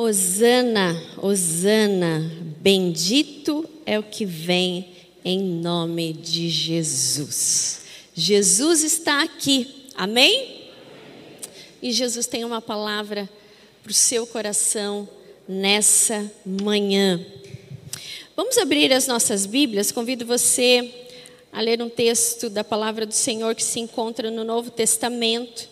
Hosana, 0.00 0.96
Hosana, 1.20 2.30
bendito 2.60 3.68
é 3.84 3.98
o 3.98 4.02
que 4.04 4.24
vem 4.24 4.94
em 5.24 5.40
nome 5.40 6.12
de 6.12 6.48
Jesus. 6.48 7.80
Jesus 8.14 8.84
está 8.84 9.24
aqui, 9.24 9.88
amém? 9.96 10.70
E 11.82 11.90
Jesus 11.90 12.28
tem 12.28 12.44
uma 12.44 12.62
palavra 12.62 13.28
para 13.82 13.90
o 13.90 13.92
seu 13.92 14.24
coração 14.24 15.08
nessa 15.48 16.30
manhã. 16.46 17.20
Vamos 18.36 18.56
abrir 18.56 18.92
as 18.92 19.08
nossas 19.08 19.46
Bíblias, 19.46 19.90
convido 19.90 20.24
você 20.24 20.94
a 21.52 21.60
ler 21.60 21.82
um 21.82 21.88
texto 21.88 22.48
da 22.48 22.62
palavra 22.62 23.04
do 23.04 23.14
Senhor 23.14 23.52
que 23.52 23.64
se 23.64 23.80
encontra 23.80 24.30
no 24.30 24.44
Novo 24.44 24.70
Testamento. 24.70 25.68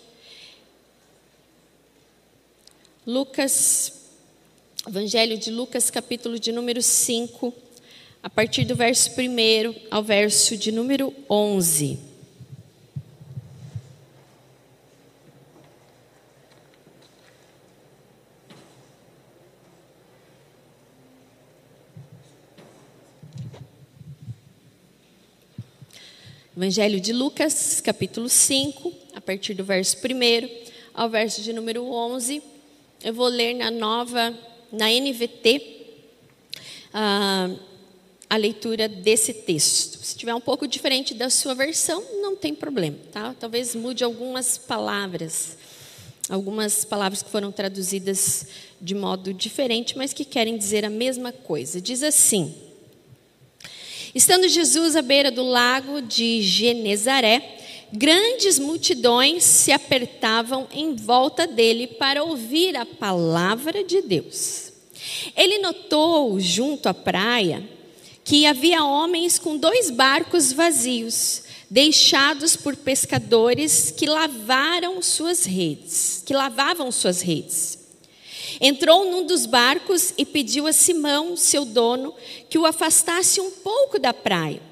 Lucas, 3.06 3.95
Evangelho 4.88 5.36
de 5.36 5.50
Lucas, 5.50 5.90
capítulo 5.90 6.38
de 6.38 6.52
número 6.52 6.80
5, 6.80 7.52
a 8.22 8.30
partir 8.30 8.64
do 8.64 8.76
verso 8.76 9.10
1 9.10 9.74
ao 9.90 10.00
verso 10.00 10.56
de 10.56 10.70
número 10.70 11.12
11. 11.28 11.98
Evangelho 26.56 27.00
de 27.00 27.12
Lucas, 27.12 27.80
capítulo 27.80 28.28
5, 28.28 28.92
a 29.16 29.20
partir 29.20 29.54
do 29.54 29.64
verso 29.64 29.96
1 29.96 30.48
ao 30.94 31.10
verso 31.10 31.42
de 31.42 31.52
número 31.52 31.84
11. 31.84 32.40
Eu 33.02 33.12
vou 33.12 33.26
ler 33.26 33.52
na 33.52 33.68
nova, 33.68 34.32
na 34.72 34.90
NVT, 34.90 35.76
a, 36.92 37.50
a 38.28 38.36
leitura 38.36 38.88
desse 38.88 39.32
texto. 39.32 39.98
Se 40.02 40.16
tiver 40.16 40.34
um 40.34 40.40
pouco 40.40 40.66
diferente 40.66 41.14
da 41.14 41.30
sua 41.30 41.54
versão, 41.54 42.02
não 42.20 42.36
tem 42.36 42.54
problema, 42.54 42.98
tá? 43.12 43.34
Talvez 43.38 43.74
mude 43.74 44.02
algumas 44.02 44.58
palavras, 44.58 45.56
algumas 46.28 46.84
palavras 46.84 47.22
que 47.22 47.30
foram 47.30 47.52
traduzidas 47.52 48.46
de 48.80 48.94
modo 48.94 49.32
diferente, 49.32 49.96
mas 49.96 50.12
que 50.12 50.24
querem 50.24 50.56
dizer 50.56 50.84
a 50.84 50.90
mesma 50.90 51.32
coisa. 51.32 51.80
Diz 51.80 52.02
assim. 52.02 52.54
Estando 54.14 54.48
Jesus 54.48 54.96
à 54.96 55.02
beira 55.02 55.30
do 55.30 55.42
lago 55.42 56.00
de 56.00 56.40
Genezaré, 56.40 57.58
grandes 57.92 58.58
multidões 58.58 59.44
se 59.44 59.70
apertavam 59.72 60.66
em 60.72 60.94
volta 60.94 61.46
dele 61.46 61.86
para 61.86 62.24
ouvir 62.24 62.76
a 62.76 62.86
palavra 62.86 63.84
de 63.84 64.00
Deus. 64.00 64.65
Ele 65.36 65.58
notou 65.58 66.38
junto 66.40 66.88
à 66.88 66.94
praia 66.94 67.62
que 68.24 68.44
havia 68.44 68.84
homens 68.84 69.38
com 69.38 69.56
dois 69.56 69.90
barcos 69.90 70.52
vazios, 70.52 71.44
deixados 71.70 72.56
por 72.56 72.74
pescadores 72.74 73.90
que 73.90 74.06
lavaram 74.06 75.00
suas 75.00 75.44
redes, 75.44 76.22
que 76.26 76.34
lavavam 76.34 76.90
suas 76.90 77.20
redes. 77.20 77.78
Entrou 78.60 79.10
num 79.10 79.24
dos 79.24 79.46
barcos 79.46 80.12
e 80.16 80.24
pediu 80.24 80.66
a 80.66 80.72
Simão, 80.72 81.36
seu 81.36 81.64
dono, 81.64 82.14
que 82.48 82.58
o 82.58 82.66
afastasse 82.66 83.40
um 83.40 83.50
pouco 83.50 83.98
da 83.98 84.12
praia. 84.12 84.62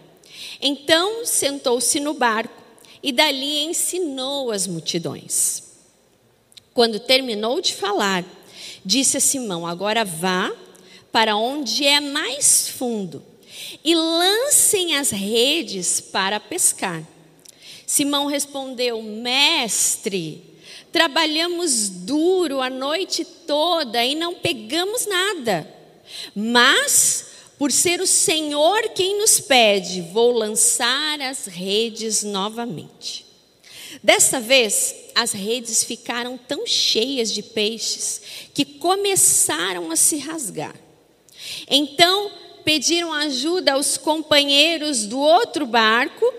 Então 0.61 1.25
sentou-se 1.25 2.01
no 2.01 2.15
barco 2.15 2.63
e 3.03 3.13
dali 3.13 3.65
ensinou 3.65 4.51
as 4.51 4.67
multidões. 4.67 5.63
Quando 6.73 6.99
terminou 6.99 7.61
de 7.61 7.75
falar, 7.75 8.25
disse 8.85 9.17
a 9.17 9.21
Simão: 9.21 9.67
Agora 9.67 10.05
vá 10.05 10.53
para 11.11 11.37
onde 11.37 11.87
é 11.87 12.01
mais 12.01 12.69
fundo 12.69 13.23
e 13.85 13.95
lancem 13.95 14.97
as 14.97 15.11
redes 15.11 16.01
para 16.01 16.41
pescar. 16.41 17.03
Simão 17.87 18.27
respondeu: 18.27 19.03
Mestre, 19.03 20.43
trabalhamos 20.91 21.89
duro 21.89 22.61
a 22.61 22.71
noite 22.71 23.25
toda 23.25 24.05
e 24.05 24.15
não 24.15 24.35
pegamos 24.35 25.07
nada. 25.07 25.73
Mas, 26.35 27.27
por 27.59 27.73
ser 27.73 28.01
o 28.01 28.07
Senhor 28.07 28.91
quem 28.95 29.19
nos 29.19 29.41
pede, 29.41 30.01
vou 30.01 30.33
lançar 30.33 31.21
as 31.21 31.47
redes 31.47 32.23
novamente. 32.23 33.24
Dessa 34.03 34.41
vez, 34.41 34.95
as 35.15 35.33
redes 35.33 35.85
ficaram 35.85 36.37
tão 36.37 36.67
cheias 36.67 37.33
de 37.33 37.43
peixes 37.43 38.21
que 38.53 38.65
começaram 38.65 39.91
a 39.91 39.97
se 39.97 40.19
rasgar. 40.19 40.75
Então, 41.69 42.31
pediram 42.65 43.13
ajuda 43.13 43.75
aos 43.75 43.97
companheiros 43.97 45.07
do 45.07 45.19
outro 45.19 45.67
barco 45.67 46.33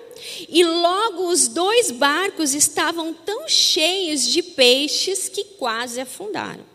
e 0.49 0.63
logo 0.63 1.27
os 1.27 1.47
dois 1.47 1.91
barcos 1.91 2.53
estavam 2.53 3.13
tão 3.13 3.47
cheios 3.47 4.25
de 4.25 4.41
peixes 4.41 5.29
que 5.29 5.43
quase 5.43 6.01
afundaram. 6.01 6.65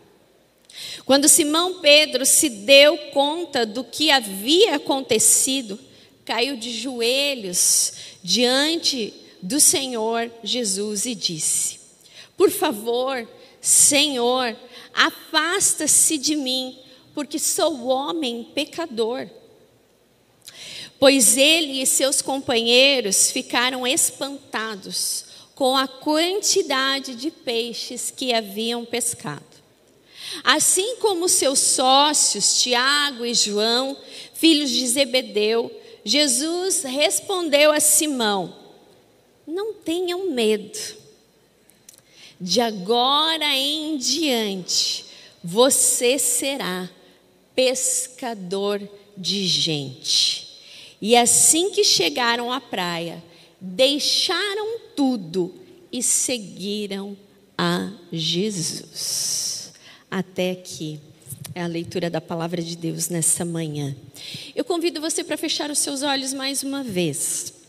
Quando 1.05 1.27
Simão 1.27 1.81
Pedro 1.81 2.25
se 2.25 2.49
deu 2.49 2.97
conta 3.11 3.65
do 3.65 3.83
que 3.83 4.09
havia 4.09 4.75
acontecido, 4.75 5.77
caiu 6.23 6.55
de 6.55 6.71
joelhos 6.71 7.93
diante 8.23 9.13
do 9.41 9.59
Senhor 9.59 10.31
Jesus 10.43 11.05
e 11.05 11.15
disse: 11.15 11.79
Por 12.37 12.49
favor, 12.49 13.27
Senhor, 13.59 14.55
afasta-se 14.93 16.17
de 16.17 16.35
mim, 16.35 16.77
porque 17.13 17.39
sou 17.39 17.85
homem 17.87 18.43
pecador. 18.55 19.29
Pois 20.99 21.35
ele 21.35 21.81
e 21.81 21.85
seus 21.85 22.21
companheiros 22.21 23.31
ficaram 23.31 23.87
espantados 23.87 25.25
com 25.55 25.75
a 25.75 25.87
quantidade 25.87 27.15
de 27.15 27.31
peixes 27.31 28.11
que 28.15 28.33
haviam 28.33 28.85
pescado. 28.85 29.51
Assim 30.43 30.95
como 30.97 31.27
seus 31.27 31.59
sócios, 31.59 32.61
Tiago 32.61 33.25
e 33.25 33.33
João, 33.33 33.97
filhos 34.33 34.69
de 34.69 34.87
Zebedeu, 34.87 35.71
Jesus 36.03 36.83
respondeu 36.83 37.71
a 37.71 37.79
Simão: 37.79 38.60
Não 39.51 39.73
tenham 39.73 40.31
medo. 40.31 40.79
De 42.39 42.61
agora 42.61 43.53
em 43.53 43.97
diante, 43.97 45.03
você 45.43 46.17
será 46.17 46.89
pescador 47.53 48.81
de 49.17 49.45
gente. 49.45 50.47
E 51.01 51.17
assim 51.17 51.69
que 51.71 51.83
chegaram 51.83 52.49
à 52.49 52.61
praia, 52.61 53.21
deixaram 53.59 54.79
tudo 54.95 55.53
e 55.91 56.01
seguiram 56.01 57.17
a 57.57 57.91
Jesus. 58.11 59.73
Até 60.09 60.51
aqui 60.51 60.97
é 61.53 61.61
a 61.61 61.67
leitura 61.67 62.09
da 62.09 62.21
palavra 62.21 62.61
de 62.61 62.77
Deus 62.77 63.09
nessa 63.09 63.43
manhã. 63.43 63.93
Eu 64.55 64.63
convido 64.63 65.01
você 65.01 65.25
para 65.25 65.35
fechar 65.35 65.69
os 65.69 65.79
seus 65.79 66.03
olhos 66.03 66.31
mais 66.31 66.63
uma 66.63 66.83
vez. 66.83 67.60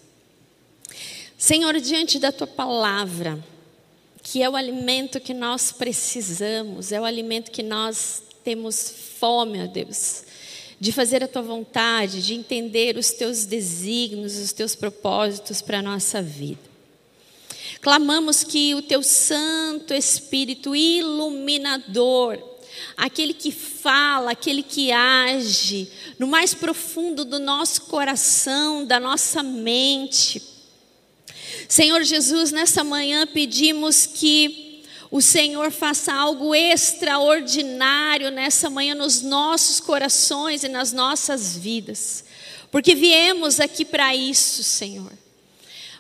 Senhor, 1.45 1.81
diante 1.81 2.21
da 2.21 2.31
tua 2.31 2.47
palavra, 2.47 3.37
que 4.23 4.41
é 4.41 4.49
o 4.49 4.55
alimento 4.55 5.19
que 5.19 5.35
nós 5.35 5.73
precisamos, 5.73 6.93
é 6.93 7.01
o 7.01 7.05
alimento 7.05 7.51
que 7.51 7.65
nós 7.65 8.23
temos 8.45 8.95
fome, 9.19 9.61
ó 9.61 9.67
Deus 9.67 10.23
de 10.79 10.93
fazer 10.93 11.23
a 11.23 11.29
tua 11.29 11.43
vontade, 11.43 12.23
de 12.23 12.35
entender 12.35 12.97
os 12.97 13.11
teus 13.11 13.45
desígnios, 13.45 14.37
os 14.37 14.53
teus 14.53 14.75
propósitos 14.75 15.63
para 15.63 15.79
a 15.79 15.83
nossa 15.83 16.23
vida. 16.23 16.61
Clamamos 17.81 18.45
que 18.45 18.75
o 18.75 18.83
teu 18.83 19.03
Santo 19.03 19.93
Espírito 19.95 20.75
iluminador, 20.75 22.39
aquele 22.97 23.33
que 23.35 23.51
fala, 23.51 24.33
aquele 24.33 24.63
que 24.63 24.93
age 24.93 25.89
no 26.19 26.27
mais 26.29 26.55
profundo 26.55 27.25
do 27.25 27.39
nosso 27.39 27.83
coração, 27.83 28.85
da 28.85 29.01
nossa 29.01 29.43
mente. 29.43 30.52
Senhor 31.69 32.03
Jesus, 32.03 32.53
nessa 32.53 32.85
manhã 32.85 33.27
pedimos 33.27 34.07
que 34.07 34.83
o 35.11 35.21
Senhor 35.21 35.71
faça 35.71 36.13
algo 36.13 36.55
extraordinário 36.55 38.31
nessa 38.31 38.71
manhã 38.71 38.95
nos 38.95 39.21
nossos 39.21 39.79
corações 39.79 40.65
e 40.65 40.69
nas 40.69 40.93
nossas 40.93 41.55
vidas, 41.57 42.25
porque 42.71 42.95
viemos 42.95 43.61
aqui 43.61 43.85
para 43.85 44.17
isso, 44.17 44.63
Senhor. 44.63 45.13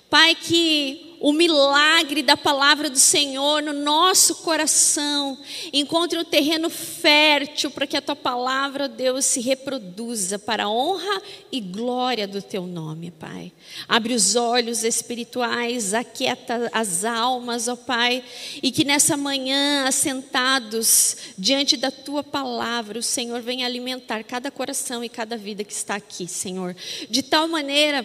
Pai, 0.08 0.34
que 0.34 1.11
o 1.22 1.32
milagre 1.32 2.20
da 2.20 2.36
palavra 2.36 2.90
do 2.90 2.98
Senhor 2.98 3.62
no 3.62 3.72
nosso 3.72 4.34
coração. 4.36 5.38
Encontre 5.72 6.18
um 6.18 6.24
terreno 6.24 6.68
fértil 6.68 7.70
para 7.70 7.86
que 7.86 7.96
a 7.96 8.02
tua 8.02 8.16
palavra, 8.16 8.88
Deus, 8.88 9.24
se 9.24 9.40
reproduza 9.40 10.36
para 10.36 10.64
a 10.64 10.68
honra 10.68 11.22
e 11.52 11.60
glória 11.60 12.26
do 12.26 12.42
teu 12.42 12.66
nome, 12.66 13.12
Pai. 13.12 13.52
Abre 13.86 14.14
os 14.14 14.34
olhos 14.34 14.82
espirituais, 14.82 15.94
aquieta 15.94 16.68
as 16.72 17.04
almas, 17.04 17.68
ó 17.68 17.76
Pai, 17.76 18.24
e 18.60 18.72
que 18.72 18.84
nessa 18.84 19.16
manhã, 19.16 19.86
assentados 19.86 21.16
diante 21.38 21.76
da 21.76 21.92
tua 21.92 22.24
palavra, 22.24 22.98
o 22.98 23.02
Senhor 23.02 23.40
venha 23.40 23.64
alimentar 23.64 24.24
cada 24.24 24.50
coração 24.50 25.04
e 25.04 25.08
cada 25.08 25.36
vida 25.36 25.62
que 25.62 25.72
está 25.72 25.94
aqui, 25.94 26.26
Senhor. 26.26 26.74
De 27.08 27.22
tal 27.22 27.46
maneira 27.46 28.04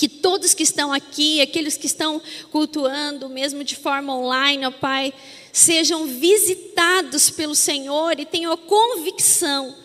que 0.00 0.08
todos 0.08 0.54
que 0.54 0.62
estão 0.62 0.94
aqui, 0.94 1.42
aqueles 1.42 1.76
que 1.76 1.84
estão 1.84 2.22
cultuando, 2.50 3.28
mesmo 3.28 3.62
de 3.62 3.76
forma 3.76 4.16
online, 4.16 4.64
ó 4.64 4.70
Pai, 4.70 5.12
sejam 5.52 6.06
visitados 6.06 7.28
pelo 7.28 7.54
Senhor 7.54 8.18
e 8.18 8.24
tenham 8.24 8.50
a 8.50 8.56
convicção 8.56 9.76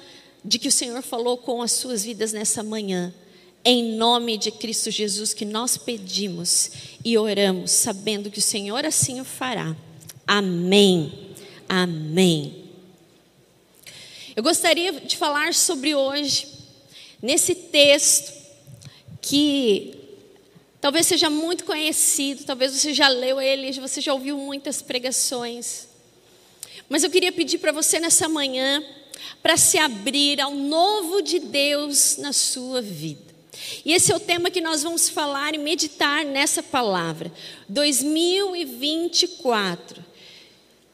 de 0.41 0.57
que 0.57 0.69
o 0.69 0.71
Senhor 0.71 1.01
falou 1.01 1.35
com 1.35 1.61
as 1.61 1.73
suas 1.73 2.05
vidas 2.05 2.31
nessa 2.31 2.63
manhã. 2.63 3.13
Em 3.65 3.97
nome 3.97 4.37
de 4.37 4.51
Cristo 4.51 4.89
Jesus 4.89 5.33
que 5.33 5.43
nós 5.43 5.75
pedimos 5.75 6.71
e 7.03 7.17
oramos, 7.17 7.71
sabendo 7.71 8.31
que 8.31 8.39
o 8.39 8.41
Senhor 8.41 8.85
assim 8.85 9.19
o 9.19 9.25
fará. 9.25 9.75
Amém. 10.25 11.11
Amém. 11.67 12.69
Eu 14.33 14.41
gostaria 14.41 14.93
de 14.93 15.17
falar 15.17 15.53
sobre 15.53 15.93
hoje, 15.93 16.47
nesse 17.21 17.53
texto, 17.53 18.31
que 19.21 19.94
talvez 20.85 21.07
seja 21.07 21.31
muito 21.31 21.63
conhecido, 21.63 22.43
talvez 22.43 22.71
você 22.71 22.93
já 22.93 23.07
leu 23.07 23.41
ele, 23.41 23.71
você 23.71 23.99
já 23.99 24.13
ouviu 24.13 24.37
muitas 24.37 24.83
pregações. 24.83 25.87
Mas 26.87 27.03
eu 27.03 27.09
queria 27.09 27.31
pedir 27.31 27.57
para 27.57 27.71
você 27.71 27.99
nessa 27.99 28.29
manhã 28.29 28.85
para 29.41 29.57
se 29.57 29.79
abrir 29.79 30.39
ao 30.39 30.53
novo 30.53 31.23
de 31.23 31.39
Deus 31.39 32.17
na 32.17 32.31
sua 32.31 32.83
vida. 32.83 33.33
E 33.83 33.93
esse 33.93 34.11
é 34.11 34.15
o 34.15 34.19
tema 34.19 34.51
que 34.51 34.61
nós 34.61 34.83
vamos 34.83 35.09
falar 35.09 35.55
e 35.55 35.57
meditar 35.57 36.23
nessa 36.23 36.61
palavra. 36.61 37.33
2024. 37.67 40.05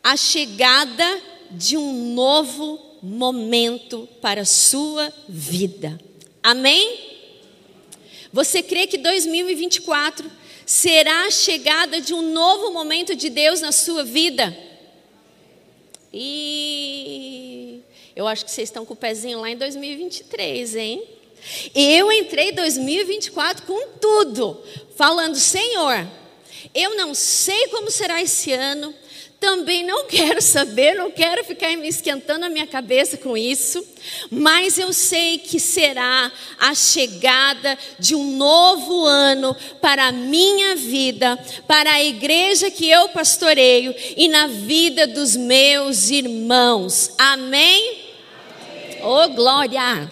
A 0.02 0.16
chegada 0.16 1.22
de 1.52 1.76
um 1.76 2.14
novo 2.14 2.80
momento 3.04 4.08
para 4.22 4.44
a 4.44 4.46
sua 4.46 5.12
vida. 5.28 6.00
Amém? 6.42 7.11
Você 8.34 8.64
crê 8.64 8.88
que 8.88 8.98
2024 8.98 10.32
será 10.66 11.26
a 11.26 11.32
chegada 11.32 12.00
de 12.00 12.14
um 12.14 12.32
novo 12.32 12.72
momento 12.72 13.16
de 13.16 13.30
Deus 13.30 13.60
na 13.60 13.72
sua 13.72 14.04
vida? 14.04 14.56
E 16.14 17.82
eu 18.16 18.28
acho 18.28 18.46
que 18.46 18.52
vocês 18.52 18.70
estão 18.70 18.86
com 18.86 18.94
o 18.94 18.98
pezinho 18.98 19.40
lá 19.42 19.50
em 19.50 19.58
2023, 19.58 20.76
hein? 20.76 21.04
Eu 21.74 22.12
entrei 22.12 22.50
em 22.50 22.54
2024 22.54 23.66
com 23.66 23.88
tudo, 24.00 24.62
falando: 24.96 25.36
Senhor, 25.36 26.08
eu 26.74 26.96
não 26.96 27.14
sei 27.14 27.68
como 27.68 27.90
será 27.90 28.22
esse 28.22 28.54
ano, 28.54 28.94
também 29.42 29.84
não 29.84 30.06
quero 30.06 30.40
saber, 30.40 30.94
não 30.94 31.10
quero 31.10 31.44
ficar 31.44 31.76
me 31.76 31.88
esquentando 31.88 32.46
a 32.46 32.50
minha 32.50 32.68
cabeça 32.68 33.18
com 33.18 33.36
isso, 33.36 33.84
mas 34.30 34.78
eu 34.78 34.94
sei 34.94 35.40
que 35.40 35.60
será 35.60 36.32
a 36.60 36.76
chegada 36.76 37.76
de 37.98 38.14
um 38.14 38.38
novo 38.38 39.04
ano 39.04 39.58
para 39.82 40.10
a 40.10 40.12
minha 40.12 40.76
vida, 40.76 41.36
para 41.68 41.92
a 41.92 42.04
igreja 42.04 42.70
que 42.70 42.88
eu 42.88 43.10
pastoreio 43.10 43.96
e 44.16 44.28
na 44.28 44.46
vida 44.46 45.08
dos 45.08 45.36
meus 45.36 46.12
irmãos. 46.12 47.16
Amém? 47.18 48.12
Amém. 48.62 49.02
Oh, 49.04 49.28
glória! 49.30 50.12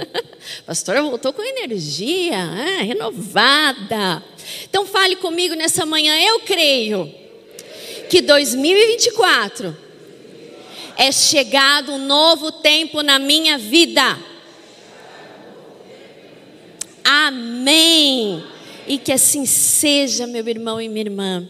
Pastora 0.64 1.02
voltou 1.02 1.34
com 1.34 1.42
energia, 1.42 2.38
é, 2.38 2.82
renovada. 2.82 4.24
Então 4.62 4.86
fale 4.86 5.16
comigo 5.16 5.54
nessa 5.54 5.84
manhã, 5.84 6.16
eu 6.18 6.40
creio 6.40 7.23
que 8.08 8.20
2024 8.20 9.76
é 10.96 11.10
chegado 11.10 11.92
um 11.92 12.06
novo 12.06 12.52
tempo 12.52 13.02
na 13.02 13.18
minha 13.18 13.58
vida. 13.58 14.18
Amém. 17.02 18.42
E 18.86 18.98
que 18.98 19.12
assim 19.12 19.46
seja, 19.46 20.26
meu 20.26 20.46
irmão 20.46 20.80
e 20.80 20.88
minha 20.88 21.06
irmã. 21.06 21.48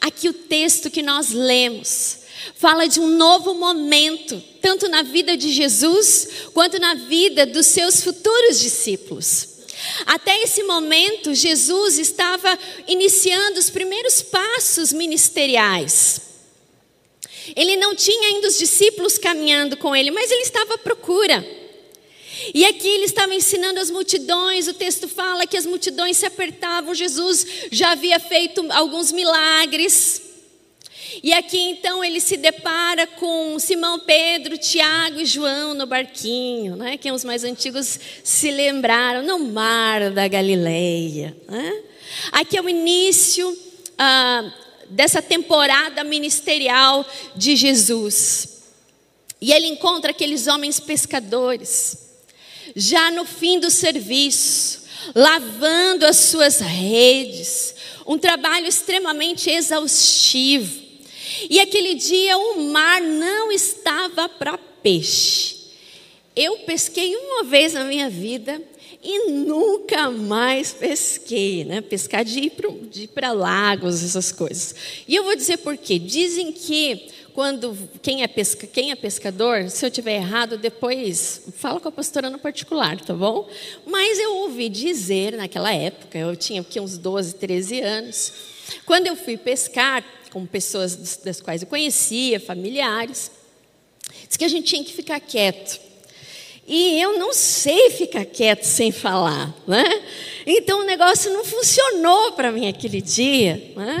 Aqui 0.00 0.28
o 0.28 0.32
texto 0.32 0.90
que 0.90 1.02
nós 1.02 1.30
lemos 1.30 2.20
fala 2.54 2.86
de 2.86 3.00
um 3.00 3.16
novo 3.16 3.54
momento, 3.54 4.42
tanto 4.60 4.88
na 4.88 5.02
vida 5.02 5.36
de 5.36 5.50
Jesus 5.52 6.50
quanto 6.52 6.78
na 6.78 6.94
vida 6.94 7.46
dos 7.46 7.66
seus 7.66 8.02
futuros 8.02 8.60
discípulos. 8.60 9.49
Até 10.06 10.42
esse 10.42 10.62
momento, 10.62 11.34
Jesus 11.34 11.98
estava 11.98 12.58
iniciando 12.86 13.58
os 13.58 13.70
primeiros 13.70 14.22
passos 14.22 14.92
ministeriais. 14.92 16.20
Ele 17.56 17.76
não 17.76 17.94
tinha 17.94 18.28
ainda 18.28 18.48
os 18.48 18.58
discípulos 18.58 19.18
caminhando 19.18 19.76
com 19.76 19.94
ele, 19.94 20.10
mas 20.10 20.30
ele 20.30 20.42
estava 20.42 20.74
à 20.74 20.78
procura. 20.78 21.44
E 22.54 22.64
aqui 22.64 22.88
ele 22.88 23.04
estava 23.04 23.34
ensinando 23.34 23.80
as 23.80 23.90
multidões, 23.90 24.66
o 24.66 24.74
texto 24.74 25.06
fala 25.06 25.46
que 25.46 25.56
as 25.56 25.66
multidões 25.66 26.16
se 26.16 26.26
apertavam, 26.26 26.94
Jesus 26.94 27.46
já 27.70 27.92
havia 27.92 28.18
feito 28.18 28.66
alguns 28.70 29.12
milagres. 29.12 30.19
E 31.22 31.32
aqui 31.32 31.58
então 31.58 32.04
ele 32.04 32.20
se 32.20 32.36
depara 32.36 33.06
com 33.06 33.58
Simão 33.58 33.98
Pedro, 33.98 34.56
Tiago 34.56 35.20
e 35.20 35.26
João 35.26 35.74
no 35.74 35.86
barquinho, 35.86 36.76
né? 36.76 36.96
que 36.96 37.10
os 37.10 37.24
mais 37.24 37.44
antigos 37.44 37.98
se 38.22 38.50
lembraram, 38.50 39.22
no 39.22 39.38
mar 39.38 40.10
da 40.10 40.28
Galileia. 40.28 41.36
Né? 41.48 41.82
Aqui 42.32 42.56
é 42.56 42.62
o 42.62 42.68
início 42.68 43.56
ah, 43.98 44.52
dessa 44.88 45.20
temporada 45.20 46.02
ministerial 46.04 47.06
de 47.36 47.56
Jesus. 47.56 48.60
E 49.40 49.52
ele 49.52 49.66
encontra 49.66 50.10
aqueles 50.10 50.46
homens 50.46 50.78
pescadores, 50.78 51.96
já 52.76 53.10
no 53.10 53.24
fim 53.24 53.58
do 53.58 53.70
serviço, 53.70 54.82
lavando 55.14 56.04
as 56.04 56.16
suas 56.16 56.60
redes, 56.60 57.74
um 58.06 58.18
trabalho 58.18 58.66
extremamente 58.66 59.48
exaustivo. 59.48 60.79
E 61.48 61.60
aquele 61.60 61.94
dia 61.94 62.36
o 62.36 62.60
mar 62.70 63.00
não 63.00 63.52
estava 63.52 64.28
para 64.28 64.58
peixe. 64.58 65.60
Eu 66.34 66.58
pesquei 66.58 67.14
uma 67.16 67.44
vez 67.44 67.72
na 67.74 67.84
minha 67.84 68.08
vida 68.08 68.62
e 69.02 69.30
nunca 69.30 70.10
mais 70.10 70.72
pesquei, 70.72 71.64
né? 71.64 71.80
Pescar 71.80 72.24
de 72.24 72.40
ir 72.40 73.08
para 73.08 73.32
lagos, 73.32 74.02
essas 74.04 74.30
coisas. 74.30 74.74
E 75.08 75.14
eu 75.14 75.24
vou 75.24 75.34
dizer 75.34 75.58
por 75.58 75.76
quê. 75.76 75.98
Dizem 75.98 76.52
que 76.52 77.08
quando 77.32 77.76
quem 78.02 78.22
é, 78.22 78.28
pesca, 78.28 78.66
quem 78.66 78.90
é 78.90 78.94
pescador, 78.94 79.70
se 79.70 79.84
eu 79.86 79.90
tiver 79.90 80.16
errado, 80.16 80.58
depois 80.58 81.42
fala 81.56 81.80
com 81.80 81.88
a 81.88 81.92
pastora 81.92 82.28
no 82.28 82.38
particular, 82.38 83.00
tá 83.00 83.14
bom? 83.14 83.48
Mas 83.86 84.18
eu 84.18 84.36
ouvi 84.38 84.68
dizer 84.68 85.36
naquela 85.36 85.72
época, 85.72 86.18
eu 86.18 86.36
tinha 86.36 86.60
aqui 86.60 86.78
uns 86.78 86.98
12, 86.98 87.36
13 87.36 87.80
anos, 87.80 88.32
quando 88.84 89.06
eu 89.06 89.16
fui 89.16 89.36
pescar, 89.36 90.04
com 90.30 90.46
pessoas 90.46 91.18
das 91.18 91.40
quais 91.40 91.62
eu 91.62 91.68
conhecia, 91.68 92.40
familiares. 92.40 93.30
Diz 94.26 94.36
que 94.36 94.44
a 94.44 94.48
gente 94.48 94.66
tinha 94.66 94.84
que 94.84 94.92
ficar 94.92 95.20
quieto. 95.20 95.80
E 96.66 97.00
eu 97.00 97.18
não 97.18 97.32
sei 97.32 97.90
ficar 97.90 98.24
quieto 98.24 98.62
sem 98.62 98.92
falar, 98.92 99.52
né? 99.66 99.84
Então 100.46 100.80
o 100.80 100.84
negócio 100.84 101.32
não 101.32 101.44
funcionou 101.44 102.32
para 102.32 102.52
mim 102.52 102.68
aquele 102.68 103.00
dia, 103.00 103.72
né? 103.74 104.00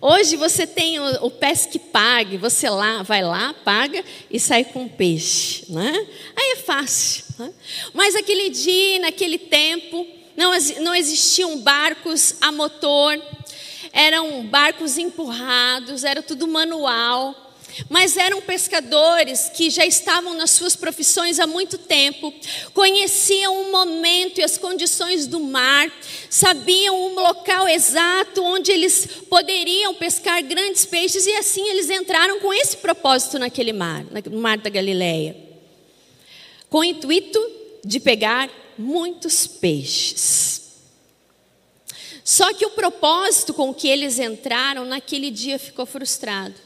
Hoje 0.00 0.36
você 0.36 0.66
tem 0.66 1.00
o, 1.00 1.26
o 1.26 1.30
pesque 1.30 1.78
pague, 1.78 2.36
você 2.36 2.68
lá, 2.68 3.02
vai 3.02 3.22
lá, 3.22 3.54
paga 3.64 4.04
e 4.30 4.38
sai 4.38 4.64
com 4.64 4.88
peixe, 4.88 5.64
né? 5.68 6.06
Aí 6.36 6.52
é 6.52 6.56
fácil. 6.56 7.24
Né? 7.38 7.52
Mas 7.92 8.14
aquele 8.14 8.48
dia, 8.50 9.00
naquele 9.00 9.38
tempo, 9.38 10.06
não, 10.36 10.52
não 10.80 10.94
existiam 10.94 11.58
barcos 11.58 12.36
a 12.40 12.52
motor, 12.52 13.20
eram 13.92 14.46
barcos 14.46 14.98
empurrados, 14.98 16.04
era 16.04 16.22
tudo 16.22 16.46
manual. 16.46 17.46
Mas 17.88 18.16
eram 18.16 18.40
pescadores 18.40 19.50
que 19.54 19.70
já 19.70 19.84
estavam 19.84 20.34
nas 20.34 20.50
suas 20.50 20.74
profissões 20.74 21.38
há 21.38 21.46
muito 21.46 21.78
tempo, 21.78 22.32
conheciam 22.72 23.62
o 23.62 23.70
momento 23.70 24.38
e 24.38 24.42
as 24.42 24.56
condições 24.56 25.26
do 25.26 25.38
mar, 25.38 25.90
sabiam 26.30 26.96
o 26.96 27.14
local 27.14 27.68
exato 27.68 28.42
onde 28.42 28.72
eles 28.72 29.06
poderiam 29.28 29.94
pescar 29.94 30.42
grandes 30.42 30.86
peixes 30.86 31.26
e 31.26 31.32
assim 31.36 31.68
eles 31.68 31.90
entraram 31.90 32.40
com 32.40 32.52
esse 32.52 32.78
propósito 32.78 33.38
naquele 33.38 33.72
mar, 33.72 34.04
no 34.28 34.40
mar 34.40 34.58
da 34.58 34.70
Galileia, 34.70 35.36
com 36.68 36.78
o 36.78 36.84
intuito 36.84 37.38
de 37.84 38.00
pegar 38.00 38.50
muitos 38.76 39.46
peixes. 39.46 40.67
Só 42.28 42.52
que 42.52 42.66
o 42.66 42.70
propósito 42.72 43.54
com 43.54 43.72
que 43.72 43.88
eles 43.88 44.18
entraram 44.18 44.84
naquele 44.84 45.30
dia 45.30 45.58
ficou 45.58 45.86
frustrado. 45.86 46.56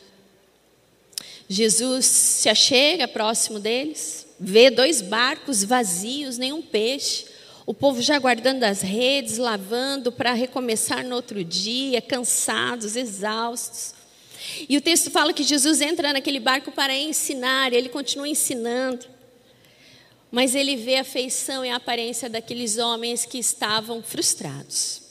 Jesus 1.49 2.05
se 2.05 2.49
achega 2.49 3.07
próximo 3.07 3.61
deles, 3.61 4.27
vê 4.41 4.71
dois 4.71 5.01
barcos 5.01 5.63
vazios, 5.63 6.37
nenhum 6.37 6.61
peixe. 6.63 7.27
O 7.65 7.73
povo 7.73 8.03
já 8.03 8.19
guardando 8.19 8.65
as 8.65 8.81
redes, 8.81 9.39
lavando 9.39 10.11
para 10.11 10.33
recomeçar 10.33 11.05
no 11.05 11.15
outro 11.15 11.45
dia, 11.45 12.03
cansados, 12.03 12.97
exaustos. 12.97 13.95
E 14.69 14.77
o 14.77 14.81
texto 14.81 15.13
fala 15.13 15.33
que 15.33 15.45
Jesus 15.45 15.81
entra 15.81 16.13
naquele 16.13 16.41
barco 16.41 16.73
para 16.73 16.93
ensinar, 16.93 17.73
ele 17.73 17.89
continua 17.89 18.27
ensinando. 18.27 19.07
Mas 20.29 20.57
ele 20.57 20.75
vê 20.75 20.97
a 20.97 21.05
feição 21.05 21.65
e 21.65 21.71
a 21.71 21.77
aparência 21.77 22.29
daqueles 22.29 22.79
homens 22.79 23.25
que 23.25 23.39
estavam 23.39 24.03
frustrados. 24.03 25.02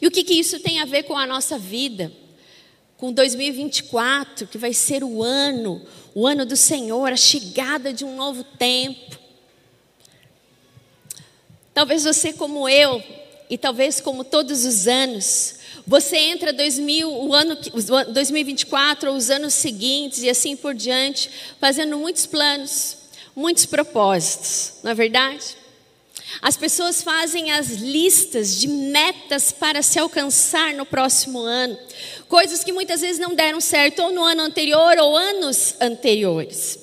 E 0.00 0.06
o 0.06 0.10
que, 0.10 0.24
que 0.24 0.34
isso 0.34 0.60
tem 0.60 0.80
a 0.80 0.84
ver 0.84 1.04
com 1.04 1.16
a 1.16 1.26
nossa 1.26 1.58
vida? 1.58 2.12
Com 2.96 3.12
2024, 3.12 4.46
que 4.46 4.58
vai 4.58 4.72
ser 4.72 5.04
o 5.04 5.22
ano, 5.22 5.82
o 6.14 6.26
ano 6.26 6.46
do 6.46 6.56
Senhor, 6.56 7.12
a 7.12 7.16
chegada 7.16 7.92
de 7.92 8.04
um 8.04 8.16
novo 8.16 8.42
tempo. 8.42 9.18
Talvez 11.74 12.04
você, 12.04 12.32
como 12.32 12.68
eu, 12.68 13.02
e 13.50 13.58
talvez 13.58 14.00
como 14.00 14.24
todos 14.24 14.64
os 14.64 14.88
anos, 14.88 15.56
você 15.86 16.16
entra 16.16 16.52
2000, 16.52 17.08
o 17.08 17.34
ano 17.34 17.56
2024 18.12 19.10
ou 19.10 19.16
os 19.16 19.30
anos 19.30 19.54
seguintes 19.54 20.22
e 20.22 20.30
assim 20.30 20.56
por 20.56 20.74
diante, 20.74 21.30
fazendo 21.60 21.96
muitos 21.98 22.26
planos, 22.26 22.96
muitos 23.36 23.66
propósitos, 23.66 24.72
não 24.82 24.90
é 24.90 24.94
verdade? 24.94 25.56
As 26.42 26.56
pessoas 26.56 27.02
fazem 27.02 27.52
as 27.52 27.68
listas 27.70 28.60
de 28.60 28.68
metas 28.68 29.52
para 29.52 29.82
se 29.82 29.98
alcançar 29.98 30.74
no 30.74 30.84
próximo 30.84 31.40
ano, 31.40 31.78
coisas 32.28 32.62
que 32.62 32.72
muitas 32.72 33.00
vezes 33.00 33.18
não 33.18 33.34
deram 33.34 33.60
certo 33.60 34.02
ou 34.02 34.12
no 34.12 34.22
ano 34.22 34.42
anterior 34.42 34.98
ou 34.98 35.16
anos 35.16 35.74
anteriores. 35.80 36.78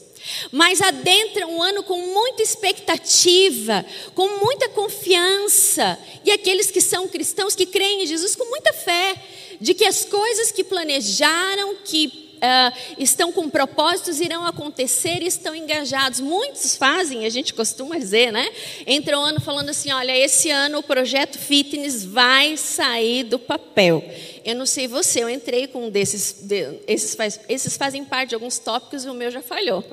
Mas 0.51 0.81
adentra 0.81 1.45
um 1.47 1.61
ano 1.61 1.83
com 1.83 1.99
muita 1.99 2.41
expectativa, 2.41 3.85
com 4.15 4.39
muita 4.39 4.69
confiança, 4.69 5.99
e 6.23 6.31
aqueles 6.31 6.71
que 6.71 6.79
são 6.79 7.07
cristãos 7.07 7.55
que 7.55 7.65
creem 7.65 8.03
em 8.03 8.07
Jesus 8.07 8.35
com 8.35 8.45
muita 8.45 8.71
fé, 8.71 9.15
de 9.59 9.73
que 9.73 9.85
as 9.85 10.05
coisas 10.05 10.51
que 10.51 10.63
planejaram, 10.63 11.75
que 11.83 12.22
uh, 12.43 12.93
estão 12.97 13.31
com 13.31 13.49
propósitos, 13.49 14.19
irão 14.19 14.45
acontecer 14.45 15.23
e 15.23 15.27
estão 15.27 15.55
engajados. 15.55 16.19
Muitos 16.19 16.75
fazem, 16.75 17.25
a 17.25 17.29
gente 17.29 17.53
costuma 17.53 17.97
dizer, 17.97 18.31
né? 18.31 18.47
Entra 18.85 19.17
o 19.17 19.21
ano 19.21 19.39
falando 19.39 19.69
assim: 19.69 19.91
olha, 19.91 20.15
esse 20.15 20.49
ano 20.49 20.79
o 20.79 20.83
projeto 20.83 21.39
fitness 21.39 22.03
vai 22.03 22.57
sair 22.57 23.23
do 23.23 23.39
papel. 23.39 24.03
Eu 24.45 24.55
não 24.55 24.65
sei 24.65 24.87
você, 24.87 25.23
eu 25.23 25.29
entrei 25.29 25.67
com 25.67 25.87
um 25.87 25.89
desses, 25.89 26.35
de, 26.41 26.79
esses, 26.85 27.15
faz, 27.15 27.39
esses 27.47 27.77
fazem 27.77 28.03
parte 28.03 28.29
de 28.29 28.35
alguns 28.35 28.59
tópicos 28.59 29.05
e 29.05 29.09
o 29.09 29.13
meu 29.13 29.31
já 29.31 29.41
falhou. 29.41 29.83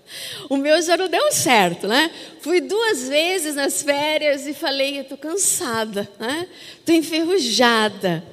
o 0.48 0.56
meu 0.56 0.80
já 0.80 0.96
não 0.96 1.08
deu 1.08 1.30
certo, 1.30 1.86
né? 1.86 2.10
Fui 2.40 2.62
duas 2.62 3.06
vezes 3.08 3.54
nas 3.54 3.82
férias 3.82 4.46
e 4.46 4.54
falei, 4.54 4.98
eu 4.98 5.02
estou 5.02 5.18
cansada, 5.18 6.08
né? 6.18 6.48
Estou 6.80 6.94
enferrujada. 6.94 8.24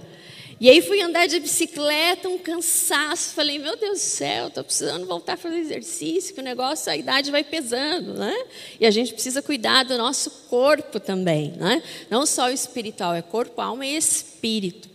E 0.58 0.70
aí 0.70 0.82
fui 0.82 1.02
andar 1.02 1.28
de 1.28 1.40
bicicleta, 1.40 2.30
um 2.30 2.38
cansaço. 2.38 3.34
Falei, 3.34 3.60
meu 3.60 3.76
Deus 3.76 4.00
do 4.00 4.04
céu, 4.04 4.48
estou 4.48 4.64
precisando 4.64 5.06
voltar 5.06 5.34
a 5.34 5.38
fazer 5.38 5.58
exercício, 5.58 6.34
que 6.34 6.40
o 6.40 6.44
negócio, 6.44 6.90
a 6.92 6.96
idade 6.96 7.30
vai 7.30 7.44
pesando, 7.44 8.14
né? 8.14 8.34
E 8.80 8.86
a 8.86 8.92
gente 8.92 9.14
precisa 9.14 9.42
cuidar 9.42 9.84
do 9.84 9.98
nosso 9.98 10.32
corpo 10.50 10.98
também, 11.00 11.52
né? 11.58 11.84
Não 12.10 12.26
só 12.26 12.46
o 12.46 12.52
espiritual, 12.52 13.14
é 13.14 13.22
corpo, 13.22 13.60
alma 13.60 13.86
e 13.86 13.98
espírito. 13.98 14.90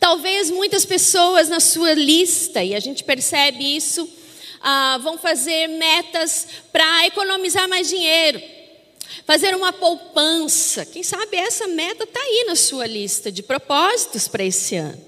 Talvez 0.00 0.50
muitas 0.50 0.84
pessoas 0.84 1.48
na 1.48 1.60
sua 1.60 1.92
lista, 1.92 2.62
e 2.62 2.74
a 2.74 2.80
gente 2.80 3.04
percebe 3.04 3.76
isso, 3.76 4.08
ah, 4.60 4.98
vão 5.00 5.16
fazer 5.16 5.68
metas 5.68 6.48
para 6.72 7.06
economizar 7.06 7.68
mais 7.68 7.88
dinheiro 7.88 8.59
fazer 9.26 9.54
uma 9.54 9.72
poupança. 9.72 10.84
Quem 10.84 11.02
sabe 11.02 11.36
essa 11.36 11.66
meta 11.66 12.04
está 12.04 12.20
aí 12.20 12.44
na 12.46 12.56
sua 12.56 12.86
lista 12.86 13.30
de 13.30 13.42
propósitos 13.42 14.28
para 14.28 14.44
esse 14.44 14.76
ano. 14.76 15.00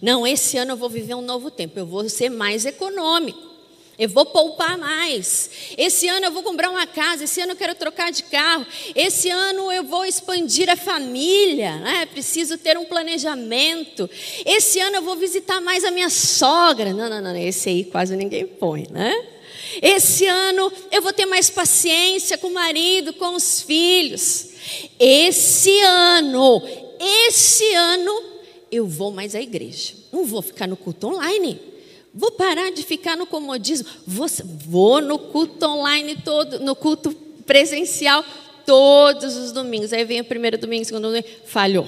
Não, 0.00 0.26
esse 0.26 0.56
ano 0.58 0.72
eu 0.72 0.76
vou 0.76 0.90
viver 0.90 1.14
um 1.14 1.22
novo 1.22 1.50
tempo, 1.50 1.78
eu 1.78 1.86
vou 1.86 2.08
ser 2.08 2.30
mais 2.30 2.64
econômico. 2.66 3.54
Eu 3.98 4.08
vou 4.08 4.26
poupar 4.26 4.76
mais. 4.76 5.50
Esse 5.78 6.08
ano 6.08 6.26
eu 6.26 6.32
vou 6.32 6.42
comprar 6.42 6.68
uma 6.68 6.86
casa. 6.86 7.24
Esse 7.24 7.40
ano 7.40 7.52
eu 7.52 7.56
quero 7.56 7.74
trocar 7.76 8.10
de 8.10 8.24
carro. 8.24 8.66
Esse 8.94 9.30
ano 9.30 9.70
eu 9.70 9.84
vou 9.84 10.04
expandir 10.04 10.68
a 10.68 10.76
família. 10.76 11.76
Né? 11.76 12.06
Preciso 12.06 12.58
ter 12.58 12.76
um 12.76 12.84
planejamento. 12.84 14.10
Esse 14.44 14.80
ano 14.80 14.96
eu 14.96 15.02
vou 15.02 15.14
visitar 15.14 15.60
mais 15.60 15.84
a 15.84 15.92
minha 15.92 16.10
sogra. 16.10 16.92
Não, 16.92 17.08
não, 17.08 17.20
não. 17.20 17.36
Esse 17.36 17.68
aí 17.68 17.84
quase 17.84 18.16
ninguém 18.16 18.46
põe, 18.46 18.88
né? 18.90 19.33
Esse 19.82 20.26
ano 20.26 20.72
eu 20.90 21.02
vou 21.02 21.12
ter 21.12 21.26
mais 21.26 21.50
paciência 21.50 22.38
com 22.38 22.48
o 22.48 22.54
marido, 22.54 23.12
com 23.12 23.34
os 23.34 23.60
filhos. 23.60 24.50
Esse 24.98 25.80
ano, 25.80 26.62
esse 26.98 27.74
ano 27.74 28.22
eu 28.70 28.86
vou 28.86 29.10
mais 29.10 29.34
à 29.34 29.40
igreja. 29.40 29.92
Não 30.12 30.24
vou 30.24 30.42
ficar 30.42 30.66
no 30.66 30.76
culto 30.76 31.08
online. 31.08 31.60
Vou 32.12 32.30
parar 32.30 32.70
de 32.70 32.82
ficar 32.82 33.16
no 33.16 33.26
comodismo. 33.26 33.88
Vou, 34.06 34.26
vou 34.66 35.00
no 35.00 35.18
culto 35.18 35.66
online 35.66 36.16
todo, 36.24 36.60
no 36.60 36.76
culto 36.76 37.12
presencial 37.44 38.24
todos 38.64 39.36
os 39.36 39.52
domingos. 39.52 39.92
Aí 39.92 40.04
vem 40.04 40.20
o 40.20 40.24
primeiro 40.24 40.56
domingo, 40.56 40.84
segundo 40.84 41.08
domingo, 41.08 41.26
falhou. 41.44 41.86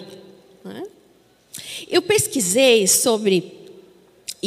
Eu 1.88 2.02
pesquisei 2.02 2.86
sobre 2.86 3.55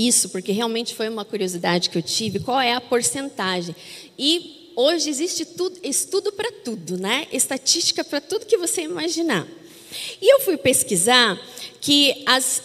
isso, 0.07 0.29
porque 0.29 0.51
realmente 0.51 0.95
foi 0.95 1.09
uma 1.09 1.25
curiosidade 1.25 1.89
que 1.89 1.97
eu 1.97 2.01
tive, 2.01 2.39
qual 2.39 2.59
é 2.59 2.73
a 2.73 2.81
porcentagem. 2.81 3.75
E 4.17 4.71
hoje 4.75 5.09
existe 5.09 5.45
tudo, 5.45 5.77
estudo 5.83 6.31
para 6.31 6.51
tudo, 6.51 6.97
né? 6.97 7.27
Estatística 7.31 8.03
para 8.03 8.21
tudo 8.21 8.45
que 8.45 8.57
você 8.57 8.81
imaginar. 8.81 9.47
E 10.21 10.33
eu 10.33 10.39
fui 10.41 10.57
pesquisar 10.57 11.39
que 11.81 12.23
as, 12.25 12.63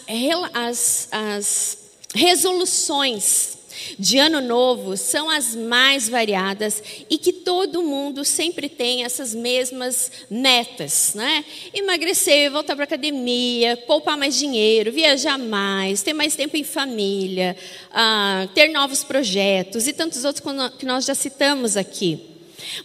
as, 0.53 1.07
as 1.11 1.77
resoluções 2.13 3.57
de 3.97 4.17
ano 4.17 4.41
novo 4.41 4.97
são 4.97 5.29
as 5.29 5.55
mais 5.55 6.09
variadas 6.09 6.81
e 7.09 7.17
que 7.17 7.31
todo 7.31 7.83
mundo 7.83 8.23
sempre 8.25 8.69
tem 8.69 9.03
essas 9.03 9.33
mesmas 9.33 10.11
metas, 10.29 11.13
né? 11.15 11.43
Emagrecer, 11.73 12.51
voltar 12.51 12.75
para 12.75 12.85
academia, 12.85 13.77
poupar 13.77 14.17
mais 14.17 14.35
dinheiro, 14.35 14.91
viajar 14.91 15.37
mais, 15.37 16.01
ter 16.01 16.13
mais 16.13 16.35
tempo 16.35 16.57
em 16.57 16.63
família, 16.63 17.55
uh, 17.91 18.47
ter 18.53 18.69
novos 18.69 19.03
projetos 19.03 19.87
e 19.87 19.93
tantos 19.93 20.23
outros 20.25 20.43
que 20.77 20.85
nós 20.85 21.05
já 21.05 21.15
citamos 21.15 21.77
aqui. 21.77 22.19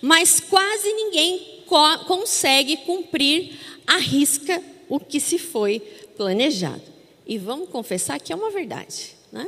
Mas 0.00 0.40
quase 0.40 0.92
ninguém 0.92 1.64
co 1.66 2.04
consegue 2.06 2.78
cumprir 2.78 3.58
a 3.86 3.96
risca 3.96 4.62
o 4.88 4.98
que 4.98 5.20
se 5.20 5.38
foi 5.38 5.80
planejado. 6.16 6.82
E 7.26 7.38
vamos 7.38 7.68
confessar 7.68 8.18
que 8.20 8.32
é 8.32 8.36
uma 8.36 8.50
verdade, 8.50 9.14
né? 9.32 9.46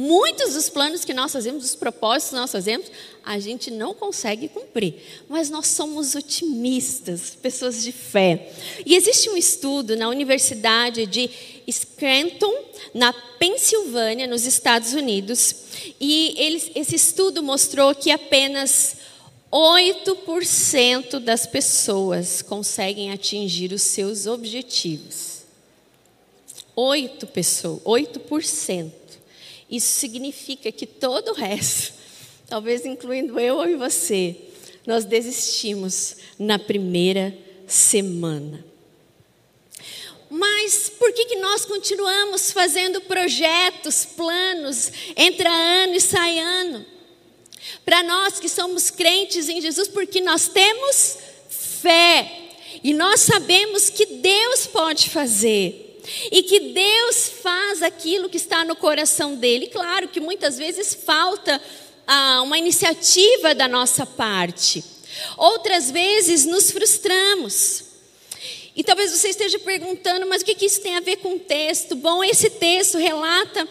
Muitos 0.00 0.54
dos 0.54 0.68
planos 0.68 1.04
que 1.04 1.12
nós 1.12 1.32
fazemos, 1.32 1.64
dos 1.64 1.74
propósitos 1.74 2.30
que 2.30 2.36
nós 2.36 2.52
fazemos, 2.52 2.86
a 3.24 3.36
gente 3.40 3.68
não 3.68 3.92
consegue 3.92 4.46
cumprir. 4.46 4.94
Mas 5.28 5.50
nós 5.50 5.66
somos 5.66 6.14
otimistas, 6.14 7.36
pessoas 7.42 7.82
de 7.82 7.90
fé. 7.90 8.52
E 8.86 8.94
existe 8.94 9.28
um 9.28 9.36
estudo 9.36 9.96
na 9.96 10.08
Universidade 10.08 11.04
de 11.04 11.28
Scranton, 11.68 12.54
na 12.94 13.12
Pensilvânia, 13.12 14.28
nos 14.28 14.46
Estados 14.46 14.94
Unidos, 14.94 15.52
e 16.00 16.32
eles, 16.38 16.70
esse 16.76 16.94
estudo 16.94 17.42
mostrou 17.42 17.92
que 17.92 18.12
apenas 18.12 18.98
8% 19.50 21.18
das 21.18 21.44
pessoas 21.44 22.40
conseguem 22.40 23.10
atingir 23.10 23.72
os 23.72 23.82
seus 23.82 24.28
objetivos. 24.28 25.38
8 26.76 27.26
pessoas, 27.26 27.82
8%. 27.82 28.97
Isso 29.70 29.98
significa 29.98 30.72
que 30.72 30.86
todo 30.86 31.30
o 31.30 31.34
resto, 31.34 31.92
talvez 32.46 32.86
incluindo 32.86 33.38
eu 33.38 33.56
ou 33.56 33.78
você, 33.78 34.36
nós 34.86 35.04
desistimos 35.04 36.16
na 36.38 36.58
primeira 36.58 37.36
semana. 37.66 38.64
Mas 40.30 40.90
por 40.90 41.12
que, 41.12 41.26
que 41.26 41.36
nós 41.36 41.64
continuamos 41.64 42.52
fazendo 42.52 43.00
projetos, 43.02 44.04
planos, 44.04 44.90
entra 45.16 45.50
ano 45.50 45.94
e 45.94 46.00
sai 46.00 46.38
ano? 46.38 46.84
Para 47.84 48.02
nós 48.02 48.38
que 48.38 48.48
somos 48.48 48.90
crentes 48.90 49.48
em 49.48 49.60
Jesus, 49.60 49.88
porque 49.88 50.20
nós 50.20 50.48
temos 50.48 51.18
fé 51.48 52.30
e 52.82 52.92
nós 52.92 53.20
sabemos 53.20 53.88
que 53.90 54.06
Deus 54.06 54.66
pode 54.66 55.08
fazer 55.10 55.87
e 56.30 56.42
que 56.42 56.60
Deus 56.60 57.28
faz 57.42 57.82
aquilo 57.82 58.28
que 58.28 58.36
está 58.36 58.64
no 58.64 58.76
coração 58.76 59.34
dele. 59.34 59.68
Claro 59.68 60.08
que 60.08 60.20
muitas 60.20 60.58
vezes 60.58 60.94
falta 60.94 61.60
ah, 62.06 62.42
uma 62.42 62.58
iniciativa 62.58 63.54
da 63.54 63.68
nossa 63.68 64.06
parte, 64.06 64.84
outras 65.36 65.90
vezes 65.90 66.44
nos 66.44 66.70
frustramos. 66.70 67.84
E 68.74 68.84
talvez 68.84 69.10
você 69.10 69.30
esteja 69.30 69.58
perguntando, 69.58 70.24
mas 70.26 70.42
o 70.42 70.44
que 70.44 70.64
isso 70.64 70.80
tem 70.80 70.96
a 70.96 71.00
ver 71.00 71.16
com 71.16 71.34
o 71.34 71.40
texto? 71.40 71.96
Bom, 71.96 72.22
esse 72.22 72.48
texto 72.48 72.96
relata 72.96 73.68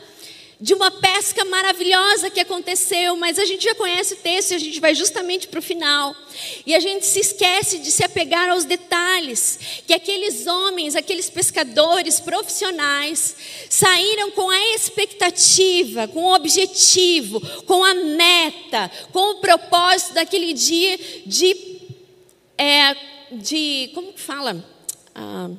de 0.59 0.73
uma 0.73 0.89
pesca 0.89 1.45
maravilhosa 1.45 2.31
que 2.31 2.39
aconteceu, 2.39 3.15
mas 3.15 3.37
a 3.37 3.45
gente 3.45 3.63
já 3.63 3.75
conhece 3.75 4.15
o 4.15 4.17
texto 4.17 4.51
e 4.51 4.55
a 4.55 4.59
gente 4.59 4.79
vai 4.79 4.95
justamente 4.95 5.47
para 5.47 5.59
o 5.59 5.61
final. 5.61 6.15
E 6.65 6.73
a 6.73 6.79
gente 6.79 7.05
se 7.05 7.19
esquece 7.19 7.77
de 7.77 7.91
se 7.91 8.03
apegar 8.03 8.49
aos 8.49 8.65
detalhes, 8.65 9.59
que 9.85 9.93
aqueles 9.93 10.47
homens, 10.47 10.95
aqueles 10.95 11.29
pescadores 11.29 12.19
profissionais, 12.19 13.35
saíram 13.69 14.31
com 14.31 14.49
a 14.49 14.73
expectativa, 14.73 16.07
com 16.07 16.23
o 16.23 16.33
objetivo, 16.33 17.39
com 17.65 17.83
a 17.83 17.93
meta, 17.93 18.91
com 19.11 19.33
o 19.33 19.41
propósito 19.41 20.13
daquele 20.15 20.53
dia 20.53 20.97
de, 21.25 21.55
é, 22.57 22.95
de 23.31 23.91
como 23.93 24.11
que 24.11 24.21
fala? 24.21 24.65
Ah, 25.13 25.51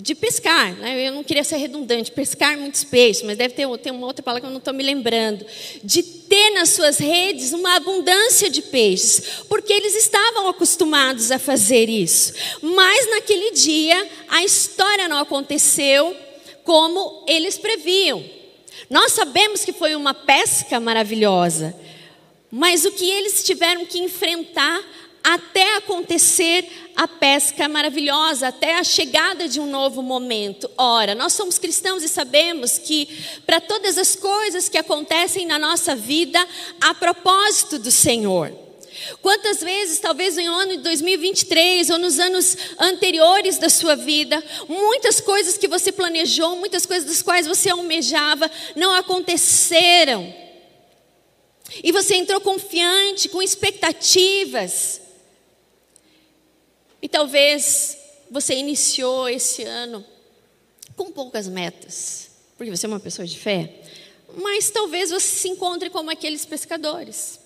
de 0.00 0.14
pescar, 0.14 0.74
né? 0.76 1.08
eu 1.08 1.12
não 1.12 1.24
queria 1.24 1.42
ser 1.42 1.56
redundante, 1.56 2.12
pescar 2.12 2.56
muitos 2.56 2.84
peixes, 2.84 3.24
mas 3.24 3.36
deve 3.36 3.54
ter, 3.54 3.66
ter 3.78 3.90
uma 3.90 4.06
outra 4.06 4.22
palavra 4.22 4.42
que 4.42 4.46
eu 4.46 4.52
não 4.52 4.58
estou 4.58 4.72
me 4.72 4.84
lembrando, 4.84 5.44
de 5.82 6.04
ter 6.04 6.50
nas 6.50 6.68
suas 6.68 6.98
redes 6.98 7.52
uma 7.52 7.74
abundância 7.74 8.48
de 8.48 8.62
peixes, 8.62 9.42
porque 9.48 9.72
eles 9.72 9.96
estavam 9.96 10.48
acostumados 10.48 11.32
a 11.32 11.38
fazer 11.38 11.88
isso, 11.88 12.32
mas 12.62 13.10
naquele 13.10 13.50
dia 13.50 14.08
a 14.28 14.44
história 14.44 15.08
não 15.08 15.18
aconteceu 15.18 16.16
como 16.62 17.24
eles 17.26 17.58
previam. 17.58 18.24
Nós 18.88 19.12
sabemos 19.12 19.64
que 19.64 19.72
foi 19.72 19.96
uma 19.96 20.14
pesca 20.14 20.78
maravilhosa, 20.78 21.74
mas 22.52 22.84
o 22.84 22.92
que 22.92 23.10
eles 23.10 23.42
tiveram 23.42 23.84
que 23.84 23.98
enfrentar 23.98 24.80
até 25.28 25.76
acontecer 25.76 26.90
a 26.96 27.06
pesca 27.06 27.68
maravilhosa, 27.68 28.48
até 28.48 28.76
a 28.76 28.82
chegada 28.82 29.46
de 29.46 29.60
um 29.60 29.66
novo 29.66 30.00
momento. 30.00 30.70
Ora, 30.78 31.14
nós 31.14 31.34
somos 31.34 31.58
cristãos 31.58 32.02
e 32.02 32.08
sabemos 32.08 32.78
que 32.78 33.06
para 33.44 33.60
todas 33.60 33.98
as 33.98 34.16
coisas 34.16 34.70
que 34.70 34.78
acontecem 34.78 35.44
na 35.44 35.58
nossa 35.58 35.94
vida, 35.94 36.42
há 36.80 36.94
propósito 36.94 37.78
do 37.78 37.90
Senhor. 37.90 38.50
Quantas 39.20 39.60
vezes, 39.60 39.98
talvez 39.98 40.36
no 40.36 40.50
ano 40.50 40.78
de 40.78 40.82
2023 40.82 41.90
ou 41.90 41.98
nos 41.98 42.18
anos 42.18 42.56
anteriores 42.78 43.58
da 43.58 43.68
sua 43.68 43.96
vida, 43.96 44.42
muitas 44.66 45.20
coisas 45.20 45.58
que 45.58 45.68
você 45.68 45.92
planejou, 45.92 46.56
muitas 46.56 46.86
coisas 46.86 47.06
das 47.06 47.20
quais 47.20 47.46
você 47.46 47.68
almejava, 47.68 48.50
não 48.74 48.94
aconteceram. 48.94 50.34
E 51.84 51.92
você 51.92 52.14
entrou 52.14 52.40
confiante, 52.40 53.28
com 53.28 53.42
expectativas. 53.42 55.02
E 57.00 57.08
talvez 57.08 57.96
você 58.30 58.54
iniciou 58.54 59.28
esse 59.28 59.62
ano 59.62 60.04
com 60.96 61.12
poucas 61.12 61.46
metas, 61.46 62.30
porque 62.56 62.70
você 62.70 62.86
é 62.86 62.88
uma 62.88 63.00
pessoa 63.00 63.26
de 63.26 63.38
fé, 63.38 63.82
mas 64.36 64.70
talvez 64.70 65.10
você 65.10 65.26
se 65.26 65.48
encontre 65.48 65.90
como 65.90 66.10
aqueles 66.10 66.44
pescadores, 66.44 67.40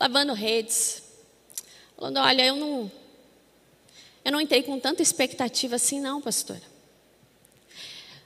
lavando 0.00 0.32
redes, 0.32 1.02
falando: 1.96 2.18
olha, 2.18 2.44
eu 2.44 2.56
não, 2.56 2.90
eu 4.24 4.32
não 4.32 4.40
entrei 4.40 4.62
com 4.62 4.78
tanta 4.78 5.02
expectativa 5.02 5.76
assim, 5.76 6.00
não, 6.00 6.20
pastora. 6.20 6.62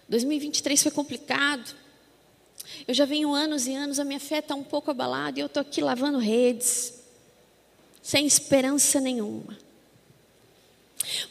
2023 0.09 0.83
foi 0.83 0.93
complicado. 0.93 1.77
Eu 2.87 2.95
já 2.95 3.05
venho 3.05 3.35
anos 3.35 3.67
e 3.67 3.75
anos, 3.75 4.01
a 4.01 4.05
minha 4.05 4.21
fé 4.21 4.39
está 4.39 4.55
um 4.55 4.65
pouco 4.65 4.91
abalada 4.91 5.39
e 5.39 5.43
eu 5.43 5.47
estou 5.47 5.61
aqui 5.61 5.81
lavando 5.81 6.19
redes, 6.19 6.95
sem 8.03 8.27
esperança 8.27 9.01
nenhuma. 9.01 9.68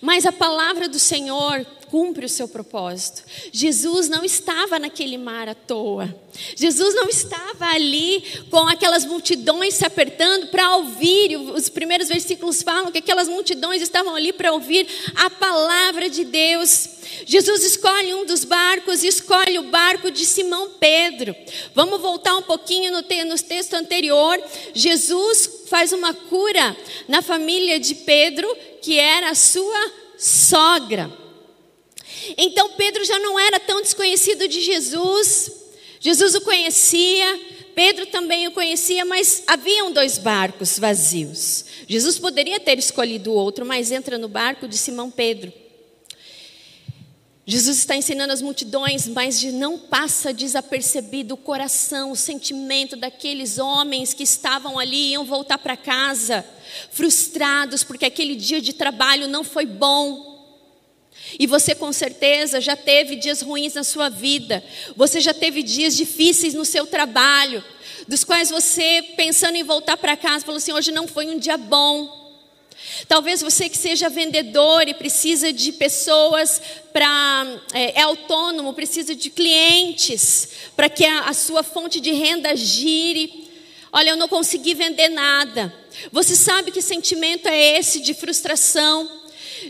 Mas 0.01 0.25
a 0.25 0.31
palavra 0.31 0.87
do 0.87 0.99
Senhor 0.99 1.65
cumpre 1.89 2.25
o 2.25 2.29
seu 2.29 2.47
propósito. 2.47 3.23
Jesus 3.51 4.09
não 4.09 4.23
estava 4.23 4.77
naquele 4.77 5.17
mar 5.17 5.47
à 5.47 5.55
toa. 5.55 6.13
Jesus 6.55 6.93
não 6.93 7.07
estava 7.07 7.65
ali 7.65 8.23
com 8.49 8.67
aquelas 8.67 9.05
multidões 9.05 9.73
se 9.73 9.85
apertando 9.85 10.47
para 10.47 10.75
ouvir. 10.77 11.37
Os 11.37 11.69
primeiros 11.69 12.07
versículos 12.07 12.61
falam 12.61 12.91
que 12.91 12.99
aquelas 12.99 13.27
multidões 13.27 13.81
estavam 13.81 14.15
ali 14.15 14.33
para 14.33 14.51
ouvir 14.51 14.87
a 15.15 15.29
palavra 15.29 16.09
de 16.09 16.25
Deus. 16.25 16.89
Jesus 17.25 17.63
escolhe 17.63 18.13
um 18.13 18.25
dos 18.25 18.43
barcos 18.43 19.03
escolhe 19.03 19.57
o 19.57 19.63
barco 19.63 20.11
de 20.11 20.25
Simão 20.25 20.71
Pedro. 20.79 21.35
Vamos 21.73 22.01
voltar 22.01 22.35
um 22.35 22.41
pouquinho 22.41 22.91
no, 22.91 23.01
no 23.01 23.39
texto 23.39 23.73
anterior. 23.73 24.41
Jesus 24.73 25.65
faz 25.67 25.91
uma 25.91 26.13
cura 26.13 26.75
na 27.07 27.21
família 27.21 27.79
de 27.79 27.95
Pedro, 27.95 28.47
que 28.81 28.99
era 28.99 29.33
sua 29.35 29.91
sogra. 30.17 31.11
Então 32.37 32.71
Pedro 32.71 33.03
já 33.05 33.19
não 33.19 33.39
era 33.39 33.59
tão 33.59 33.81
desconhecido 33.81 34.47
de 34.47 34.61
Jesus, 34.61 35.51
Jesus 35.99 36.35
o 36.35 36.41
conhecia, 36.41 37.39
Pedro 37.75 38.07
também 38.07 38.47
o 38.47 38.51
conhecia, 38.51 39.05
mas 39.05 39.43
haviam 39.45 39.91
dois 39.91 40.17
barcos 40.17 40.79
vazios. 40.79 41.65
Jesus 41.87 42.17
poderia 42.17 42.59
ter 42.59 42.79
escolhido 42.79 43.31
outro, 43.31 43.65
mas 43.65 43.91
entra 43.91 44.17
no 44.17 44.27
barco 44.27 44.67
de 44.67 44.77
Simão 44.77 45.11
Pedro. 45.11 45.53
Jesus 47.49 47.77
está 47.77 47.95
ensinando 47.95 48.33
as 48.33 48.41
multidões, 48.41 49.07
mas 49.07 49.41
não 49.41 49.79
passa 49.79 50.33
desapercebido 50.33 51.35
o 51.35 51.37
coração, 51.37 52.11
o 52.11 52.15
sentimento 52.15 52.97
daqueles 52.97 53.57
homens 53.57 54.13
que 54.13 54.23
estavam 54.23 54.77
ali 54.77 54.97
e 54.97 55.11
iam 55.13 55.23
voltar 55.23 55.57
para 55.57 55.77
casa, 55.77 56.45
frustrados 56.91 57.85
porque 57.85 58.03
aquele 58.03 58.35
dia 58.35 58.59
de 58.59 58.73
trabalho 58.73 59.29
não 59.29 59.45
foi 59.45 59.65
bom. 59.65 60.35
E 61.39 61.47
você 61.47 61.73
com 61.73 61.93
certeza 61.93 62.59
já 62.59 62.75
teve 62.75 63.15
dias 63.15 63.41
ruins 63.41 63.75
na 63.75 63.83
sua 63.85 64.09
vida, 64.09 64.61
você 64.93 65.21
já 65.21 65.33
teve 65.33 65.63
dias 65.63 65.95
difíceis 65.95 66.53
no 66.53 66.65
seu 66.65 66.85
trabalho, 66.85 67.63
dos 68.09 68.25
quais 68.25 68.49
você, 68.49 69.01
pensando 69.15 69.55
em 69.55 69.63
voltar 69.63 69.95
para 69.95 70.17
casa, 70.17 70.43
falou 70.43 70.57
assim: 70.57 70.73
hoje 70.73 70.91
não 70.91 71.07
foi 71.07 71.27
um 71.27 71.39
dia 71.39 71.55
bom. 71.55 72.26
Talvez 73.07 73.41
você 73.41 73.69
que 73.69 73.77
seja 73.77 74.09
vendedor 74.09 74.87
e 74.87 74.93
precisa 74.93 75.51
de 75.51 75.71
pessoas 75.73 76.61
para. 76.93 77.61
É, 77.73 77.99
é, 77.99 78.01
autônomo, 78.03 78.73
precisa 78.73 79.13
de 79.13 79.29
clientes 79.29 80.49
para 80.75 80.89
que 80.89 81.05
a, 81.05 81.25
a 81.25 81.33
sua 81.33 81.63
fonte 81.63 81.99
de 81.99 82.11
renda 82.11 82.55
gire. 82.55 83.47
Olha, 83.91 84.11
eu 84.11 84.15
não 84.15 84.27
consegui 84.27 84.73
vender 84.73 85.09
nada. 85.09 85.73
Você 86.11 86.35
sabe 86.35 86.71
que 86.71 86.81
sentimento 86.81 87.47
é 87.47 87.77
esse 87.77 87.99
de 87.99 88.13
frustração, 88.13 89.09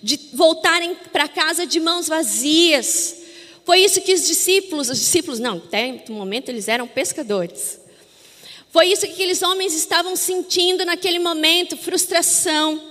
de 0.02 0.20
voltarem 0.34 0.96
para 1.12 1.28
casa 1.28 1.66
de 1.66 1.80
mãos 1.80 2.08
vazias. 2.08 3.18
Foi 3.66 3.80
isso 3.80 4.02
que 4.02 4.13
os 4.13 4.26
discípulos, 4.26 4.90
os 4.90 5.00
discípulos 5.00 5.40
não, 5.40 5.58
até 5.58 6.04
no 6.08 6.16
momento 6.16 6.50
eles 6.50 6.68
eram 6.68 6.88
pescadores. 6.88 7.80
Foi 8.70 8.88
isso 8.88 9.06
que 9.06 9.13
aqueles 9.13 9.42
homens 9.42 9.74
estavam 9.74 10.16
sentindo 10.16 10.86
naquele 10.86 11.20
momento, 11.20 11.76
frustração. 11.76 12.87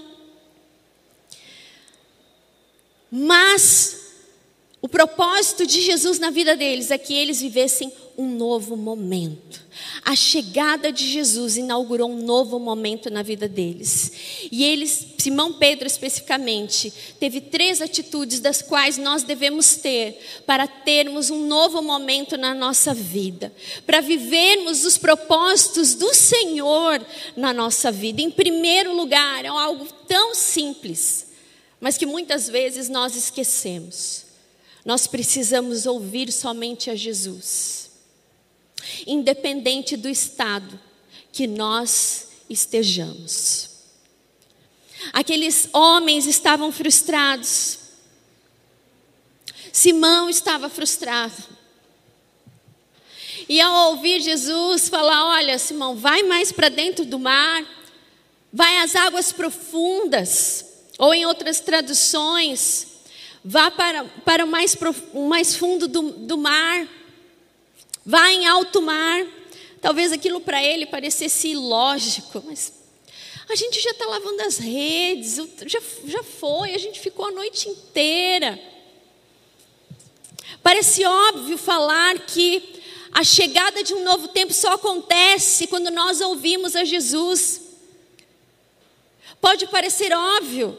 Mas 3.10 4.06
o 4.86 4.88
propósito 4.88 5.66
de 5.66 5.80
Jesus 5.80 6.18
na 6.18 6.30
vida 6.30 6.56
deles 6.56 6.90
é 6.90 6.98
que 6.98 7.12
eles 7.12 7.40
vivessem 7.40 7.92
um 8.16 8.28
novo 8.36 8.76
momento. 8.76 9.66
A 10.04 10.14
chegada 10.14 10.92
de 10.92 11.06
Jesus 11.06 11.56
inaugurou 11.56 12.10
um 12.10 12.22
novo 12.22 12.58
momento 12.58 13.10
na 13.10 13.22
vida 13.22 13.48
deles. 13.48 14.48
E 14.50 14.64
eles, 14.64 15.06
Simão 15.18 15.54
Pedro 15.54 15.86
especificamente, 15.86 16.92
teve 17.18 17.40
três 17.40 17.82
atitudes 17.82 18.38
das 18.38 18.62
quais 18.62 18.96
nós 18.96 19.22
devemos 19.22 19.76
ter 19.76 20.18
para 20.46 20.66
termos 20.66 21.30
um 21.30 21.46
novo 21.46 21.82
momento 21.82 22.36
na 22.36 22.54
nossa 22.54 22.94
vida, 22.94 23.52
para 23.84 24.00
vivermos 24.00 24.84
os 24.84 24.96
propósitos 24.96 25.94
do 25.94 26.14
Senhor 26.14 27.04
na 27.36 27.52
nossa 27.52 27.90
vida. 27.90 28.22
Em 28.22 28.30
primeiro 28.30 28.94
lugar, 28.94 29.44
é 29.44 29.48
algo 29.48 29.86
tão 30.06 30.34
simples 30.34 31.26
mas 31.80 31.98
que 31.98 32.06
muitas 32.06 32.48
vezes 32.48 32.88
nós 32.88 33.14
esquecemos. 33.14 34.24
Nós 34.84 35.06
precisamos 35.06 35.84
ouvir 35.84 36.32
somente 36.32 36.90
a 36.90 36.94
Jesus, 36.94 37.90
independente 39.06 39.96
do 39.96 40.08
estado 40.08 40.78
que 41.32 41.46
nós 41.46 42.28
estejamos. 42.48 43.70
Aqueles 45.12 45.68
homens 45.72 46.26
estavam 46.26 46.70
frustrados. 46.72 47.78
Simão 49.72 50.30
estava 50.30 50.68
frustrado. 50.68 51.56
E 53.48 53.60
ao 53.60 53.90
ouvir 53.90 54.20
Jesus 54.20 54.88
falar: 54.88 55.26
Olha, 55.26 55.58
Simão, 55.58 55.96
vai 55.96 56.22
mais 56.22 56.50
para 56.50 56.68
dentro 56.68 57.04
do 57.04 57.18
mar, 57.18 57.64
vai 58.52 58.78
às 58.78 58.96
águas 58.96 59.32
profundas, 59.32 60.65
ou 60.98 61.12
em 61.14 61.26
outras 61.26 61.60
traduções, 61.60 62.86
vá 63.44 63.70
para, 63.70 64.04
para 64.24 64.44
o, 64.44 64.48
mais, 64.48 64.76
o 65.12 65.28
mais 65.28 65.54
fundo 65.54 65.86
do, 65.86 66.02
do 66.10 66.38
mar, 66.38 66.88
vá 68.04 68.30
em 68.30 68.46
alto 68.46 68.80
mar. 68.80 69.26
Talvez 69.80 70.10
aquilo 70.10 70.40
para 70.40 70.62
ele 70.62 70.86
parecesse 70.86 71.48
ilógico, 71.48 72.42
mas 72.46 72.72
A 73.48 73.54
gente 73.54 73.80
já 73.80 73.90
está 73.90 74.04
lavando 74.06 74.42
as 74.42 74.58
redes, 74.58 75.36
já, 75.66 75.80
já 76.04 76.22
foi, 76.22 76.74
a 76.74 76.78
gente 76.78 76.98
ficou 76.98 77.26
a 77.26 77.30
noite 77.30 77.68
inteira. 77.68 78.58
Parece 80.62 81.04
óbvio 81.04 81.56
falar 81.56 82.18
que 82.20 82.82
a 83.12 83.22
chegada 83.22 83.84
de 83.84 83.94
um 83.94 84.02
novo 84.02 84.28
tempo 84.28 84.52
só 84.52 84.72
acontece 84.72 85.68
quando 85.68 85.90
nós 85.90 86.20
ouvimos 86.20 86.74
a 86.74 86.84
Jesus. 86.84 87.62
Pode 89.40 89.68
parecer 89.68 90.12
óbvio, 90.12 90.76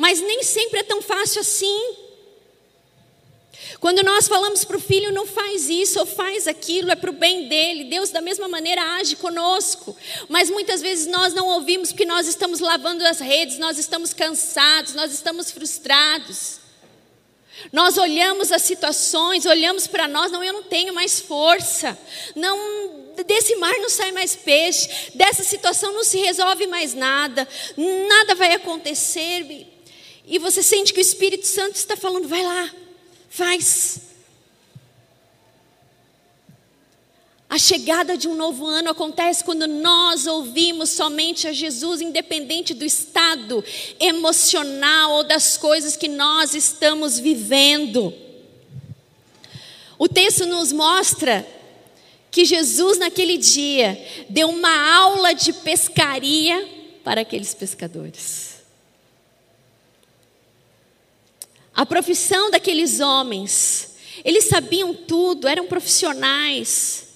mas 0.00 0.18
nem 0.18 0.42
sempre 0.42 0.80
é 0.80 0.82
tão 0.82 1.02
fácil 1.02 1.42
assim. 1.42 1.94
Quando 3.78 4.02
nós 4.02 4.26
falamos 4.26 4.64
para 4.64 4.78
o 4.78 4.80
filho, 4.80 5.12
não 5.12 5.26
faz 5.26 5.68
isso 5.68 6.00
ou 6.00 6.06
faz 6.06 6.48
aquilo, 6.48 6.90
é 6.90 6.96
para 6.96 7.10
o 7.10 7.12
bem 7.12 7.48
dele. 7.48 7.84
Deus, 7.84 8.08
da 8.08 8.22
mesma 8.22 8.48
maneira, 8.48 8.80
age 8.96 9.16
conosco. 9.16 9.94
Mas 10.26 10.48
muitas 10.48 10.80
vezes 10.80 11.06
nós 11.06 11.34
não 11.34 11.48
ouvimos 11.48 11.90
porque 11.90 12.06
nós 12.06 12.26
estamos 12.26 12.60
lavando 12.60 13.06
as 13.06 13.20
redes, 13.20 13.58
nós 13.58 13.76
estamos 13.76 14.14
cansados, 14.14 14.94
nós 14.94 15.12
estamos 15.12 15.50
frustrados. 15.50 16.60
Nós 17.70 17.98
olhamos 17.98 18.50
as 18.52 18.62
situações, 18.62 19.44
olhamos 19.44 19.86
para 19.86 20.08
nós, 20.08 20.32
não, 20.32 20.42
eu 20.42 20.54
não 20.54 20.62
tenho 20.62 20.94
mais 20.94 21.20
força. 21.20 21.98
Não, 22.34 23.12
desse 23.26 23.54
mar 23.56 23.74
não 23.74 23.90
sai 23.90 24.12
mais 24.12 24.34
peixe, 24.34 25.10
dessa 25.14 25.42
situação 25.42 25.92
não 25.92 26.04
se 26.04 26.16
resolve 26.18 26.66
mais 26.66 26.94
nada, 26.94 27.46
nada 27.76 28.34
vai 28.34 28.52
acontecer. 28.52 29.66
E 30.26 30.38
você 30.38 30.62
sente 30.62 30.92
que 30.92 31.00
o 31.00 31.02
Espírito 31.02 31.46
Santo 31.46 31.76
está 31.76 31.96
falando, 31.96 32.28
vai 32.28 32.42
lá, 32.42 32.70
Faz. 33.30 34.00
A 37.48 37.58
chegada 37.58 38.16
de 38.16 38.28
um 38.28 38.34
novo 38.34 38.66
ano 38.66 38.90
acontece 38.90 39.44
quando 39.44 39.66
nós 39.68 40.26
ouvimos 40.26 40.90
somente 40.90 41.46
a 41.46 41.52
Jesus, 41.52 42.00
independente 42.00 42.74
do 42.74 42.84
estado 42.84 43.64
emocional 44.00 45.12
ou 45.12 45.24
das 45.24 45.56
coisas 45.56 45.96
que 45.96 46.08
nós 46.08 46.54
estamos 46.54 47.18
vivendo. 47.18 48.12
O 49.96 50.08
texto 50.08 50.44
nos 50.46 50.72
mostra 50.72 51.46
que 52.32 52.44
Jesus, 52.44 52.98
naquele 52.98 53.36
dia, 53.36 53.98
deu 54.28 54.48
uma 54.48 54.96
aula 54.96 55.32
de 55.34 55.52
pescaria 55.52 56.68
para 57.04 57.20
aqueles 57.20 57.54
pescadores. 57.54 58.49
A 61.80 61.86
profissão 61.86 62.50
daqueles 62.50 63.00
homens, 63.00 63.92
eles 64.22 64.44
sabiam 64.44 64.92
tudo, 64.92 65.48
eram 65.48 65.66
profissionais. 65.66 67.06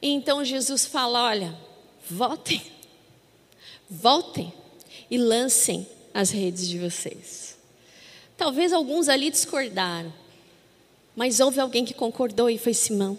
E 0.00 0.08
então 0.08 0.42
Jesus 0.42 0.86
fala: 0.86 1.24
olha, 1.24 1.54
voltem, 2.08 2.62
voltem 3.90 4.50
e 5.10 5.18
lancem 5.18 5.86
as 6.14 6.30
redes 6.30 6.66
de 6.66 6.78
vocês. 6.78 7.58
Talvez 8.34 8.72
alguns 8.72 9.10
ali 9.10 9.28
discordaram, 9.30 10.10
mas 11.14 11.38
houve 11.38 11.60
alguém 11.60 11.84
que 11.84 11.92
concordou 11.92 12.48
e 12.48 12.56
foi 12.56 12.72
Simão. 12.72 13.18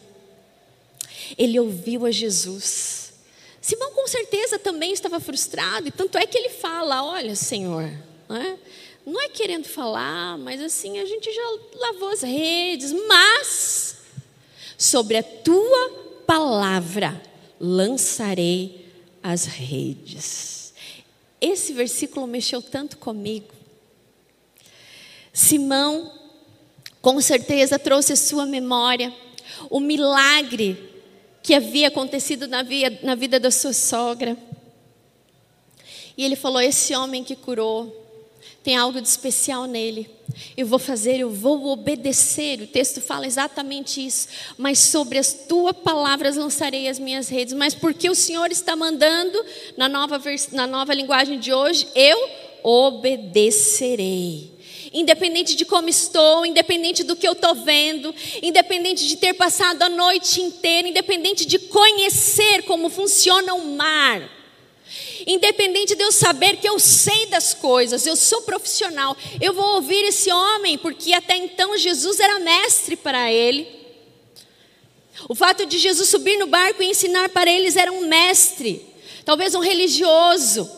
Ele 1.38 1.60
ouviu 1.60 2.04
a 2.04 2.10
Jesus. 2.10 3.14
Simão 3.62 3.92
com 3.92 4.08
certeza 4.08 4.58
também 4.58 4.92
estava 4.92 5.20
frustrado, 5.20 5.88
e 5.88 5.92
tanto 5.92 6.18
é 6.18 6.26
que 6.26 6.36
ele 6.36 6.50
fala: 6.50 7.06
Olha, 7.06 7.36
Senhor, 7.36 7.94
é? 8.28 8.58
Não 9.06 9.22
é 9.22 9.30
querendo 9.30 9.66
falar, 9.66 10.38
mas 10.38 10.62
assim, 10.62 11.00
a 11.00 11.06
gente 11.06 11.32
já 11.32 11.58
lavou 11.76 12.10
as 12.10 12.22
redes, 12.22 12.92
mas 13.08 13.98
sobre 14.78 15.18
a 15.18 15.24
tua 15.24 15.90
palavra 16.26 17.22
lançarei 17.60 18.88
as 19.22 19.46
redes. 19.46 20.74
Esse 21.40 21.74
versículo 21.74 22.26
mexeu 22.26 22.62
tanto 22.62 22.98
comigo. 22.98 23.54
Simão, 25.32 26.12
com 27.02 27.20
certeza, 27.22 27.78
trouxe 27.78 28.14
à 28.14 28.16
sua 28.16 28.46
memória 28.46 29.14
o 29.70 29.80
milagre 29.80 30.92
que 31.44 31.54
havia 31.54 31.90
acontecido 31.90 32.48
na, 32.48 32.64
via, 32.64 33.00
na 33.04 33.14
vida 33.14 33.40
da 33.40 33.52
sua 33.52 33.74
sogra. 33.74 34.36
E 36.18 36.24
ele 36.24 36.36
falou: 36.36 36.62
Esse 36.62 36.96
homem 36.96 37.24
que 37.24 37.36
curou, 37.36 38.05
tem 38.66 38.76
algo 38.76 39.00
de 39.00 39.08
especial 39.08 39.66
nele. 39.66 40.10
Eu 40.58 40.66
vou 40.66 40.80
fazer, 40.80 41.20
eu 41.20 41.30
vou 41.30 41.68
obedecer. 41.68 42.60
O 42.64 42.66
texto 42.66 43.00
fala 43.00 43.28
exatamente 43.28 44.04
isso. 44.04 44.28
Mas 44.58 44.80
sobre 44.80 45.20
as 45.20 45.32
tuas 45.48 45.78
palavras 45.78 46.36
lançarei 46.36 46.90
as 46.90 46.98
minhas 46.98 47.30
redes. 47.30 47.54
Mas 47.54 47.76
porque 47.76 48.10
o 48.10 48.16
Senhor 48.16 48.52
está 48.52 48.76
mandando, 48.76 49.40
na 49.78 49.88
nova, 49.88 50.20
na 50.52 50.66
nova 50.66 50.96
linguagem 50.96 51.40
de 51.40 51.54
hoje, 51.54 51.88
eu 51.94 52.18
obedecerei. 52.64 54.52
Independente 54.92 55.56
de 55.56 55.64
como 55.64 55.88
estou, 55.88 56.44
independente 56.44 57.04
do 57.04 57.16
que 57.16 57.28
eu 57.28 57.34
estou 57.34 57.54
vendo, 57.54 58.16
independente 58.42 59.08
de 59.08 59.18
ter 59.18 59.36
passado 59.36 59.84
a 59.84 59.90
noite 59.90 60.42
inteira, 60.42 60.88
independente 60.88 61.46
de 61.46 61.60
conhecer 61.60 62.64
como 62.64 62.90
funciona 62.90 63.54
o 63.54 63.76
mar 63.76 64.35
Independente 65.26 65.96
de 65.96 66.04
eu 66.04 66.12
saber 66.12 66.58
que 66.58 66.70
eu 66.70 66.78
sei 66.78 67.26
das 67.26 67.54
coisas, 67.54 68.06
eu 68.06 68.16
sou 68.16 68.44
profissional, 68.44 69.18
eu 69.42 69.54
vou 69.54 69.76
ouvir 69.76 70.04
esse 70.04 70.32
homem, 70.32 70.78
porque 70.78 71.14
até 71.14 71.36
então 71.36 71.76
Jesus 71.78 72.20
era 72.20 72.40
mestre 72.40 72.96
para 72.96 73.32
ele. 73.32 73.68
O 75.28 75.34
fato 75.34 75.66
de 75.66 75.80
Jesus 75.80 76.10
subir 76.10 76.38
no 76.38 76.46
barco 76.46 76.84
e 76.84 76.90
ensinar 76.90 77.30
para 77.30 77.50
eles 77.50 77.76
era 77.76 77.92
um 77.92 78.08
mestre, 78.08 78.86
talvez 79.24 79.56
um 79.56 79.60
religioso. 79.62 80.70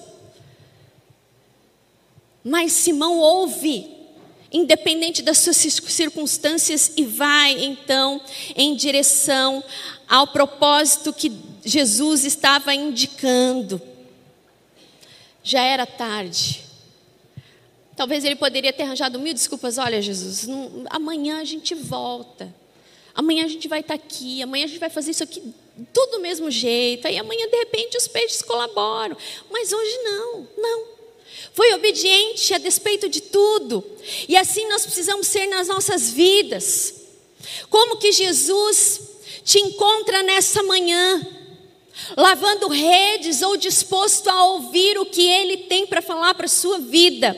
Mas 2.41 2.71
Simão 2.71 3.17
ouve, 3.17 3.91
independente 4.49 5.21
das 5.21 5.39
suas 5.39 5.57
circunstâncias, 5.57 6.93
e 6.95 7.03
vai 7.03 7.65
então 7.65 8.21
em 8.55 8.73
direção 8.75 9.61
ao 10.07 10.27
propósito 10.27 11.11
que 11.11 11.29
Jesus 11.65 12.23
estava 12.23 12.73
indicando. 12.73 13.81
Já 15.47 15.63
era 15.63 15.85
tarde. 15.85 16.61
Talvez 17.95 18.25
ele 18.25 18.35
poderia 18.35 18.73
ter 18.73 18.83
arranjado 18.83 19.17
mil 19.17 19.33
desculpas. 19.33 19.77
Olha, 19.77 20.01
Jesus, 20.01 20.45
não, 20.45 20.83
amanhã 20.89 21.39
a 21.39 21.45
gente 21.45 21.73
volta. 21.73 22.53
Amanhã 23.15 23.45
a 23.45 23.47
gente 23.47 23.65
vai 23.65 23.79
estar 23.79 23.93
aqui. 23.93 24.43
Amanhã 24.43 24.65
a 24.65 24.67
gente 24.67 24.77
vai 24.77 24.89
fazer 24.89 25.11
isso 25.11 25.23
aqui 25.23 25.41
tudo 25.93 26.17
do 26.17 26.19
mesmo 26.19 26.51
jeito. 26.51 27.07
Aí 27.07 27.17
amanhã, 27.17 27.47
de 27.47 27.55
repente, 27.59 27.95
os 27.95 28.09
peixes 28.09 28.41
colaboram. 28.41 29.15
Mas 29.49 29.71
hoje 29.71 29.97
não, 30.03 30.47
não. 30.57 30.83
Foi 31.53 31.73
obediente 31.73 32.53
a 32.53 32.57
despeito 32.57 33.07
de 33.07 33.21
tudo. 33.21 33.81
E 34.27 34.35
assim 34.35 34.67
nós 34.67 34.85
precisamos 34.85 35.27
ser 35.27 35.47
nas 35.47 35.69
nossas 35.69 36.11
vidas. 36.11 36.93
Como 37.69 37.95
que 37.95 38.11
Jesus 38.11 38.99
te 39.45 39.59
encontra 39.59 40.21
nessa 40.23 40.61
manhã? 40.63 41.36
Lavando 42.15 42.67
redes 42.67 43.41
ou 43.41 43.57
disposto 43.57 44.29
a 44.29 44.43
ouvir 44.45 44.97
o 44.97 45.05
que 45.05 45.21
Ele 45.21 45.57
tem 45.57 45.85
para 45.85 46.01
falar 46.01 46.33
para 46.33 46.45
a 46.45 46.49
sua 46.49 46.79
vida, 46.79 47.35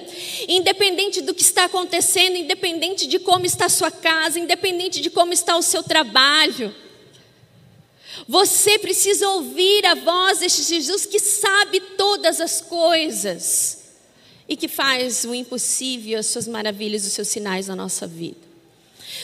independente 0.48 1.22
do 1.22 1.34
que 1.34 1.42
está 1.42 1.66
acontecendo, 1.66 2.36
independente 2.36 3.08
de 3.08 3.20
como 3.20 3.46
está 3.46 3.66
a 3.66 3.70
sua 3.70 3.92
casa, 3.92 4.40
independente 4.40 5.02
de 5.02 5.10
como 5.10 5.34
está 5.34 5.58
o 5.58 5.62
seu 5.62 5.84
trabalho. 5.84 6.74
Você 8.28 8.78
precisa 8.78 9.30
ouvir 9.30 9.86
a 9.86 9.96
voz 9.96 10.40
deste 10.40 10.64
Jesus 10.64 11.06
que 11.06 11.20
sabe 11.20 11.80
todas 11.80 12.42
as 12.42 12.62
coisas 12.62 13.80
e 14.48 14.58
que 14.58 14.68
faz 14.68 15.24
o 15.26 15.34
impossível, 15.34 16.20
as 16.20 16.26
suas 16.26 16.48
maravilhas, 16.48 17.06
os 17.06 17.14
seus 17.14 17.28
sinais 17.28 17.68
na 17.68 17.76
nossa 17.76 18.06
vida. 18.08 18.49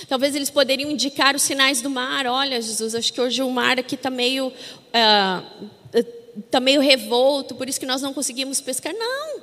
Talvez 0.07 0.35
eles 0.35 0.49
poderiam 0.49 0.91
indicar 0.91 1.35
os 1.35 1.41
sinais 1.41 1.81
do 1.81 1.89
mar. 1.89 2.27
Olha, 2.27 2.61
Jesus, 2.61 2.93
acho 2.93 3.11
que 3.11 3.19
hoje 3.19 3.41
o 3.41 3.49
mar 3.49 3.79
aqui 3.79 3.95
está 3.95 4.09
meio, 4.09 4.47
uh, 4.47 6.03
tá 6.51 6.59
meio 6.59 6.81
revolto, 6.81 7.55
por 7.55 7.67
isso 7.67 7.79
que 7.79 7.85
nós 7.85 8.01
não 8.01 8.13
conseguimos 8.13 8.61
pescar. 8.61 8.93
Não. 8.93 9.41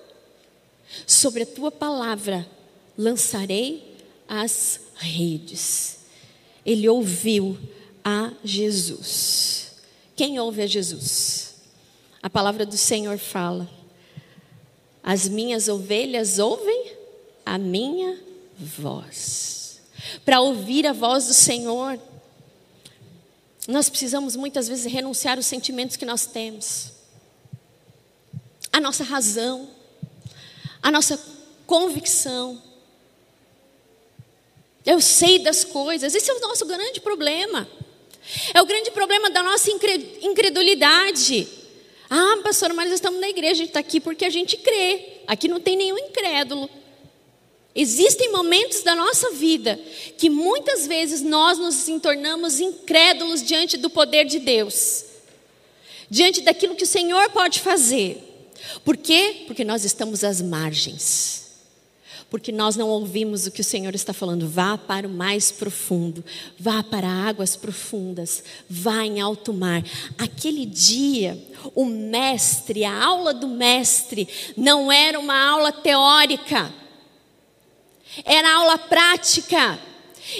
Sobre 1.06 1.42
a 1.42 1.46
tua 1.46 1.70
palavra 1.70 2.46
lançarei 2.96 3.96
as 4.28 4.80
redes. 4.94 5.98
Ele 6.64 6.88
ouviu 6.88 7.58
a 8.04 8.32
Jesus. 8.44 9.72
Quem 10.14 10.38
ouve 10.38 10.62
a 10.62 10.66
Jesus? 10.66 11.56
A 12.22 12.30
palavra 12.30 12.64
do 12.64 12.76
Senhor 12.76 13.18
fala: 13.18 13.68
As 15.02 15.28
minhas 15.28 15.66
ovelhas 15.66 16.38
ouvem 16.38 16.92
a 17.44 17.58
minha 17.58 18.20
voz 18.56 19.61
para 20.24 20.40
ouvir 20.40 20.86
a 20.86 20.92
voz 20.92 21.26
do 21.26 21.34
Senhor. 21.34 21.98
Nós 23.68 23.88
precisamos 23.88 24.34
muitas 24.34 24.68
vezes 24.68 24.90
renunciar 24.90 25.38
os 25.38 25.46
sentimentos 25.46 25.96
que 25.96 26.04
nós 26.04 26.26
temos, 26.26 26.92
a 28.72 28.80
nossa 28.80 29.04
razão, 29.04 29.68
a 30.82 30.90
nossa 30.90 31.20
convicção. 31.66 32.60
Eu 34.84 35.00
sei 35.00 35.38
das 35.38 35.62
coisas, 35.62 36.14
esse 36.14 36.30
é 36.30 36.34
o 36.34 36.40
nosso 36.40 36.66
grande 36.66 37.00
problema. 37.00 37.68
É 38.52 38.60
o 38.60 38.66
grande 38.66 38.90
problema 38.90 39.30
da 39.30 39.42
nossa 39.42 39.70
incredulidade. 39.70 41.48
Ah, 42.10 42.40
pastora, 42.42 42.74
mas 42.74 42.86
nós 42.86 42.94
estamos 42.96 43.20
na 43.20 43.28
igreja, 43.28 43.52
a 43.52 43.56
gente 43.56 43.68
está 43.68 43.80
aqui 43.80 44.00
porque 44.00 44.24
a 44.24 44.30
gente 44.30 44.56
crê. 44.56 45.20
Aqui 45.26 45.48
não 45.48 45.60
tem 45.60 45.76
nenhum 45.76 45.98
incrédulo. 45.98 46.68
Existem 47.74 48.30
momentos 48.30 48.82
da 48.82 48.94
nossa 48.94 49.30
vida 49.30 49.80
que 50.18 50.28
muitas 50.28 50.86
vezes 50.86 51.22
nós 51.22 51.58
nos 51.58 51.86
tornamos 52.00 52.60
incrédulos 52.60 53.42
diante 53.42 53.78
do 53.78 53.88
poder 53.88 54.26
de 54.26 54.38
Deus, 54.38 55.04
diante 56.10 56.42
daquilo 56.42 56.74
que 56.74 56.84
o 56.84 56.86
Senhor 56.86 57.30
pode 57.30 57.60
fazer. 57.60 58.28
Por 58.84 58.96
quê? 58.96 59.44
Porque 59.46 59.64
nós 59.64 59.84
estamos 59.84 60.22
às 60.22 60.42
margens. 60.42 61.40
Porque 62.28 62.52
nós 62.52 62.76
não 62.76 62.88
ouvimos 62.88 63.46
o 63.46 63.50
que 63.50 63.60
o 63.60 63.64
Senhor 63.64 63.94
está 63.94 64.12
falando. 64.12 64.48
Vá 64.48 64.76
para 64.76 65.06
o 65.06 65.10
mais 65.10 65.50
profundo, 65.50 66.24
vá 66.58 66.82
para 66.82 67.06
águas 67.06 67.56
profundas, 67.56 68.42
vá 68.68 69.04
em 69.04 69.20
alto 69.20 69.52
mar. 69.52 69.82
Aquele 70.16 70.64
dia, 70.64 71.38
o 71.74 71.84
mestre, 71.84 72.84
a 72.84 73.04
aula 73.04 73.34
do 73.34 73.48
mestre, 73.48 74.28
não 74.56 74.90
era 74.90 75.18
uma 75.18 75.36
aula 75.36 75.72
teórica 75.72 76.81
era 78.24 78.54
aula 78.54 78.78
prática. 78.78 79.78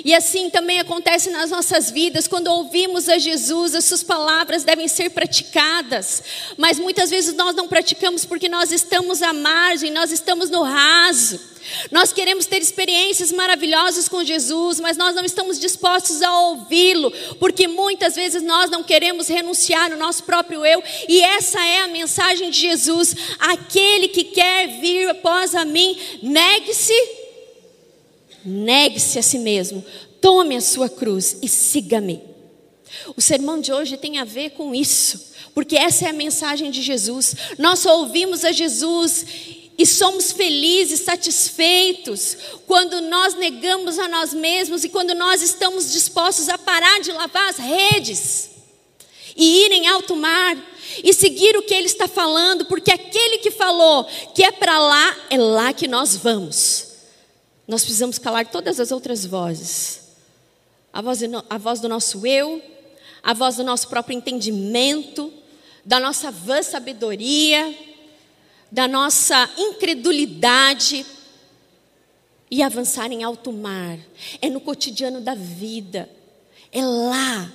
E 0.04 0.14
assim 0.14 0.48
também 0.48 0.78
acontece 0.78 1.28
nas 1.30 1.50
nossas 1.50 1.90
vidas, 1.90 2.28
quando 2.28 2.46
ouvimos 2.46 3.08
a 3.08 3.18
Jesus, 3.18 3.74
as 3.74 3.84
suas 3.84 4.02
palavras 4.02 4.62
devem 4.62 4.86
ser 4.86 5.10
praticadas, 5.10 6.22
mas 6.56 6.78
muitas 6.78 7.10
vezes 7.10 7.34
nós 7.34 7.54
não 7.54 7.66
praticamos 7.66 8.24
porque 8.24 8.48
nós 8.48 8.70
estamos 8.70 9.22
à 9.22 9.32
margem, 9.32 9.90
nós 9.90 10.12
estamos 10.12 10.48
no 10.50 10.62
raso. 10.62 11.52
Nós 11.92 12.12
queremos 12.12 12.46
ter 12.46 12.60
experiências 12.60 13.30
maravilhosas 13.30 14.08
com 14.08 14.24
Jesus, 14.24 14.80
mas 14.80 14.96
nós 14.96 15.14
não 15.14 15.24
estamos 15.24 15.60
dispostos 15.60 16.20
a 16.20 16.40
ouvi-lo, 16.40 17.10
porque 17.38 17.68
muitas 17.68 18.16
vezes 18.16 18.42
nós 18.42 18.68
não 18.68 18.82
queremos 18.82 19.28
renunciar 19.28 19.88
no 19.90 19.96
nosso 19.96 20.24
próprio 20.24 20.66
eu, 20.66 20.82
e 21.08 21.22
essa 21.22 21.64
é 21.64 21.82
a 21.82 21.88
mensagem 21.88 22.50
de 22.50 22.58
Jesus: 22.58 23.14
aquele 23.38 24.08
que 24.08 24.24
quer 24.24 24.80
vir 24.80 25.10
após 25.10 25.54
a 25.54 25.64
mim, 25.64 25.96
negue-se 26.20 27.21
Negue-se 28.44 29.18
a 29.18 29.22
si 29.22 29.38
mesmo, 29.38 29.84
tome 30.20 30.56
a 30.56 30.60
sua 30.60 30.88
cruz 30.88 31.36
e 31.42 31.48
siga-me. 31.48 32.22
O 33.16 33.20
sermão 33.20 33.60
de 33.60 33.72
hoje 33.72 33.96
tem 33.96 34.18
a 34.18 34.24
ver 34.24 34.50
com 34.50 34.74
isso, 34.74 35.32
porque 35.54 35.76
essa 35.76 36.06
é 36.06 36.08
a 36.10 36.12
mensagem 36.12 36.70
de 36.70 36.82
Jesus. 36.82 37.34
Nós 37.58 37.84
ouvimos 37.86 38.44
a 38.44 38.52
Jesus 38.52 39.24
e 39.78 39.86
somos 39.86 40.32
felizes, 40.32 41.00
satisfeitos, 41.00 42.36
quando 42.66 43.00
nós 43.00 43.34
negamos 43.34 43.98
a 43.98 44.06
nós 44.06 44.34
mesmos 44.34 44.84
e 44.84 44.88
quando 44.88 45.14
nós 45.14 45.42
estamos 45.42 45.92
dispostos 45.92 46.48
a 46.48 46.58
parar 46.58 47.00
de 47.00 47.10
lavar 47.10 47.48
as 47.48 47.56
redes 47.56 48.50
e 49.34 49.64
ir 49.64 49.72
em 49.72 49.88
alto 49.88 50.14
mar 50.14 50.56
e 51.02 51.12
seguir 51.14 51.56
o 51.56 51.62
que 51.62 51.72
ele 51.72 51.86
está 51.86 52.06
falando, 52.06 52.66
porque 52.66 52.92
aquele 52.92 53.38
que 53.38 53.50
falou 53.50 54.04
que 54.34 54.44
é 54.44 54.52
para 54.52 54.78
lá, 54.78 55.16
é 55.30 55.38
lá 55.38 55.72
que 55.72 55.88
nós 55.88 56.16
vamos. 56.16 56.91
Nós 57.66 57.82
precisamos 57.82 58.18
calar 58.18 58.46
todas 58.46 58.80
as 58.80 58.90
outras 58.90 59.24
vozes. 59.24 60.00
A 60.92 61.00
voz, 61.00 61.20
a 61.48 61.58
voz 61.58 61.80
do 61.80 61.88
nosso 61.88 62.26
eu, 62.26 62.62
a 63.22 63.32
voz 63.32 63.56
do 63.56 63.64
nosso 63.64 63.88
próprio 63.88 64.16
entendimento, 64.16 65.32
da 65.84 65.98
nossa 65.98 66.30
vã 66.30 66.62
sabedoria, 66.62 67.74
da 68.70 68.88
nossa 68.88 69.48
incredulidade 69.56 71.06
e 72.50 72.62
avançar 72.62 73.10
em 73.10 73.22
alto 73.22 73.52
mar. 73.52 73.98
É 74.40 74.50
no 74.50 74.60
cotidiano 74.60 75.20
da 75.20 75.34
vida. 75.34 76.10
É 76.70 76.84
lá 76.84 77.52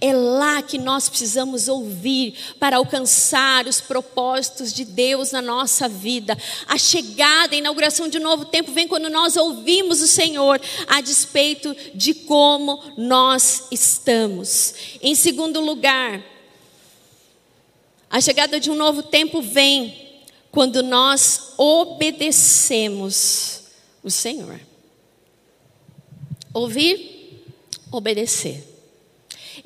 é 0.00 0.12
lá 0.12 0.62
que 0.62 0.78
nós 0.78 1.08
precisamos 1.08 1.68
ouvir 1.68 2.34
para 2.58 2.76
alcançar 2.76 3.66
os 3.66 3.80
propósitos 3.80 4.72
de 4.72 4.84
Deus 4.84 5.32
na 5.32 5.40
nossa 5.40 5.88
vida. 5.88 6.36
A 6.66 6.76
chegada, 6.78 7.54
a 7.54 7.58
inauguração 7.58 8.08
de 8.08 8.18
um 8.18 8.22
novo 8.22 8.44
tempo 8.44 8.72
vem 8.72 8.88
quando 8.88 9.08
nós 9.08 9.36
ouvimos 9.36 10.00
o 10.00 10.06
Senhor, 10.06 10.60
a 10.86 11.00
despeito 11.00 11.74
de 11.94 12.14
como 12.14 12.82
nós 12.96 13.68
estamos. 13.70 14.74
Em 15.00 15.14
segundo 15.14 15.60
lugar, 15.60 16.22
a 18.10 18.20
chegada 18.20 18.58
de 18.58 18.70
um 18.70 18.74
novo 18.74 19.02
tempo 19.02 19.40
vem 19.42 20.22
quando 20.50 20.82
nós 20.82 21.52
obedecemos 21.58 22.76
o 24.02 24.10
Senhor. 24.10 24.60
Ouvir, 26.54 27.44
obedecer. 27.92 28.75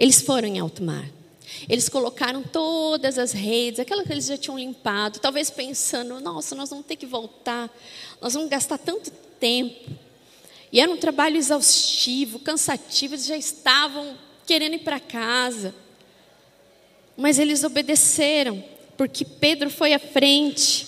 Eles 0.01 0.23
foram 0.23 0.49
em 0.49 0.59
alto 0.59 0.83
mar. 0.83 1.05
Eles 1.69 1.91
colocaram 1.91 2.43
todas 2.43 3.19
as 3.19 3.33
redes, 3.33 3.79
aquela 3.79 4.03
que 4.03 4.11
eles 4.11 4.25
já 4.25 4.39
tinham 4.39 4.59
limpado, 4.59 5.19
talvez 5.19 5.51
pensando: 5.51 6.19
nossa, 6.21 6.55
nós 6.55 6.71
vamos 6.71 6.87
ter 6.87 6.97
que 6.97 7.05
voltar, 7.05 7.69
nós 8.19 8.33
vamos 8.33 8.49
gastar 8.49 8.79
tanto 8.79 9.11
tempo. 9.39 9.91
E 10.73 10.81
era 10.81 10.91
um 10.91 10.97
trabalho 10.97 11.37
exaustivo, 11.37 12.39
cansativo, 12.39 13.15
eles 13.15 13.27
já 13.27 13.37
estavam 13.37 14.17
querendo 14.47 14.77
ir 14.77 14.79
para 14.79 14.99
casa. 14.99 15.75
Mas 17.15 17.39
eles 17.39 17.63
obedeceram, 17.63 18.65
porque 18.97 19.23
Pedro 19.23 19.69
foi 19.69 19.93
à 19.93 19.99
frente 19.99 20.87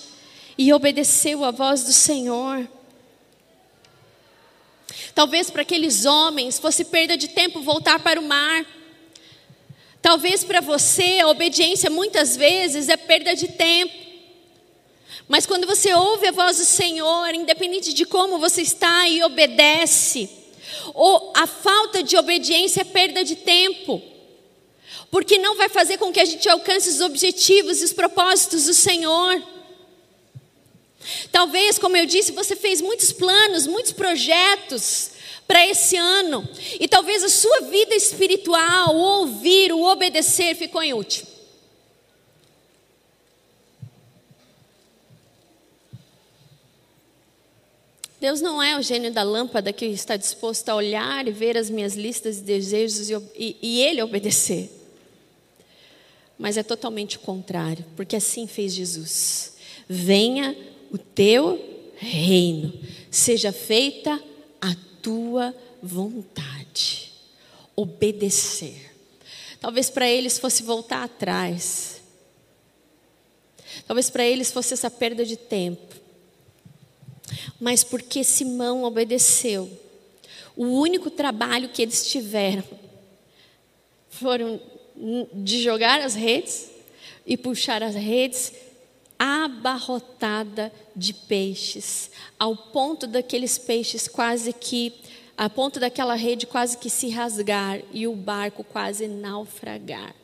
e 0.57 0.73
obedeceu 0.73 1.43
a 1.43 1.51
voz 1.51 1.83
do 1.83 1.93
Senhor. 1.93 2.67
Talvez 5.13 5.51
para 5.51 5.61
aqueles 5.61 6.05
homens 6.05 6.57
fosse 6.57 6.85
perda 6.85 7.15
de 7.15 7.27
tempo 7.27 7.61
voltar 7.61 7.99
para 7.99 8.19
o 8.19 8.23
mar. 8.23 8.65
Talvez 10.03 10.43
para 10.43 10.59
você 10.59 11.19
a 11.21 11.29
obediência 11.29 11.89
muitas 11.89 12.35
vezes 12.35 12.89
é 12.89 12.97
perda 12.97 13.33
de 13.33 13.47
tempo. 13.47 13.93
Mas 15.29 15.45
quando 15.45 15.65
você 15.65 15.93
ouve 15.93 16.27
a 16.27 16.31
voz 16.33 16.57
do 16.57 16.65
Senhor, 16.65 17.33
independente 17.33 17.93
de 17.93 18.05
como 18.05 18.37
você 18.37 18.61
está 18.61 19.07
e 19.07 19.23
obedece, 19.23 20.29
ou 20.93 21.31
a 21.33 21.47
falta 21.47 22.03
de 22.03 22.17
obediência 22.17 22.81
é 22.81 22.83
perda 22.83 23.23
de 23.23 23.37
tempo. 23.37 24.01
Porque 25.09 25.37
não 25.37 25.55
vai 25.55 25.69
fazer 25.69 25.97
com 25.97 26.11
que 26.11 26.19
a 26.19 26.25
gente 26.25 26.49
alcance 26.49 26.89
os 26.89 26.99
objetivos 26.99 27.79
e 27.79 27.85
os 27.85 27.93
propósitos 27.93 28.65
do 28.65 28.73
Senhor. 28.73 29.41
Talvez, 31.31 31.79
como 31.79 31.95
eu 31.95 32.05
disse, 32.05 32.33
você 32.33 32.57
fez 32.57 32.81
muitos 32.81 33.13
planos, 33.13 33.65
muitos 33.65 33.93
projetos, 33.93 35.11
para 35.47 35.67
esse 35.67 35.95
ano. 35.95 36.47
E 36.79 36.87
talvez 36.87 37.23
a 37.23 37.29
sua 37.29 37.61
vida 37.61 37.95
espiritual, 37.95 38.95
o 38.95 38.99
ouvir, 38.99 39.71
o 39.71 39.83
obedecer 39.83 40.55
ficou 40.55 40.81
em 40.81 40.93
último. 40.93 41.33
Deus 48.23 48.39
não 48.39 48.63
é 48.63 48.79
o 48.79 48.81
gênio 48.81 49.11
da 49.11 49.21
lâmpada 49.21 49.73
que 49.73 49.85
está 49.85 50.15
disposto 50.15 50.69
a 50.69 50.75
olhar 50.75 51.27
e 51.27 51.31
ver 51.31 51.57
as 51.57 51.69
minhas 51.69 51.93
listas 51.93 52.37
de 52.37 52.43
desejos 52.43 53.09
e, 53.09 53.15
e, 53.35 53.57
e 53.61 53.81
ele 53.81 54.01
obedecer. 54.01 54.71
Mas 56.37 56.55
é 56.55 56.63
totalmente 56.63 57.17
o 57.17 57.19
contrário, 57.19 57.83
porque 57.97 58.15
assim 58.15 58.47
fez 58.47 58.73
Jesus. 58.73 59.57
Venha 59.89 60.55
o 60.89 60.97
teu 60.97 61.61
reino, 61.97 62.71
seja 63.11 63.51
feita 63.51 64.17
a 64.61 64.73
tua 65.03 65.53
vontade. 65.81 67.11
Obedecer. 67.75 68.91
Talvez 69.59 69.91
para 69.91 70.09
eles 70.09 70.39
fosse 70.39 70.63
voltar 70.63 71.03
atrás. 71.03 72.01
Talvez 73.85 74.09
para 74.09 74.25
eles 74.25 74.51
fosse 74.51 74.73
essa 74.73 74.89
perda 74.89 75.23
de 75.23 75.37
tempo. 75.37 75.95
Mas 77.59 77.83
porque 77.83 78.23
Simão 78.23 78.83
obedeceu, 78.83 79.69
o 80.55 80.65
único 80.65 81.09
trabalho 81.09 81.69
que 81.69 81.81
eles 81.81 82.07
tiveram 82.07 82.63
foram 84.09 84.59
de 85.33 85.61
jogar 85.63 86.01
as 86.01 86.13
redes 86.13 86.69
e 87.25 87.35
puxar 87.35 87.81
as 87.81 87.95
redes 87.95 88.53
abarrotada 89.17 90.71
de 90.95 91.13
peixes, 91.13 92.11
ao 92.39 92.55
ponto 92.55 93.07
daqueles 93.07 93.57
peixes 93.57 94.07
quase 94.07 94.51
que, 94.53 94.93
a 95.37 95.49
ponto 95.49 95.79
daquela 95.79 96.15
rede 96.15 96.45
quase 96.45 96.77
que 96.77 96.89
se 96.89 97.09
rasgar 97.09 97.81
e 97.91 98.07
o 98.07 98.15
barco 98.15 98.63
quase 98.63 99.07
naufragar. 99.07 100.15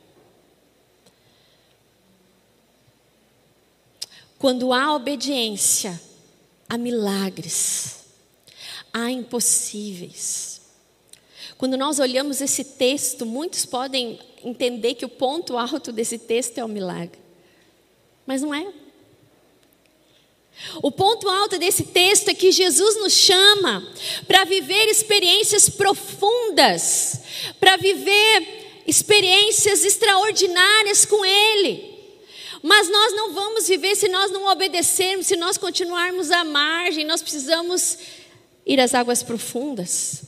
Quando 4.37 4.71
há 4.71 4.95
obediência, 4.95 5.99
há 6.67 6.77
milagres, 6.77 8.05
há 8.93 9.11
impossíveis. 9.11 10.61
Quando 11.57 11.75
nós 11.75 11.99
olhamos 11.99 12.39
esse 12.39 12.63
texto, 12.63 13.25
muitos 13.25 13.65
podem 13.65 14.17
entender 14.41 14.93
que 14.93 15.03
o 15.03 15.09
ponto 15.09 15.57
alto 15.57 15.91
desse 15.91 16.17
texto 16.17 16.57
é 16.57 16.63
o 16.63 16.69
milagre. 16.69 17.28
Mas 18.29 18.43
não 18.43 18.53
é. 18.53 18.63
O 20.83 20.91
ponto 20.91 21.27
alto 21.27 21.57
desse 21.57 21.81
texto 21.81 22.29
é 22.29 22.33
que 22.35 22.51
Jesus 22.51 22.95
nos 22.97 23.13
chama 23.13 23.91
para 24.27 24.45
viver 24.45 24.85
experiências 24.85 25.67
profundas, 25.67 27.21
para 27.59 27.75
viver 27.77 28.83
experiências 28.85 29.83
extraordinárias 29.83 31.05
com 31.05 31.25
Ele. 31.25 31.89
Mas 32.61 32.87
nós 32.87 33.15
não 33.15 33.33
vamos 33.33 33.67
viver 33.67 33.95
se 33.95 34.07
nós 34.07 34.29
não 34.29 34.45
obedecermos, 34.45 35.25
se 35.25 35.35
nós 35.35 35.57
continuarmos 35.57 36.29
à 36.29 36.43
margem, 36.43 37.05
nós 37.05 37.23
precisamos 37.23 37.97
ir 38.63 38.79
às 38.79 38.93
águas 38.93 39.23
profundas. 39.23 40.21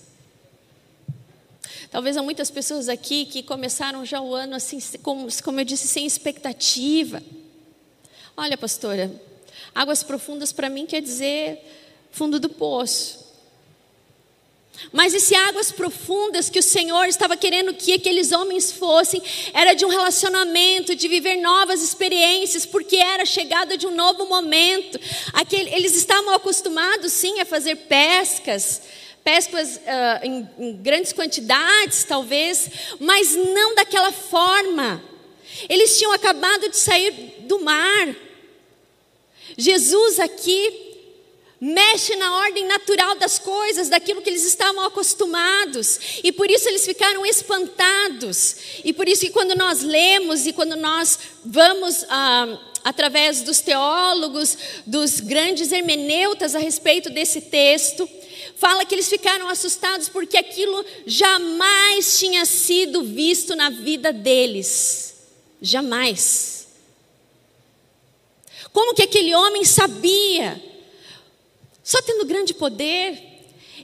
Talvez 1.91 2.17
há 2.17 2.23
muitas 2.23 2.49
pessoas 2.49 2.89
aqui 2.89 3.27
que 3.27 3.43
começaram 3.43 4.03
já 4.03 4.19
o 4.19 4.33
ano 4.33 4.55
assim, 4.55 4.79
como, 5.03 5.27
como 5.43 5.59
eu 5.59 5.65
disse, 5.65 5.87
sem 5.87 6.07
expectativa. 6.07 7.21
Olha, 8.43 8.57
pastora, 8.57 9.11
águas 9.75 10.01
profundas 10.01 10.51
para 10.51 10.67
mim 10.67 10.87
quer 10.87 10.99
dizer 10.99 11.59
fundo 12.09 12.39
do 12.39 12.49
poço. 12.49 13.19
Mas 14.91 15.13
esse 15.13 15.35
águas 15.35 15.71
profundas 15.71 16.49
que 16.49 16.57
o 16.57 16.63
Senhor 16.63 17.05
estava 17.05 17.37
querendo 17.37 17.71
que 17.71 17.93
aqueles 17.93 18.31
homens 18.31 18.71
fossem, 18.71 19.21
era 19.53 19.75
de 19.75 19.85
um 19.85 19.89
relacionamento, 19.89 20.95
de 20.95 21.07
viver 21.07 21.35
novas 21.35 21.83
experiências, 21.83 22.65
porque 22.65 22.95
era 22.95 23.21
a 23.21 23.27
chegada 23.27 23.77
de 23.77 23.85
um 23.85 23.93
novo 23.93 24.25
momento. 24.25 24.99
Aquele, 25.33 25.71
eles 25.75 25.95
estavam 25.95 26.33
acostumados, 26.33 27.11
sim, 27.11 27.39
a 27.39 27.45
fazer 27.45 27.75
pescas, 27.75 28.81
pescas 29.23 29.75
uh, 29.75 30.25
em, 30.25 30.49
em 30.57 30.77
grandes 30.77 31.13
quantidades, 31.13 32.03
talvez, 32.05 32.71
mas 32.99 33.35
não 33.35 33.75
daquela 33.75 34.11
forma. 34.11 34.99
Eles 35.69 35.95
tinham 35.99 36.11
acabado 36.11 36.71
de 36.71 36.77
sair 36.77 37.11
do 37.41 37.59
mar. 37.59 38.30
Jesus 39.61 40.19
aqui 40.19 40.89
mexe 41.59 42.15
na 42.15 42.37
ordem 42.37 42.65
natural 42.65 43.13
das 43.13 43.37
coisas, 43.37 43.89
daquilo 43.89 44.19
que 44.19 44.29
eles 44.31 44.43
estavam 44.43 44.83
acostumados, 44.83 45.99
e 46.23 46.31
por 46.31 46.49
isso 46.49 46.67
eles 46.67 46.83
ficaram 46.83 47.23
espantados. 47.23 48.55
E 48.83 48.91
por 48.91 49.07
isso 49.07 49.21
que 49.21 49.29
quando 49.29 49.55
nós 49.55 49.83
lemos 49.83 50.47
e 50.47 50.53
quando 50.53 50.75
nós 50.75 51.19
vamos 51.45 52.03
ah, 52.09 52.57
através 52.83 53.43
dos 53.43 53.59
teólogos, 53.59 54.57
dos 54.87 55.19
grandes 55.19 55.71
hermeneutas 55.71 56.55
a 56.55 56.59
respeito 56.59 57.11
desse 57.11 57.41
texto, 57.41 58.09
fala 58.55 58.83
que 58.83 58.95
eles 58.95 59.07
ficaram 59.07 59.47
assustados 59.47 60.09
porque 60.09 60.37
aquilo 60.37 60.83
jamais 61.05 62.17
tinha 62.17 62.43
sido 62.45 63.03
visto 63.03 63.55
na 63.55 63.69
vida 63.69 64.11
deles. 64.11 65.13
Jamais. 65.61 66.60
Como 68.71 68.93
que 68.93 69.03
aquele 69.03 69.33
homem 69.35 69.65
sabia 69.65 70.61
só 71.83 72.01
tendo 72.01 72.25
grande 72.25 72.53
poder. 72.53 73.29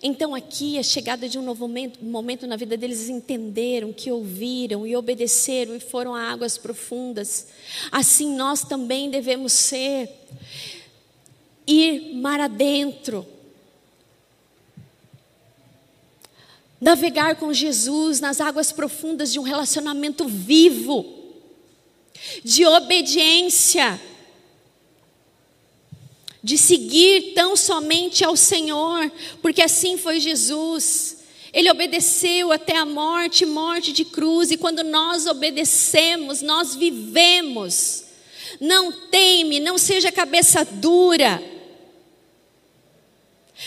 Então, 0.02 0.36
aqui, 0.36 0.78
a 0.78 0.84
chegada 0.84 1.28
de 1.28 1.39
um 1.39 1.41
novo 1.41 1.67
momento, 1.67 2.04
momento 2.04 2.47
na 2.47 2.56
vida 2.56 2.78
deles, 2.78 3.10
entenderam, 3.10 3.91
que 3.91 4.12
ouviram 4.12 4.86
e 4.86 4.95
obedeceram 4.95 5.76
e 5.76 5.80
foram 5.80 6.13
a 6.13 6.32
águas 6.32 6.58
profundas. 6.58 7.47
Assim, 7.91 8.36
nós 8.36 8.62
também 8.62 9.10
devemos 9.10 9.54
ser. 9.54 10.10
Ir 11.65 12.13
mar 12.15 12.39
adentro. 12.39 13.26
Navegar 16.80 17.36
com 17.38 17.52
Jesus 17.52 18.19
nas 18.19 18.39
águas 18.39 18.71
profundas 18.71 19.34
de 19.34 19.39
um 19.39 19.43
relacionamento 19.43 20.28
vivo, 20.28 21.34
de 22.43 22.65
obediência 22.65 24.00
de 26.47 26.57
seguir 26.57 27.33
tão 27.33 27.57
somente 27.57 28.23
ao 28.23 28.38
Senhor, 28.38 29.12
porque 29.41 29.62
assim 29.62 29.97
foi 29.97 30.17
Jesus. 30.17 31.17
Ele 31.51 31.69
obedeceu 31.69 32.53
até 32.53 32.77
a 32.77 32.86
morte, 32.86 33.45
morte 33.45 33.91
de 33.91 34.05
cruz, 34.05 34.49
e 34.49 34.55
quando 34.55 34.81
nós 34.81 35.27
obedecemos, 35.27 36.41
nós 36.41 36.73
vivemos. 36.73 38.05
Não 38.62 38.93
teme, 38.93 39.60
não 39.60 39.77
seja 39.77 40.10
cabeça 40.10 40.63
dura, 40.63 41.43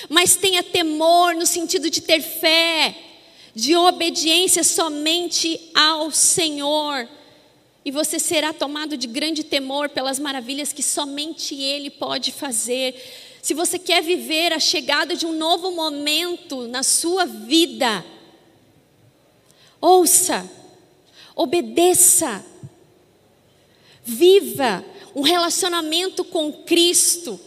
mas 0.09 0.37
tenha 0.37 0.63
temor 0.63 1.35
no 1.35 1.45
sentido 1.45 1.91
de 1.91 2.01
ter 2.01 2.23
fé, 2.23 2.97
de 3.55 3.77
obediência 3.77 4.65
somente 4.65 5.71
ao 5.75 6.11
Senhor 6.11 7.07
e 7.91 7.93
você 7.93 8.21
será 8.21 8.53
tomado 8.53 8.97
de 8.97 9.09
grande 9.09 9.43
temor 9.43 9.89
pelas 9.89 10.21
maravilhas 10.21 10.73
que 10.73 10.81
somente 10.81 11.57
Ele 11.57 11.91
pode 11.91 12.31
fazer. 12.31 12.95
Se 13.43 13.53
você 13.53 13.81
quer 13.81 14.01
viver 14.01 14.53
a 14.53 14.61
chegada 14.61 15.17
de 15.17 15.27
um 15.27 15.37
novo 15.37 15.73
momento 15.73 16.69
na 16.69 16.85
sua 16.85 17.27
vida, 17.27 18.05
ouça, 19.81 20.49
obedeça, 21.35 22.47
viva 24.05 24.85
um 25.13 25.23
relacionamento 25.23 26.23
com 26.23 26.53
Cristo 26.63 27.41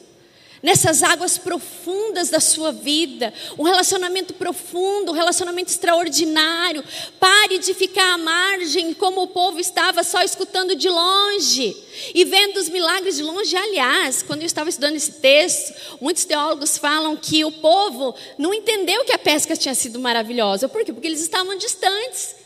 nessas 0.63 1.03
águas 1.03 1.37
profundas 1.37 2.29
da 2.29 2.39
sua 2.39 2.71
vida, 2.71 3.33
um 3.59 3.63
relacionamento 3.63 4.33
profundo, 4.33 5.11
um 5.11 5.15
relacionamento 5.15 5.69
extraordinário. 5.69 6.81
Pare 7.19 7.59
de 7.59 7.73
ficar 7.73 8.13
à 8.13 8.17
margem, 8.17 8.93
como 8.93 9.23
o 9.23 9.27
povo 9.27 9.59
estava 9.59 10.03
só 10.03 10.21
escutando 10.23 10.73
de 10.73 10.87
longe 10.87 11.75
e 12.15 12.23
vendo 12.23 12.57
os 12.57 12.69
milagres 12.69 13.17
de 13.17 13.23
longe. 13.23 13.55
Aliás, 13.57 14.23
quando 14.23 14.39
eu 14.39 14.45
estava 14.45 14.69
estudando 14.69 14.95
esse 14.95 15.11
texto, 15.13 15.73
muitos 15.99 16.23
teólogos 16.23 16.77
falam 16.77 17.17
que 17.17 17.43
o 17.43 17.51
povo 17.51 18.15
não 18.37 18.53
entendeu 18.53 19.03
que 19.03 19.11
a 19.11 19.19
pesca 19.19 19.57
tinha 19.57 19.75
sido 19.75 19.99
maravilhosa. 19.99 20.69
Por 20.69 20.85
quê? 20.85 20.93
Porque 20.93 21.07
eles 21.07 21.21
estavam 21.21 21.57
distantes 21.57 22.42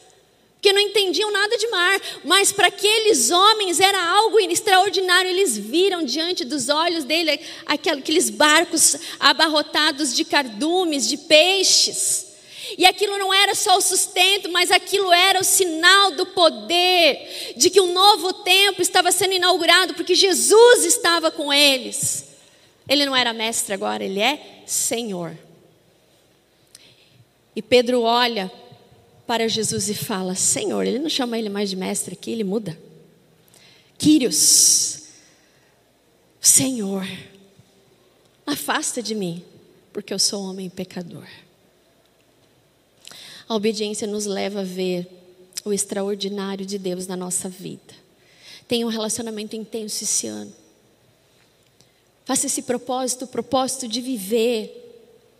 porque 0.57 0.73
não 0.73 0.81
entendiam 0.81 1.31
nada 1.31 1.55
de 1.55 1.67
mar, 1.67 2.01
mas 2.25 2.51
para 2.51 2.67
aqueles 2.67 3.29
homens 3.29 3.79
era 3.79 4.03
algo 4.03 4.39
extraordinário. 4.39 5.29
Eles 5.29 5.55
viram 5.55 6.03
diante 6.03 6.43
dos 6.43 6.67
olhos 6.67 7.03
dele 7.03 7.39
aqueles 7.67 8.31
barcos 8.31 8.97
abarrotados 9.19 10.15
de 10.15 10.25
cardumes, 10.25 11.07
de 11.07 11.15
peixes. 11.15 12.25
E 12.75 12.87
aquilo 12.87 13.19
não 13.19 13.31
era 13.31 13.53
só 13.53 13.77
o 13.77 13.81
sustento, 13.81 14.49
mas 14.49 14.71
aquilo 14.71 15.13
era 15.13 15.39
o 15.39 15.43
sinal 15.43 16.11
do 16.11 16.25
poder, 16.25 17.53
de 17.55 17.69
que 17.69 17.79
um 17.79 17.93
novo 17.93 18.33
tempo 18.33 18.81
estava 18.81 19.11
sendo 19.11 19.35
inaugurado, 19.35 19.93
porque 19.93 20.15
Jesus 20.15 20.85
estava 20.85 21.29
com 21.29 21.53
eles. 21.53 22.25
Ele 22.89 23.05
não 23.05 23.15
era 23.15 23.31
mestre 23.31 23.75
agora, 23.75 24.03
ele 24.03 24.19
é 24.19 24.63
Senhor. 24.65 25.37
E 27.55 27.61
Pedro 27.61 28.01
olha 28.01 28.51
para 29.27 29.47
Jesus 29.47 29.89
e 29.89 29.93
fala: 29.93 30.33
Senhor, 30.33 30.87
ele 30.87 30.97
não 30.97 31.09
chama 31.09 31.37
ele 31.37 31.49
mais 31.49 31.69
de 31.69 31.75
mestre 31.75 32.13
aqui, 32.13 32.31
ele 32.31 32.45
muda. 32.45 32.79
Quírios, 33.97 35.01
Senhor, 36.39 37.05
afasta 38.45 39.03
de 39.03 39.13
mim, 39.13 39.43
porque 39.91 40.13
eu 40.13 40.19
sou 40.19 40.41
homem 40.43 40.69
pecador. 40.69 41.27
A 43.49 43.55
obediência 43.55 44.07
nos 44.07 44.25
leva 44.25 44.61
a 44.61 44.63
ver 44.63 45.07
o 45.65 45.73
extraordinário 45.73 46.65
de 46.65 46.77
Deus 46.77 47.07
na 47.07 47.17
nossa 47.17 47.49
vida. 47.49 47.93
Tenha 48.67 48.85
um 48.85 48.89
relacionamento 48.89 49.55
intenso 49.55 50.03
esse 50.03 50.27
ano. 50.27 50.53
Faça 52.25 52.45
esse 52.45 52.61
propósito, 52.61 53.25
o 53.25 53.27
propósito 53.27 53.87
de 53.87 54.01
viver 54.01 54.83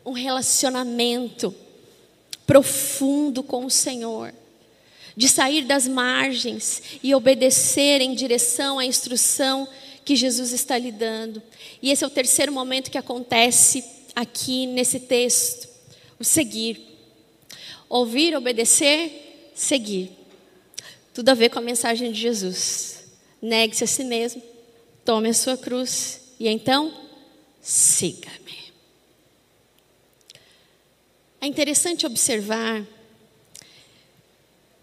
um 0.05 0.13
relacionamento 0.13 1.53
profundo 2.47 3.43
com 3.43 3.65
o 3.65 3.69
Senhor, 3.69 4.33
de 5.15 5.27
sair 5.27 5.65
das 5.65 5.85
margens 5.87 6.81
e 7.03 7.13
obedecer 7.13 7.99
em 8.01 8.15
direção 8.15 8.79
à 8.79 8.85
instrução 8.85 9.67
que 10.05 10.15
Jesus 10.15 10.53
está 10.53 10.77
lhe 10.77 10.91
dando. 10.91 11.43
E 11.81 11.91
esse 11.91 12.03
é 12.03 12.07
o 12.07 12.09
terceiro 12.09 12.51
momento 12.51 12.89
que 12.89 12.97
acontece 12.97 13.83
aqui 14.15 14.65
nesse 14.65 15.01
texto: 15.01 15.67
o 16.17 16.23
seguir. 16.23 16.81
Ouvir, 17.89 18.35
obedecer, 18.35 19.51
seguir. 19.53 20.11
Tudo 21.13 21.29
a 21.29 21.33
ver 21.33 21.49
com 21.49 21.59
a 21.59 21.61
mensagem 21.61 22.11
de 22.11 22.19
Jesus. 22.19 23.05
Negue-se 23.41 23.83
a 23.83 23.87
si 23.87 24.03
mesmo, 24.03 24.41
tome 25.05 25.29
a 25.29 25.33
sua 25.33 25.57
cruz 25.57 26.21
e 26.39 26.47
então 26.47 26.93
siga-me. 27.61 28.66
É 31.39 31.45
interessante 31.45 32.05
observar 32.05 32.83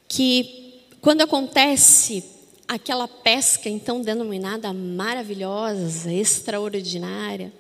que 0.09 0.81
quando 1.01 1.23
acontece 1.23 2.25
aquela 2.69 3.09
pesca 3.09 3.69
então 3.69 4.01
denominada 4.01 4.73
maravilhosa, 4.73 6.13
extraordinária, 6.13 7.53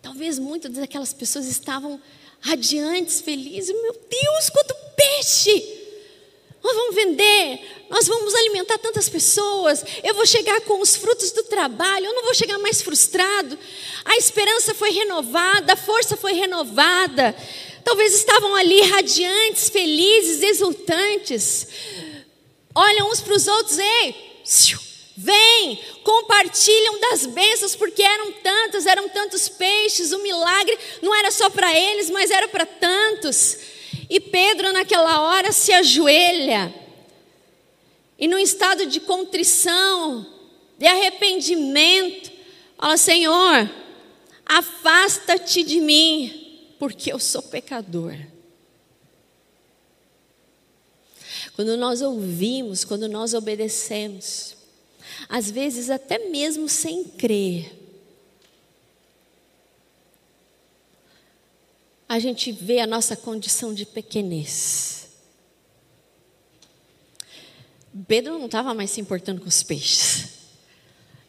talvez 0.00 0.38
muitas 0.38 0.72
daquelas 0.72 1.12
pessoas 1.12 1.46
estavam 1.46 2.00
radiantes, 2.40 3.20
felizes. 3.20 3.74
Meu 3.82 3.92
Deus, 3.92 4.50
quanto 4.50 4.74
peixe! 4.96 5.84
Nós 6.62 6.74
vamos 6.74 6.94
vender, 6.96 7.86
nós 7.88 8.08
vamos 8.08 8.34
alimentar 8.34 8.78
tantas 8.78 9.08
pessoas. 9.08 9.84
Eu 10.02 10.14
vou 10.14 10.26
chegar 10.26 10.60
com 10.62 10.80
os 10.80 10.96
frutos 10.96 11.30
do 11.30 11.44
trabalho, 11.44 12.06
eu 12.06 12.14
não 12.14 12.24
vou 12.24 12.34
chegar 12.34 12.58
mais 12.58 12.82
frustrado. 12.82 13.56
A 14.04 14.16
esperança 14.16 14.74
foi 14.74 14.90
renovada, 14.90 15.74
a 15.74 15.76
força 15.76 16.16
foi 16.16 16.32
renovada. 16.32 17.36
Talvez 17.86 18.14
estavam 18.14 18.52
ali 18.56 18.80
radiantes, 18.80 19.70
felizes, 19.70 20.42
exultantes. 20.42 21.68
Olham 22.74 23.08
uns 23.12 23.20
para 23.20 23.32
os 23.32 23.46
outros, 23.46 23.78
ei, 23.78 24.42
vem, 25.16 25.80
compartilham 26.02 26.98
das 26.98 27.26
bênçãos, 27.26 27.76
porque 27.76 28.02
eram 28.02 28.32
tantos, 28.32 28.86
eram 28.86 29.08
tantos 29.08 29.48
peixes, 29.48 30.10
o 30.10 30.18
milagre 30.18 30.76
não 31.00 31.14
era 31.14 31.30
só 31.30 31.48
para 31.48 31.72
eles, 31.78 32.10
mas 32.10 32.32
era 32.32 32.48
para 32.48 32.66
tantos. 32.66 33.56
E 34.10 34.18
Pedro, 34.18 34.72
naquela 34.72 35.20
hora, 35.20 35.52
se 35.52 35.72
ajoelha, 35.72 36.74
e 38.18 38.26
num 38.26 38.38
estado 38.38 38.86
de 38.86 38.98
contrição, 38.98 40.26
de 40.76 40.88
arrependimento, 40.88 42.32
fala: 42.76 42.96
Senhor, 42.96 43.70
afasta-te 44.44 45.62
de 45.62 45.80
mim, 45.80 46.45
porque 46.78 47.12
eu 47.12 47.18
sou 47.18 47.42
pecador. 47.42 48.16
Quando 51.54 51.76
nós 51.76 52.02
ouvimos, 52.02 52.84
quando 52.84 53.08
nós 53.08 53.32
obedecemos, 53.32 54.56
às 55.28 55.50
vezes 55.50 55.88
até 55.88 56.28
mesmo 56.28 56.68
sem 56.68 57.04
crer, 57.04 57.72
a 62.08 62.18
gente 62.18 62.52
vê 62.52 62.80
a 62.80 62.86
nossa 62.86 63.16
condição 63.16 63.72
de 63.74 63.86
pequenez. 63.86 65.08
Pedro 68.06 68.38
não 68.38 68.46
estava 68.46 68.74
mais 68.74 68.90
se 68.90 69.00
importando 69.00 69.40
com 69.40 69.48
os 69.48 69.62
peixes, 69.62 70.28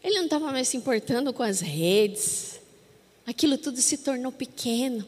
ele 0.04 0.16
não 0.16 0.26
estava 0.26 0.52
mais 0.52 0.68
se 0.68 0.76
importando 0.76 1.32
com 1.32 1.42
as 1.42 1.62
redes, 1.62 2.60
aquilo 3.26 3.58
tudo 3.58 3.82
se 3.82 3.98
tornou 3.98 4.32
pequeno 4.32 5.08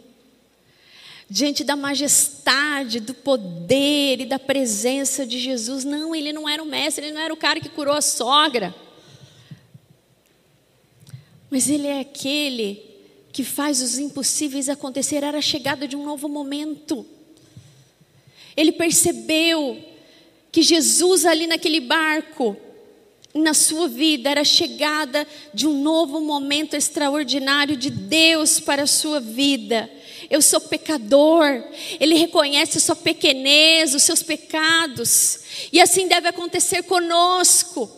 diante 1.29 1.63
da 1.63 1.75
majestade, 1.75 2.99
do 2.99 3.13
poder 3.13 4.21
e 4.21 4.25
da 4.25 4.39
presença 4.39 5.25
de 5.25 5.37
Jesus. 5.37 5.83
Não, 5.83 6.15
ele 6.15 6.33
não 6.33 6.49
era 6.49 6.63
o 6.63 6.65
mestre, 6.65 7.05
ele 7.05 7.13
não 7.13 7.21
era 7.21 7.33
o 7.33 7.37
cara 7.37 7.59
que 7.59 7.69
curou 7.69 7.93
a 7.93 8.01
sogra. 8.01 8.73
Mas 11.51 11.69
ele 11.69 11.85
é 11.85 11.99
aquele 11.99 12.83
que 13.31 13.43
faz 13.43 13.81
os 13.81 13.99
impossíveis 13.99 14.69
acontecer. 14.69 15.23
Era 15.23 15.37
a 15.37 15.41
chegada 15.41 15.87
de 15.87 15.95
um 15.95 16.03
novo 16.03 16.27
momento. 16.27 17.05
Ele 18.57 18.71
percebeu 18.71 19.77
que 20.51 20.63
Jesus 20.63 21.25
ali 21.25 21.45
naquele 21.45 21.79
barco, 21.79 22.57
na 23.35 23.53
sua 23.53 23.87
vida, 23.87 24.31
era 24.31 24.41
a 24.41 24.45
chegada 24.45 25.27
de 25.53 25.67
um 25.67 25.79
novo 25.83 26.19
momento 26.19 26.75
extraordinário 26.75 27.77
de 27.77 27.91
Deus 27.91 28.59
para 28.59 28.83
a 28.83 28.87
sua 28.87 29.19
vida 29.19 29.87
eu 30.29 30.41
sou 30.41 30.61
pecador. 30.61 31.63
Ele 31.99 32.15
reconhece 32.15 32.77
a 32.77 32.81
sua 32.81 32.95
pequenez, 32.95 33.95
os 33.95 34.03
seus 34.03 34.21
pecados. 34.21 35.39
E 35.73 35.81
assim 35.81 36.07
deve 36.07 36.27
acontecer 36.27 36.83
conosco. 36.83 37.97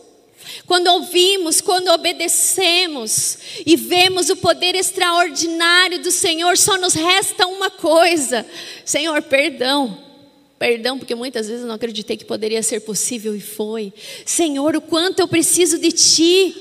Quando 0.66 0.88
ouvimos, 0.88 1.60
quando 1.60 1.88
obedecemos 1.88 3.38
e 3.64 3.76
vemos 3.76 4.28
o 4.28 4.36
poder 4.36 4.74
extraordinário 4.74 6.02
do 6.02 6.10
Senhor, 6.10 6.56
só 6.56 6.76
nos 6.78 6.94
resta 6.94 7.46
uma 7.46 7.70
coisa: 7.70 8.46
Senhor, 8.84 9.20
perdão. 9.22 10.10
Perdão, 10.58 10.96
porque 10.96 11.14
muitas 11.16 11.48
vezes 11.48 11.62
eu 11.62 11.68
não 11.68 11.74
acreditei 11.74 12.16
que 12.16 12.24
poderia 12.24 12.62
ser 12.62 12.80
possível 12.80 13.34
e 13.34 13.40
foi. 13.40 13.92
Senhor, 14.24 14.76
o 14.76 14.80
quanto 14.80 15.18
eu 15.18 15.26
preciso 15.26 15.76
de 15.76 15.90
Ti. 15.90 16.54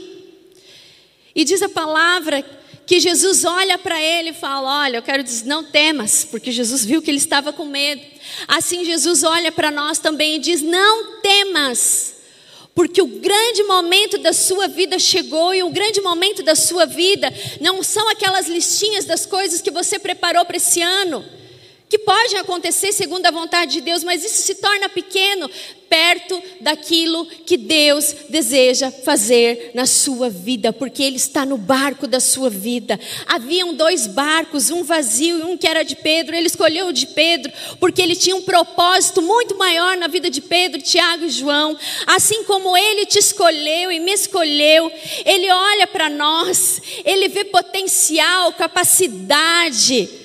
E 1.35 1.43
diz 1.45 1.61
a 1.61 1.69
palavra 1.69 2.43
que 2.85 2.99
Jesus 2.99 3.43
olha 3.45 3.77
para 3.77 4.01
ele 4.01 4.29
e 4.29 4.33
fala: 4.33 4.83
Olha, 4.83 4.97
eu 4.97 5.01
quero 5.01 5.23
dizer, 5.23 5.45
não 5.45 5.63
temas, 5.63 6.25
porque 6.25 6.51
Jesus 6.51 6.83
viu 6.83 7.01
que 7.01 7.09
ele 7.09 7.17
estava 7.17 7.53
com 7.53 7.65
medo. 7.65 8.01
Assim, 8.47 8.83
Jesus 8.85 9.23
olha 9.23 9.51
para 9.51 9.71
nós 9.71 9.99
também 9.99 10.35
e 10.35 10.39
diz: 10.39 10.61
Não 10.61 11.19
temas, 11.21 12.15
porque 12.75 13.01
o 13.01 13.07
grande 13.07 13.63
momento 13.63 14.17
da 14.17 14.33
sua 14.33 14.67
vida 14.67 14.99
chegou 14.99 15.53
e 15.53 15.63
o 15.63 15.69
grande 15.69 16.01
momento 16.01 16.43
da 16.43 16.55
sua 16.55 16.85
vida 16.85 17.31
não 17.59 17.83
são 17.83 18.09
aquelas 18.09 18.47
listinhas 18.47 19.05
das 19.05 19.25
coisas 19.25 19.61
que 19.61 19.71
você 19.71 19.99
preparou 19.99 20.45
para 20.45 20.57
esse 20.57 20.81
ano 20.81 21.40
que 21.91 21.99
podem 21.99 22.37
acontecer 22.37 22.93
segundo 22.93 23.25
a 23.25 23.31
vontade 23.31 23.73
de 23.73 23.81
Deus, 23.81 24.01
mas 24.01 24.23
isso 24.23 24.43
se 24.43 24.55
torna 24.55 24.87
pequeno 24.87 25.51
perto 25.89 26.41
daquilo 26.61 27.25
que 27.25 27.57
Deus 27.57 28.15
deseja 28.29 28.89
fazer 28.89 29.71
na 29.73 29.85
sua 29.85 30.29
vida, 30.29 30.71
porque 30.71 31.03
Ele 31.03 31.17
está 31.17 31.45
no 31.45 31.57
barco 31.57 32.07
da 32.07 32.21
sua 32.21 32.49
vida. 32.49 32.97
Haviam 33.27 33.73
dois 33.73 34.07
barcos, 34.07 34.69
um 34.69 34.85
vazio 34.85 35.39
e 35.39 35.43
um 35.43 35.57
que 35.57 35.67
era 35.67 35.83
de 35.83 35.97
Pedro. 35.97 36.33
Ele 36.33 36.47
escolheu 36.47 36.87
o 36.87 36.93
de 36.93 37.07
Pedro, 37.07 37.51
porque 37.77 38.01
ele 38.01 38.15
tinha 38.15 38.37
um 38.37 38.41
propósito 38.41 39.21
muito 39.21 39.57
maior 39.57 39.97
na 39.97 40.07
vida 40.07 40.29
de 40.29 40.39
Pedro, 40.39 40.81
Tiago 40.81 41.25
e 41.25 41.29
João. 41.29 41.77
Assim 42.07 42.45
como 42.45 42.77
Ele 42.77 43.05
te 43.05 43.19
escolheu 43.19 43.91
e 43.91 43.99
me 43.99 44.13
escolheu, 44.13 44.89
Ele 45.25 45.51
olha 45.51 45.87
para 45.87 46.09
nós, 46.09 46.81
Ele 47.03 47.27
vê 47.27 47.43
potencial, 47.43 48.53
capacidade 48.53 50.20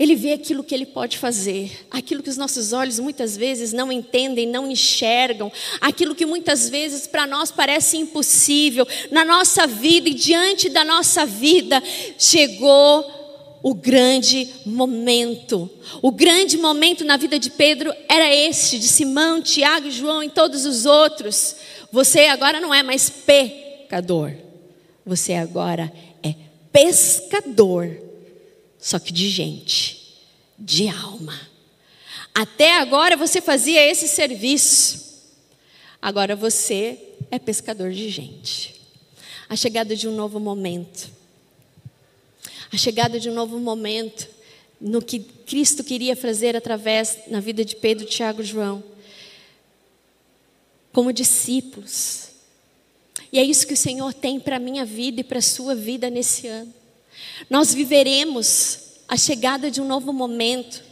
ele 0.00 0.16
vê 0.16 0.32
aquilo 0.32 0.64
que 0.64 0.74
ele 0.74 0.86
pode 0.86 1.18
fazer, 1.18 1.86
aquilo 1.90 2.22
que 2.22 2.30
os 2.30 2.38
nossos 2.38 2.72
olhos 2.72 2.98
muitas 2.98 3.36
vezes 3.36 3.70
não 3.70 3.92
entendem, 3.92 4.46
não 4.46 4.70
enxergam, 4.70 5.52
aquilo 5.78 6.14
que 6.14 6.24
muitas 6.24 6.70
vezes 6.70 7.06
para 7.06 7.26
nós 7.26 7.50
parece 7.50 7.98
impossível. 7.98 8.88
Na 9.10 9.26
nossa 9.26 9.66
vida 9.66 10.08
e 10.08 10.14
diante 10.14 10.70
da 10.70 10.86
nossa 10.86 11.26
vida, 11.26 11.82
chegou 12.16 13.60
o 13.62 13.74
grande 13.74 14.48
momento. 14.64 15.68
O 16.00 16.10
grande 16.10 16.56
momento 16.56 17.04
na 17.04 17.18
vida 17.18 17.38
de 17.38 17.50
Pedro 17.50 17.92
era 18.08 18.34
este, 18.34 18.78
de 18.78 18.88
Simão, 18.88 19.42
Tiago, 19.42 19.90
João 19.90 20.22
e 20.22 20.30
todos 20.30 20.64
os 20.64 20.86
outros. 20.86 21.56
Você 21.92 22.20
agora 22.20 22.58
não 22.58 22.72
é 22.72 22.82
mais 22.82 23.10
pecador, 23.10 24.32
você 25.04 25.34
agora 25.34 25.92
é 26.22 26.34
pescador 26.72 28.09
só 28.80 28.98
que 28.98 29.12
de 29.12 29.28
gente, 29.28 30.16
de 30.58 30.88
alma. 30.88 31.38
Até 32.34 32.78
agora 32.78 33.16
você 33.16 33.40
fazia 33.40 33.84
esse 33.84 34.08
serviço, 34.08 35.20
agora 36.00 36.34
você 36.34 36.98
é 37.30 37.38
pescador 37.38 37.92
de 37.92 38.08
gente. 38.08 38.80
A 39.48 39.56
chegada 39.56 39.94
de 39.94 40.08
um 40.08 40.14
novo 40.14 40.38
momento, 40.38 41.10
a 42.72 42.76
chegada 42.76 43.18
de 43.18 43.28
um 43.28 43.34
novo 43.34 43.58
momento 43.58 44.28
no 44.80 45.02
que 45.02 45.18
Cristo 45.18 45.84
queria 45.84 46.16
fazer 46.16 46.56
através 46.56 47.18
na 47.26 47.40
vida 47.40 47.64
de 47.64 47.76
Pedro, 47.76 48.06
Tiago 48.06 48.40
e 48.40 48.44
João, 48.44 48.82
como 50.92 51.12
discípulos. 51.12 52.28
E 53.32 53.38
é 53.38 53.44
isso 53.44 53.66
que 53.66 53.74
o 53.74 53.76
Senhor 53.76 54.14
tem 54.14 54.40
para 54.40 54.56
a 54.56 54.60
minha 54.60 54.84
vida 54.84 55.20
e 55.20 55.24
para 55.24 55.38
a 55.38 55.42
sua 55.42 55.74
vida 55.74 56.08
nesse 56.08 56.46
ano. 56.46 56.79
Nós 57.48 57.72
viveremos 57.72 58.78
a 59.08 59.16
chegada 59.16 59.70
de 59.70 59.80
um 59.80 59.86
novo 59.86 60.12
momento 60.12 60.82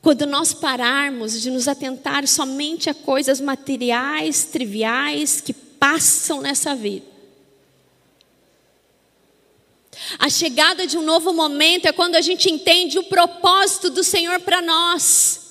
quando 0.00 0.26
nós 0.26 0.54
pararmos 0.54 1.40
de 1.40 1.50
nos 1.50 1.68
atentar 1.68 2.26
somente 2.26 2.88
a 2.88 2.94
coisas 2.94 3.40
materiais, 3.40 4.44
triviais 4.44 5.40
que 5.40 5.52
passam 5.52 6.40
nessa 6.40 6.74
vida. 6.74 7.06
A 10.18 10.30
chegada 10.30 10.86
de 10.86 10.96
um 10.96 11.02
novo 11.02 11.32
momento 11.32 11.86
é 11.86 11.92
quando 11.92 12.14
a 12.14 12.20
gente 12.20 12.50
entende 12.50 12.98
o 12.98 13.04
propósito 13.04 13.90
do 13.90 14.04
Senhor 14.04 14.40
para 14.40 14.62
nós. 14.62 15.48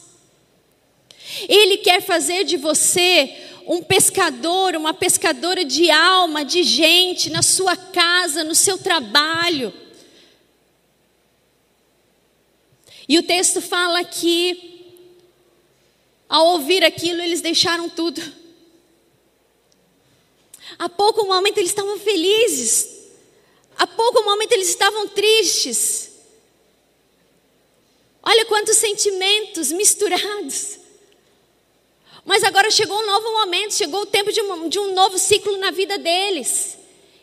Ele 1.47 1.77
quer 1.77 2.01
fazer 2.01 2.45
de 2.45 2.57
você 2.57 3.35
um 3.67 3.83
pescador, 3.83 4.77
uma 4.77 4.93
pescadora 4.93 5.65
de 5.65 5.91
alma, 5.91 6.45
de 6.45 6.63
gente, 6.63 7.29
na 7.29 7.41
sua 7.41 7.75
casa, 7.75 8.45
no 8.45 8.55
seu 8.55 8.77
trabalho. 8.77 9.73
E 13.09 13.19
o 13.19 13.23
texto 13.23 13.61
fala 13.61 14.05
que, 14.05 14.95
ao 16.29 16.47
ouvir 16.47 16.81
aquilo, 16.83 17.21
eles 17.21 17.41
deixaram 17.41 17.89
tudo. 17.89 18.21
Há 20.79 20.87
pouco 20.87 21.25
momento 21.25 21.57
eles 21.57 21.71
estavam 21.71 21.99
felizes, 21.99 22.89
há 23.77 23.85
pouco 23.85 24.23
momento 24.23 24.53
eles 24.53 24.69
estavam 24.69 25.09
tristes. 25.09 26.11
Olha 28.23 28.45
quantos 28.45 28.77
sentimentos 28.77 29.73
misturados. 29.73 30.86
Mas 32.27 32.43
agora 32.43 32.69
chegou 32.69 32.99
um 32.99 33.05
novo 33.05 33.31
momento, 33.31 33.73
chegou 33.73 34.01
o 34.01 34.05
tempo 34.05 34.33
de 34.33 34.41
um, 34.41 34.67
de 34.67 34.77
um 34.77 34.93
novo 34.93 35.17
ciclo 35.17 35.55
na 35.59 35.71
vida 35.71 35.97
deles. 35.97 36.77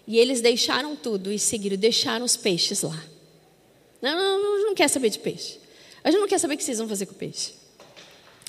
E 0.07 0.19
eles 0.19 0.41
deixaram 0.41 0.97
tudo 0.97 1.31
e 1.31 1.39
seguiram, 1.39 1.77
deixaram 1.77 2.25
os 2.25 2.39
peixes 2.39 2.81
lá. 2.81 3.05
Não, 4.01 4.17
não, 4.17 4.43
não, 4.43 4.65
não 4.65 4.75
quer 4.75 4.89
saber 4.89 5.11
de 5.11 5.19
peixe. 5.19 5.61
A 6.03 6.11
gente 6.11 6.21
não 6.21 6.27
quer 6.27 6.39
saber 6.39 6.55
o 6.55 6.57
que 6.57 6.65
vocês 6.65 6.79
vão 6.79 6.89
fazer 6.89 7.05
com 7.05 7.13
o 7.13 7.17
peixe. 7.17 7.53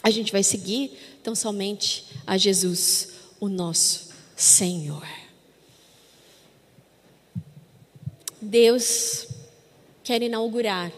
A 0.02 0.10
gente 0.10 0.32
vai 0.32 0.44
seguir 0.44 0.98
tão 1.22 1.36
somente 1.36 2.06
a 2.26 2.38
Jesus, 2.38 3.10
o 3.38 3.50
nosso 3.50 4.12
Senhor. 4.38 5.06
Deus 8.40 9.28
quer 10.06 10.22
inaugurar 10.22 10.90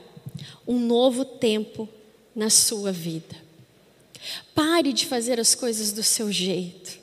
um 0.67 0.79
novo 0.79 1.25
tempo 1.25 1.89
na 2.35 2.51
sua 2.51 2.91
vida. 2.91 3.46
Pare 4.57 4.91
de 4.91 5.05
fazer 5.05 5.39
as 5.39 5.53
coisas 5.53 5.91
do 5.91 6.01
seu 6.01 6.31
jeito. 6.31 6.97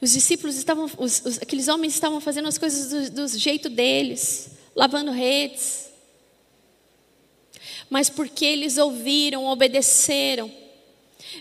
Os 0.00 0.10
discípulos 0.10 0.56
estavam, 0.56 0.90
os, 0.98 1.24
os, 1.24 1.38
aqueles 1.40 1.68
homens 1.68 1.94
estavam 1.94 2.20
fazendo 2.20 2.48
as 2.48 2.58
coisas 2.58 3.10
do, 3.10 3.28
do 3.28 3.38
jeito 3.38 3.68
deles, 3.68 4.50
lavando 4.74 5.12
redes. 5.12 5.90
Mas 7.88 8.10
porque 8.10 8.44
eles 8.44 8.78
ouviram, 8.78 9.44
obedeceram, 9.44 10.52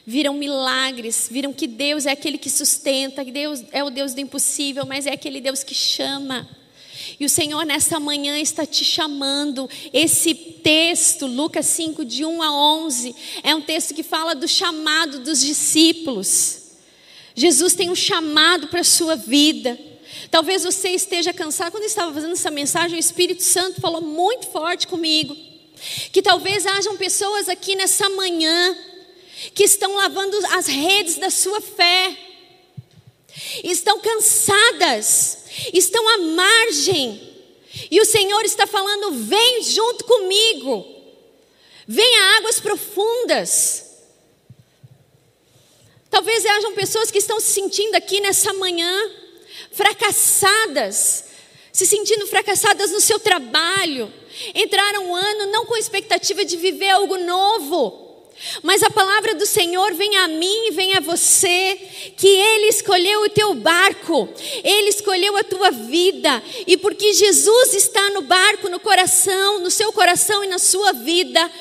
viram 0.05 0.35
milagres, 0.35 1.27
viram 1.31 1.51
que 1.51 1.65
Deus 1.65 2.05
é 2.05 2.11
aquele 2.11 2.37
que 2.37 2.51
sustenta, 2.51 3.25
que 3.25 3.31
Deus 3.31 3.63
é 3.71 3.83
o 3.83 3.89
Deus 3.89 4.13
do 4.13 4.21
impossível, 4.21 4.85
mas 4.85 5.07
é 5.07 5.13
aquele 5.13 5.41
Deus 5.41 5.63
que 5.63 5.73
chama. 5.73 6.47
E 7.19 7.25
o 7.25 7.29
Senhor 7.29 7.65
nessa 7.65 7.99
manhã 7.99 8.39
está 8.39 8.65
te 8.65 8.83
chamando. 8.83 9.69
Esse 9.91 10.33
texto, 10.33 11.25
Lucas 11.25 11.65
5, 11.67 12.03
de 12.05 12.25
1 12.25 12.41
a 12.41 12.51
11, 12.51 13.15
é 13.43 13.55
um 13.55 13.61
texto 13.61 13.93
que 13.93 14.03
fala 14.03 14.33
do 14.33 14.47
chamado 14.47 15.19
dos 15.19 15.41
discípulos. 15.41 16.61
Jesus 17.35 17.73
tem 17.73 17.89
um 17.89 17.95
chamado 17.95 18.67
para 18.67 18.81
a 18.81 18.85
sua 18.85 19.15
vida. 19.15 19.79
Talvez 20.29 20.63
você 20.63 20.89
esteja 20.89 21.33
cansado. 21.33 21.71
Quando 21.71 21.83
eu 21.83 21.87
estava 21.87 22.13
fazendo 22.13 22.33
essa 22.33 22.51
mensagem, 22.51 22.97
o 22.97 22.99
Espírito 22.99 23.43
Santo 23.43 23.81
falou 23.81 24.01
muito 24.01 24.47
forte 24.47 24.87
comigo. 24.87 25.35
Que 26.11 26.21
talvez 26.21 26.65
hajam 26.65 26.95
pessoas 26.97 27.49
aqui 27.49 27.75
nessa 27.75 28.09
manhã 28.09 28.75
que 29.53 29.63
estão 29.63 29.95
lavando 29.95 30.37
as 30.51 30.67
redes 30.67 31.17
da 31.17 31.29
sua 31.29 31.59
fé, 31.59 32.17
estão 33.63 33.99
cansadas, 33.99 35.42
estão 35.73 36.07
à 36.09 36.17
margem, 36.17 37.33
e 37.89 37.99
o 37.99 38.05
Senhor 38.05 38.43
está 38.43 38.67
falando: 38.67 39.11
vem 39.11 39.63
junto 39.63 40.05
comigo, 40.05 40.85
venha 41.87 42.37
águas 42.37 42.59
profundas. 42.59 43.91
Talvez 46.09 46.45
hajam 46.45 46.73
pessoas 46.73 47.09
que 47.09 47.17
estão 47.17 47.39
se 47.39 47.53
sentindo 47.53 47.95
aqui 47.95 48.19
nessa 48.19 48.53
manhã 48.53 49.11
fracassadas, 49.71 51.25
se 51.71 51.87
sentindo 51.87 52.27
fracassadas 52.27 52.91
no 52.91 53.01
seu 53.01 53.19
trabalho, 53.19 54.13
entraram 54.53 55.07
um 55.07 55.15
ano 55.15 55.51
não 55.51 55.65
com 55.65 55.75
expectativa 55.75 56.45
de 56.45 56.55
viver 56.57 56.89
algo 56.89 57.17
novo. 57.17 58.02
Mas 58.61 58.83
a 58.83 58.89
palavra 58.89 59.35
do 59.35 59.45
Senhor 59.45 59.93
vem 59.93 60.15
a 60.17 60.27
mim 60.27 60.67
e 60.67 60.71
vem 60.71 60.93
a 60.95 60.99
você, 60.99 61.79
que 62.17 62.27
Ele 62.27 62.67
escolheu 62.67 63.23
o 63.23 63.29
teu 63.29 63.53
barco, 63.53 64.29
Ele 64.63 64.89
escolheu 64.89 65.35
a 65.37 65.43
tua 65.43 65.71
vida, 65.71 66.43
e 66.67 66.77
porque 66.77 67.13
Jesus 67.13 67.73
está 67.73 68.09
no 68.11 68.21
barco, 68.21 68.69
no 68.69 68.79
coração, 68.79 69.59
no 69.59 69.71
seu 69.71 69.91
coração 69.93 70.43
e 70.43 70.47
na 70.47 70.59
sua 70.59 70.91
vida, 70.93 71.51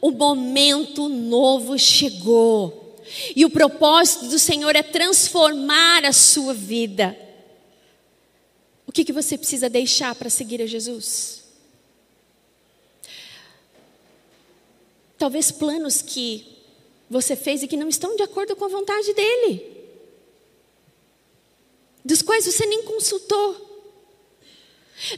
o 0.00 0.10
momento 0.10 1.08
novo 1.08 1.78
chegou. 1.78 2.98
E 3.34 3.44
o 3.44 3.50
propósito 3.50 4.26
do 4.26 4.38
Senhor 4.38 4.74
é 4.76 4.82
transformar 4.82 6.04
a 6.04 6.12
sua 6.12 6.54
vida. 6.54 7.16
O 8.86 8.92
que, 8.92 9.04
que 9.04 9.12
você 9.12 9.36
precisa 9.36 9.68
deixar 9.68 10.14
para 10.14 10.30
seguir 10.30 10.62
a 10.62 10.66
Jesus? 10.66 11.39
Talvez 15.20 15.50
planos 15.50 16.00
que 16.00 16.46
você 17.10 17.36
fez 17.36 17.62
e 17.62 17.68
que 17.68 17.76
não 17.76 17.90
estão 17.90 18.16
de 18.16 18.22
acordo 18.22 18.56
com 18.56 18.64
a 18.64 18.68
vontade 18.68 19.12
dele, 19.12 19.66
dos 22.02 22.22
quais 22.22 22.46
você 22.46 22.64
nem 22.64 22.84
consultou. 22.84 23.84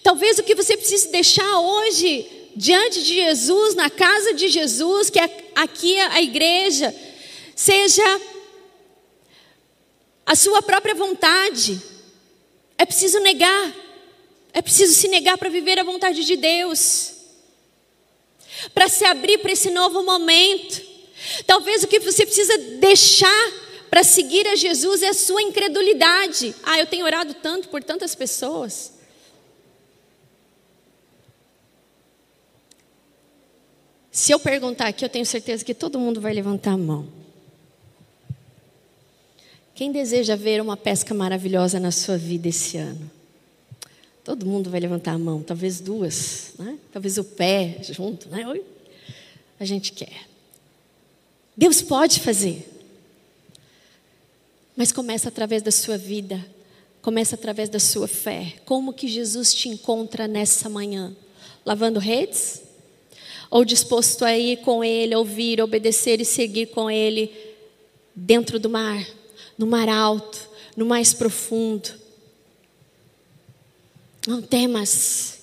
Talvez 0.02 0.40
o 0.40 0.42
que 0.42 0.56
você 0.56 0.76
precise 0.76 1.06
deixar 1.12 1.60
hoje 1.60 2.50
diante 2.56 3.00
de 3.00 3.14
Jesus, 3.14 3.76
na 3.76 3.88
casa 3.88 4.34
de 4.34 4.48
Jesus, 4.48 5.08
que 5.08 5.20
é 5.20 5.52
aqui 5.54 5.96
a 6.00 6.20
igreja, 6.20 6.92
seja 7.54 8.20
a 10.26 10.34
sua 10.34 10.60
própria 10.62 10.96
vontade. 10.96 11.80
É 12.76 12.84
preciso 12.84 13.20
negar, 13.20 13.72
é 14.52 14.60
preciso 14.60 14.94
se 14.94 15.06
negar 15.06 15.38
para 15.38 15.48
viver 15.48 15.78
a 15.78 15.84
vontade 15.84 16.24
de 16.24 16.34
Deus, 16.34 17.21
para 18.74 18.88
se 18.88 19.04
abrir 19.04 19.38
para 19.38 19.52
esse 19.52 19.70
novo 19.70 20.02
momento. 20.02 20.82
Talvez 21.46 21.82
o 21.82 21.88
que 21.88 22.00
você 22.00 22.24
precisa 22.24 22.56
deixar 22.78 23.52
para 23.90 24.02
seguir 24.02 24.46
a 24.48 24.56
Jesus 24.56 25.02
é 25.02 25.08
a 25.08 25.14
sua 25.14 25.42
incredulidade. 25.42 26.54
Ah, 26.62 26.78
eu 26.78 26.86
tenho 26.86 27.04
orado 27.04 27.34
tanto 27.34 27.68
por 27.68 27.82
tantas 27.82 28.14
pessoas. 28.14 28.92
Se 34.10 34.32
eu 34.32 34.38
perguntar 34.38 34.88
aqui, 34.88 35.04
eu 35.04 35.08
tenho 35.08 35.24
certeza 35.24 35.64
que 35.64 35.74
todo 35.74 35.98
mundo 35.98 36.20
vai 36.20 36.34
levantar 36.34 36.72
a 36.72 36.76
mão. 36.78 37.08
Quem 39.74 39.90
deseja 39.90 40.36
ver 40.36 40.60
uma 40.60 40.76
pesca 40.76 41.14
maravilhosa 41.14 41.80
na 41.80 41.90
sua 41.90 42.18
vida 42.18 42.48
esse 42.48 42.76
ano? 42.76 43.10
Todo 44.24 44.46
mundo 44.46 44.70
vai 44.70 44.80
levantar 44.80 45.12
a 45.12 45.18
mão, 45.18 45.42
talvez 45.42 45.80
duas, 45.80 46.52
né? 46.58 46.78
talvez 46.92 47.18
o 47.18 47.24
pé 47.24 47.78
junto, 47.82 48.28
né? 48.28 48.44
A 49.58 49.64
gente 49.64 49.92
quer. 49.92 50.28
Deus 51.56 51.82
pode 51.82 52.20
fazer, 52.20 52.68
mas 54.76 54.92
começa 54.92 55.28
através 55.28 55.62
da 55.62 55.70
sua 55.70 55.98
vida, 55.98 56.44
começa 57.00 57.34
através 57.34 57.68
da 57.68 57.78
sua 57.78 58.06
fé. 58.06 58.54
Como 58.64 58.92
que 58.92 59.08
Jesus 59.08 59.52
te 59.52 59.68
encontra 59.68 60.28
nessa 60.28 60.68
manhã? 60.68 61.14
Lavando 61.64 61.98
redes? 61.98 62.62
Ou 63.50 63.64
disposto 63.64 64.24
a 64.24 64.36
ir 64.36 64.58
com 64.58 64.82
Ele, 64.82 65.14
ouvir, 65.14 65.60
obedecer 65.60 66.20
e 66.20 66.24
seguir 66.24 66.66
com 66.66 66.90
Ele 66.90 67.30
dentro 68.14 68.58
do 68.58 68.70
mar? 68.70 69.04
no 69.56 69.66
mar 69.66 69.88
alto, 69.88 70.48
no 70.76 70.84
mais 70.84 71.14
profundo. 71.14 71.88
Não 74.26 74.40
temas, 74.40 75.40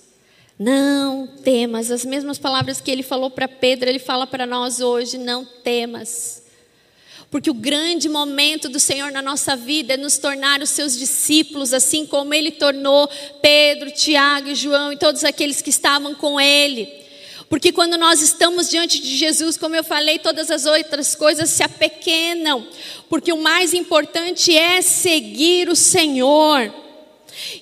não 0.58 1.28
temas. 1.28 1.92
As 1.92 2.06
mesmas 2.06 2.38
palavras 2.38 2.80
que 2.80 2.90
ele 2.90 3.04
falou 3.04 3.30
para 3.30 3.48
Pedro, 3.48 3.90
ele 3.90 4.00
fala 4.00 4.26
para 4.26 4.46
nós 4.46 4.80
hoje: 4.80 5.18
não 5.18 5.44
temas. 5.44 6.44
Porque 7.30 7.50
o 7.50 7.54
grande 7.54 8.10
momento 8.10 8.68
do 8.70 8.80
Senhor 8.80 9.12
na 9.12 9.22
nossa 9.22 9.56
vida 9.56 9.94
é 9.94 9.98
nos 9.98 10.18
tornar 10.18 10.62
os 10.62 10.70
seus 10.70 10.98
discípulos, 10.98 11.74
assim 11.74 12.06
como 12.06 12.34
ele 12.34 12.52
tornou 12.52 13.08
Pedro, 13.42 13.92
Tiago 13.92 14.50
e 14.50 14.56
João 14.56 14.92
e 14.92 14.98
todos 14.98 15.24
aqueles 15.24 15.62
que 15.62 15.70
estavam 15.70 16.16
com 16.16 16.42
ele. 16.42 16.90
Porque 17.48 17.72
quando 17.72 17.98
nós 17.98 18.22
estamos 18.22 18.70
diante 18.70 19.00
de 19.00 19.16
Jesus, 19.16 19.58
como 19.58 19.76
eu 19.76 19.84
falei, 19.84 20.20
todas 20.20 20.50
as 20.50 20.66
outras 20.66 21.16
coisas 21.16 21.50
se 21.50 21.62
apequenam. 21.62 22.66
Porque 23.10 23.34
o 23.34 23.42
mais 23.42 23.74
importante 23.74 24.56
é 24.56 24.82
seguir 24.82 25.70
o 25.70 25.76
Senhor. 25.76 26.74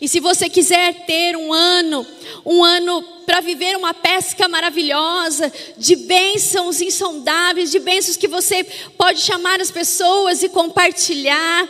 E 0.01 0.07
se 0.07 0.19
você 0.19 0.49
quiser 0.49 1.05
ter 1.05 1.35
um 1.35 1.53
ano, 1.53 2.05
um 2.45 2.63
ano 2.63 3.01
para 3.25 3.41
viver 3.41 3.75
uma 3.77 3.93
pesca 3.93 4.47
maravilhosa, 4.47 5.51
de 5.77 5.95
bênçãos 5.95 6.81
insondáveis, 6.81 7.71
de 7.71 7.79
bênçãos 7.79 8.17
que 8.17 8.27
você 8.27 8.63
pode 8.97 9.21
chamar 9.21 9.59
as 9.61 9.71
pessoas 9.71 10.43
e 10.43 10.49
compartilhar. 10.49 11.67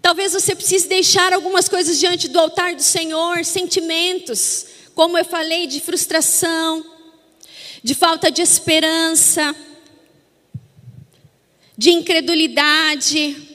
Talvez 0.00 0.32
você 0.32 0.54
precise 0.54 0.88
deixar 0.88 1.32
algumas 1.32 1.68
coisas 1.68 1.98
diante 1.98 2.28
do 2.28 2.38
altar 2.38 2.74
do 2.74 2.82
Senhor, 2.82 3.44
sentimentos 3.44 4.78
como 4.98 5.16
eu 5.16 5.24
falei, 5.24 5.68
de 5.68 5.78
frustração, 5.78 6.84
de 7.84 7.94
falta 7.94 8.32
de 8.32 8.42
esperança, 8.42 9.54
de 11.76 11.90
incredulidade. 11.90 13.47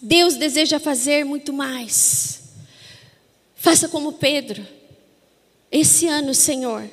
Deus 0.00 0.36
deseja 0.36 0.78
fazer 0.78 1.24
muito 1.24 1.52
mais. 1.52 2.42
Faça 3.54 3.88
como 3.88 4.12
Pedro. 4.12 4.66
Esse 5.70 6.06
ano, 6.06 6.34
Senhor, 6.34 6.88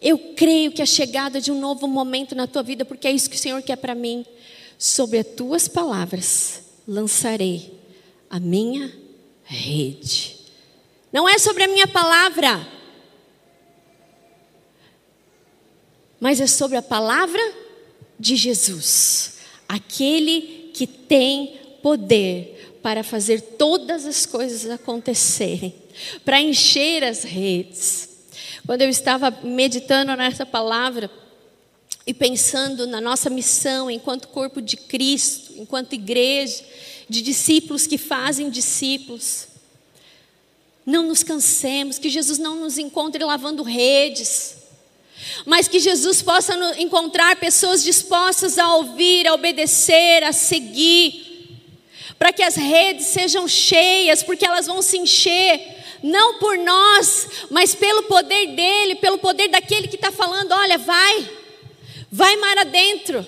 eu 0.00 0.18
creio 0.34 0.72
que 0.72 0.82
a 0.82 0.86
chegada 0.86 1.40
de 1.40 1.52
um 1.52 1.60
novo 1.60 1.86
momento 1.86 2.34
na 2.34 2.46
tua 2.46 2.62
vida, 2.62 2.84
porque 2.84 3.06
é 3.06 3.12
isso 3.12 3.30
que 3.30 3.36
o 3.36 3.38
Senhor 3.38 3.62
quer 3.62 3.76
para 3.76 3.94
mim. 3.94 4.24
Sobre 4.78 5.18
as 5.18 5.26
tuas 5.26 5.68
palavras 5.68 6.62
lançarei 6.86 7.72
a 8.30 8.38
minha 8.38 8.92
rede. 9.44 10.36
Não 11.12 11.28
é 11.28 11.38
sobre 11.38 11.64
a 11.64 11.68
minha 11.68 11.86
palavra, 11.86 12.66
mas 16.20 16.40
é 16.40 16.46
sobre 16.46 16.76
a 16.76 16.82
palavra 16.82 17.40
de 18.18 18.36
Jesus, 18.36 19.38
aquele 19.68 20.70
que 20.74 20.86
tem 20.86 21.67
poder 21.88 22.78
para 22.82 23.02
fazer 23.02 23.40
todas 23.40 24.04
as 24.04 24.26
coisas 24.26 24.70
acontecerem, 24.70 25.74
para 26.22 26.38
encher 26.38 27.02
as 27.02 27.22
redes. 27.22 28.10
Quando 28.66 28.82
eu 28.82 28.90
estava 28.90 29.30
meditando 29.42 30.14
nessa 30.14 30.44
palavra 30.44 31.10
e 32.06 32.12
pensando 32.12 32.86
na 32.86 33.00
nossa 33.00 33.30
missão 33.30 33.90
enquanto 33.90 34.28
corpo 34.28 34.60
de 34.60 34.76
Cristo, 34.76 35.54
enquanto 35.56 35.94
igreja, 35.94 36.62
de 37.08 37.22
discípulos 37.22 37.86
que 37.86 37.96
fazem 37.96 38.50
discípulos, 38.50 39.48
não 40.84 41.04
nos 41.04 41.22
cansemos, 41.22 41.98
que 41.98 42.10
Jesus 42.10 42.38
não 42.38 42.56
nos 42.56 42.76
encontre 42.76 43.24
lavando 43.24 43.62
redes, 43.62 44.58
mas 45.46 45.68
que 45.68 45.78
Jesus 45.78 46.20
possa 46.20 46.54
encontrar 46.78 47.36
pessoas 47.36 47.82
dispostas 47.82 48.58
a 48.58 48.74
ouvir, 48.74 49.26
a 49.26 49.32
obedecer, 49.32 50.22
a 50.22 50.34
seguir, 50.34 51.27
para 52.18 52.32
que 52.32 52.42
as 52.42 52.56
redes 52.56 53.06
sejam 53.06 53.46
cheias, 53.46 54.22
porque 54.22 54.44
elas 54.44 54.66
vão 54.66 54.82
se 54.82 54.98
encher, 54.98 55.60
não 56.02 56.38
por 56.38 56.58
nós, 56.58 57.28
mas 57.50 57.74
pelo 57.74 58.04
poder 58.04 58.48
dele, 58.48 58.96
pelo 58.96 59.18
poder 59.18 59.48
daquele 59.48 59.88
que 59.88 59.96
está 59.96 60.10
falando: 60.10 60.52
olha, 60.52 60.78
vai, 60.78 61.30
vai 62.10 62.36
mar 62.36 62.58
adentro, 62.58 63.26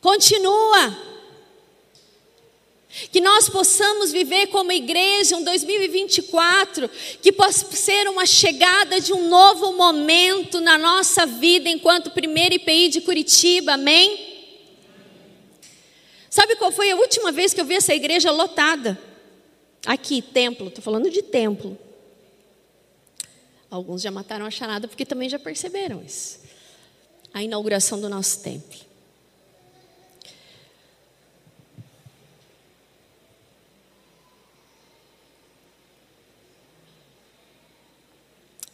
continua. 0.00 1.06
Que 3.12 3.20
nós 3.20 3.46
possamos 3.46 4.10
viver 4.10 4.46
como 4.46 4.72
igreja 4.72 5.36
um 5.36 5.44
2024, 5.44 6.88
que 7.20 7.30
possa 7.30 7.70
ser 7.76 8.08
uma 8.08 8.24
chegada 8.24 8.98
de 8.98 9.12
um 9.12 9.28
novo 9.28 9.74
momento 9.74 10.62
na 10.62 10.78
nossa 10.78 11.26
vida 11.26 11.68
enquanto 11.68 12.10
primeiro 12.10 12.54
IPI 12.54 12.88
de 12.88 13.00
Curitiba, 13.02 13.74
amém? 13.74 14.25
Sabe 16.36 16.54
qual 16.56 16.70
foi 16.70 16.90
a 16.90 16.96
última 16.96 17.32
vez 17.32 17.54
que 17.54 17.60
eu 17.62 17.64
vi 17.64 17.76
essa 17.76 17.94
igreja 17.94 18.30
lotada? 18.30 19.00
Aqui, 19.86 20.20
templo, 20.20 20.68
estou 20.68 20.84
falando 20.84 21.08
de 21.08 21.22
templo. 21.22 21.78
Alguns 23.70 24.02
já 24.02 24.10
mataram 24.10 24.44
a 24.44 24.50
charada 24.50 24.86
porque 24.86 25.06
também 25.06 25.30
já 25.30 25.38
perceberam 25.38 26.02
isso. 26.04 26.38
A 27.32 27.42
inauguração 27.42 27.98
do 27.98 28.10
nosso 28.10 28.42
templo. 28.42 28.78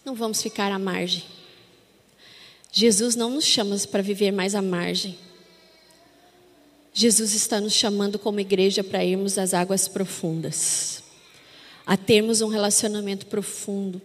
Não 0.05 0.17
vamos 0.17 0.43
ficar 0.43 0.73
à 0.73 0.81
margem. 0.81 1.23
Jesus 2.73 3.15
não 3.15 3.31
nos 3.31 3.45
chama 3.45 3.79
para 3.89 4.03
viver 4.03 4.33
mais 4.33 4.57
à 4.57 4.61
margem. 4.61 5.17
Jesus 6.95 7.35
está 7.35 7.61
nos 7.61 7.73
chamando 7.73 8.19
como 8.19 8.41
igreja 8.41 8.85
para 8.85 9.05
irmos 9.05 9.39
às 9.39 9.55
águas 9.55 9.89
profundas, 9.89 11.03
a 11.87 11.97
termos 11.97 12.43
um 12.43 12.49
relacionamento 12.49 13.27
profundo, 13.27 14.01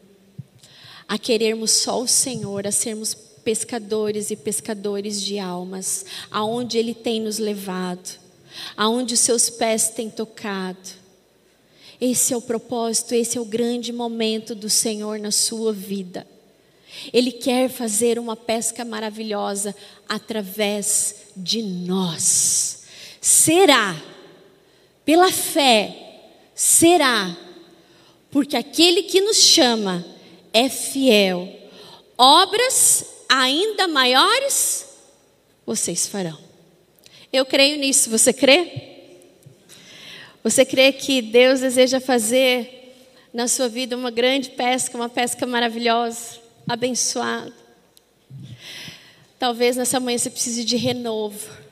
a 1.08 1.18
querermos 1.18 1.72
só 1.72 2.02
o 2.02 2.08
Senhor, 2.08 2.66
a 2.66 2.72
sermos 2.72 3.14
pescadores 3.14 4.32
e 4.32 4.36
pescadores 4.36 5.22
de 5.22 5.38
almas, 5.38 6.06
aonde 6.32 6.78
Ele 6.78 6.94
tem 6.94 7.22
nos 7.22 7.40
levado, 7.40 8.20
aonde 8.76 9.14
os 9.14 9.20
seus 9.20 9.50
pés 9.50 9.90
têm 9.90 10.10
tocado. 10.10 10.90
Esse 12.00 12.34
é 12.34 12.38
o 12.38 12.42
propósito, 12.42 13.14
esse 13.14 13.38
é 13.38 13.42
o 13.42 13.46
grande 13.46 13.92
momento 13.92 14.54
do 14.56 14.70
Senhor 14.70 15.20
na 15.20 15.32
sua 15.32 15.74
vida. 15.74 16.28
Ele 17.12 17.32
quer 17.32 17.70
fazer 17.70 18.18
uma 18.18 18.36
pesca 18.36 18.84
maravilhosa 18.84 19.76
através 20.08 21.16
de 21.36 21.62
nós. 21.62 22.67
Será, 23.30 23.94
pela 25.04 25.30
fé, 25.30 25.94
será, 26.56 27.36
porque 28.32 28.56
aquele 28.56 29.04
que 29.04 29.20
nos 29.20 29.36
chama 29.36 30.06
é 30.54 30.70
fiel. 30.70 31.54
Obras 32.18 33.06
ainda 33.28 33.86
maiores 33.86 34.88
vocês 35.66 36.08
farão. 36.08 36.40
Eu 37.34 37.46
creio 37.46 37.78
nisso, 37.78 38.10
você 38.10 38.32
crê? 38.32 39.02
Você 40.42 40.64
crê 40.64 40.94
que 40.94 41.22
Deus 41.22 41.60
deseja 41.60 42.00
fazer 42.00 42.96
na 43.34 43.50
sua 43.50 43.68
vida 43.68 43.98
uma 43.98 44.10
grande 44.10 44.52
pesca, 44.52 44.96
uma 44.96 45.10
pesca 45.10 45.46
maravilhosa, 45.46 46.40
abençoada? 46.66 47.54
Talvez 49.38 49.76
nessa 49.76 50.00
manhã 50.00 50.18
você 50.18 50.30
precise 50.30 50.64
de 50.64 50.78
renovo, 50.78 51.67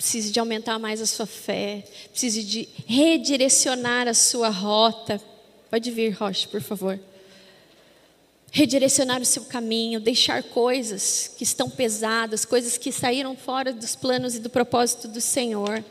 precise 0.00 0.32
de 0.32 0.40
aumentar 0.40 0.78
mais 0.78 0.98
a 1.02 1.04
sua 1.04 1.26
fé, 1.26 1.84
precise 2.10 2.42
de 2.42 2.66
redirecionar 2.86 4.08
a 4.08 4.14
sua 4.14 4.48
rota. 4.48 5.20
Pode 5.68 5.90
vir, 5.90 6.08
Rocha, 6.12 6.48
por 6.48 6.62
favor. 6.62 6.98
Redirecionar 8.50 9.20
o 9.20 9.26
seu 9.26 9.44
caminho, 9.44 10.00
deixar 10.00 10.42
coisas 10.42 11.30
que 11.36 11.44
estão 11.44 11.68
pesadas, 11.68 12.46
coisas 12.46 12.78
que 12.78 12.90
saíram 12.90 13.36
fora 13.36 13.74
dos 13.74 13.94
planos 13.94 14.34
e 14.34 14.38
do 14.40 14.48
propósito 14.48 15.06
do 15.06 15.20
Senhor 15.20 15.84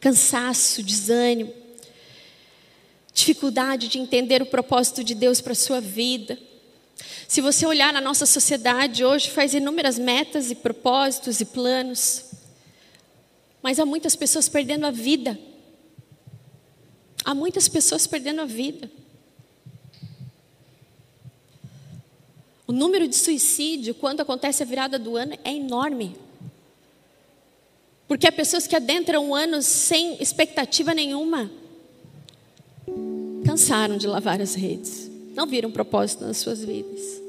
cansaço, 0.00 0.80
desânimo, 0.80 1.52
dificuldade 3.12 3.88
de 3.88 3.98
entender 3.98 4.40
o 4.40 4.46
propósito 4.46 5.02
de 5.02 5.12
Deus 5.12 5.40
para 5.40 5.54
a 5.54 5.56
sua 5.56 5.80
vida. 5.80 6.38
Se 7.26 7.40
você 7.40 7.66
olhar 7.66 7.92
na 7.92 8.00
nossa 8.00 8.24
sociedade 8.26 9.04
hoje, 9.04 9.28
faz 9.28 9.54
inúmeras 9.54 9.98
metas 9.98 10.52
e 10.52 10.54
propósitos 10.54 11.40
e 11.40 11.44
planos, 11.44 12.27
mas 13.62 13.78
há 13.78 13.86
muitas 13.86 14.14
pessoas 14.14 14.48
perdendo 14.48 14.86
a 14.86 14.90
vida. 14.90 15.38
Há 17.24 17.34
muitas 17.34 17.68
pessoas 17.68 18.06
perdendo 18.06 18.40
a 18.40 18.44
vida. 18.44 18.90
O 22.66 22.72
número 22.72 23.08
de 23.08 23.16
suicídio, 23.16 23.94
quando 23.94 24.20
acontece 24.20 24.62
a 24.62 24.66
virada 24.66 24.98
do 24.98 25.16
ano, 25.16 25.36
é 25.42 25.52
enorme. 25.52 26.14
Porque 28.06 28.26
há 28.26 28.32
pessoas 28.32 28.66
que 28.66 28.76
adentram 28.76 29.26
um 29.28 29.34
ano 29.34 29.62
sem 29.62 30.20
expectativa 30.22 30.94
nenhuma. 30.94 31.50
Cansaram 33.44 33.96
de 33.96 34.06
lavar 34.06 34.40
as 34.40 34.54
redes. 34.54 35.10
Não 35.34 35.46
viram 35.46 35.70
propósito 35.70 36.24
nas 36.24 36.38
suas 36.38 36.64
vidas. 36.64 37.22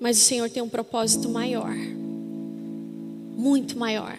Mas 0.00 0.18
o 0.18 0.20
Senhor 0.20 0.50
tem 0.50 0.62
um 0.62 0.68
propósito 0.68 1.28
maior. 1.28 1.74
Muito 3.36 3.78
maior. 3.78 4.16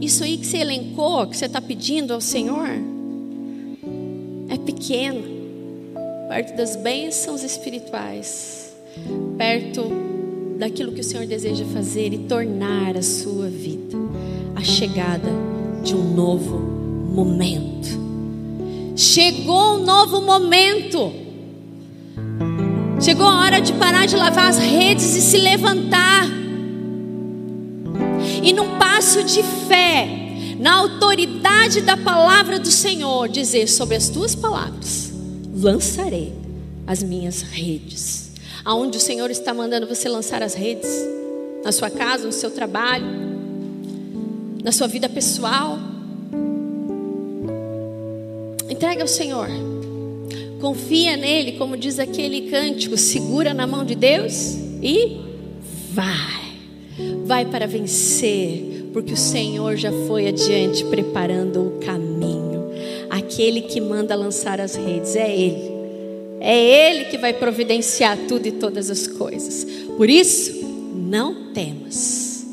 Isso 0.00 0.22
aí 0.22 0.36
que 0.36 0.46
você 0.46 0.58
elencou, 0.58 1.26
que 1.26 1.36
você 1.36 1.46
está 1.46 1.60
pedindo 1.60 2.12
ao 2.12 2.20
Senhor, 2.20 2.68
é 4.48 4.56
pequeno. 4.58 5.22
Perto 6.28 6.56
das 6.56 6.76
bênçãos 6.76 7.42
espirituais. 7.42 8.74
Perto 9.38 9.90
daquilo 10.58 10.92
que 10.92 11.00
o 11.00 11.04
Senhor 11.04 11.26
deseja 11.26 11.64
fazer 11.66 12.12
e 12.12 12.18
tornar 12.18 12.96
a 12.96 13.02
sua 13.02 13.48
vida 13.48 13.96
a 14.54 14.62
chegada 14.64 15.30
de 15.82 15.94
um 15.94 16.14
novo 16.14 16.58
momento. 16.58 17.88
Chegou 18.96 19.76
um 19.76 19.84
novo 19.84 20.22
momento. 20.22 21.12
Chegou 23.00 23.26
a 23.26 23.40
hora 23.40 23.60
de 23.60 23.74
parar 23.74 24.06
de 24.06 24.16
lavar 24.16 24.48
as 24.48 24.58
redes 24.58 25.14
e 25.14 25.20
se 25.20 25.36
levantar. 25.36 26.45
E 28.46 28.52
num 28.52 28.78
passo 28.78 29.22
de 29.24 29.42
fé, 29.42 30.08
na 30.58 30.74
autoridade 30.76 31.82
da 31.82 31.96
palavra 31.96 32.58
do 32.58 32.70
Senhor, 32.70 33.28
dizer 33.28 33.68
sobre 33.68 33.96
as 33.96 34.08
tuas 34.08 34.34
palavras: 34.34 35.12
lançarei 35.52 36.32
as 36.86 37.02
minhas 37.02 37.42
redes 37.42 38.26
aonde 38.66 38.98
o 38.98 39.00
Senhor 39.00 39.30
está 39.30 39.54
mandando 39.54 39.86
você 39.86 40.08
lançar 40.08 40.42
as 40.42 40.54
redes, 40.54 40.90
na 41.64 41.70
sua 41.70 41.88
casa, 41.88 42.26
no 42.26 42.32
seu 42.32 42.50
trabalho, 42.50 43.06
na 44.62 44.72
sua 44.72 44.88
vida 44.88 45.08
pessoal. 45.08 45.78
Entrega 48.68 49.02
ao 49.02 49.08
Senhor. 49.08 49.48
Confia 50.60 51.16
nele, 51.16 51.52
como 51.52 51.76
diz 51.76 52.00
aquele 52.00 52.50
cântico, 52.50 52.96
segura 52.96 53.54
na 53.54 53.68
mão 53.68 53.84
de 53.84 53.94
Deus 53.94 54.56
e 54.82 55.20
vai. 55.92 56.45
Vai 57.26 57.44
para 57.44 57.66
vencer, 57.66 58.90
porque 58.92 59.12
o 59.12 59.16
Senhor 59.16 59.76
já 59.76 59.90
foi 60.06 60.28
adiante 60.28 60.84
preparando 60.84 61.60
o 61.60 61.70
caminho. 61.80 62.70
Aquele 63.10 63.62
que 63.62 63.80
manda 63.80 64.14
lançar 64.14 64.60
as 64.60 64.76
redes 64.76 65.16
é 65.16 65.34
ele. 65.34 65.76
É 66.40 66.90
Ele 66.90 67.06
que 67.06 67.18
vai 67.18 67.32
providenciar 67.32 68.16
tudo 68.28 68.46
e 68.46 68.52
todas 68.52 68.90
as 68.90 69.06
coisas. 69.06 69.66
Por 69.96 70.08
isso, 70.08 70.52
não 70.94 71.52
temas, 71.52 72.46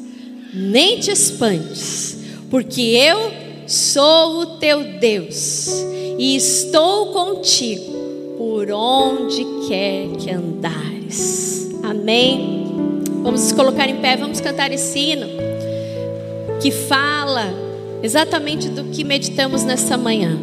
nem 0.54 1.00
te 1.00 1.12
espantes, 1.12 2.18
porque 2.50 2.82
eu 2.82 3.32
sou 3.68 4.40
o 4.40 4.46
teu 4.58 4.84
Deus 5.00 5.68
e 6.18 6.36
estou 6.36 7.08
contigo 7.08 7.94
por 8.38 8.72
onde 8.72 9.46
quer 9.68 10.08
que 10.18 10.32
andares. 10.32 11.70
Amém. 11.84 12.73
Vamos 13.24 13.42
nos 13.42 13.52
colocar 13.54 13.88
em 13.88 14.02
pé, 14.02 14.18
vamos 14.18 14.42
cantar 14.42 14.74
esse 14.74 15.00
hino 15.00 15.28
que 16.62 16.72
fala 16.72 17.54
exatamente 18.04 18.68
do 18.68 18.84
que 18.86 19.06
meditamos 19.06 19.64
nessa 19.64 19.98
manhã. 19.98 20.38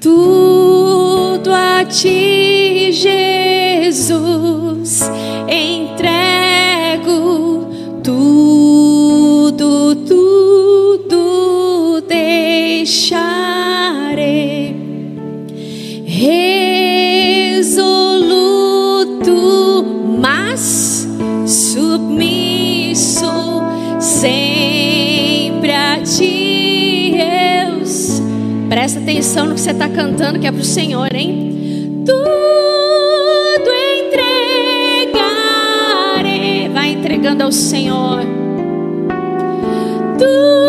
Tudo 0.00 1.52
a 1.52 1.84
ti, 1.84 2.92
Jesus, 2.92 5.00
entrego 5.48 7.66
tudo, 8.04 9.96
tudo 10.06 12.00
deixarei. 12.06 14.45
Presta 28.86 29.00
atenção 29.00 29.46
no 29.46 29.54
que 29.56 29.60
você 29.62 29.72
está 29.72 29.88
cantando, 29.88 30.38
que 30.38 30.46
é 30.46 30.52
para 30.52 30.60
o 30.60 30.64
Senhor, 30.64 31.12
hein? 31.12 32.04
Tudo 32.06 32.20
entregarei. 36.14 36.68
Vai 36.68 36.90
entregando 36.90 37.42
ao 37.42 37.50
Senhor. 37.50 38.20
Tudo 40.16 40.65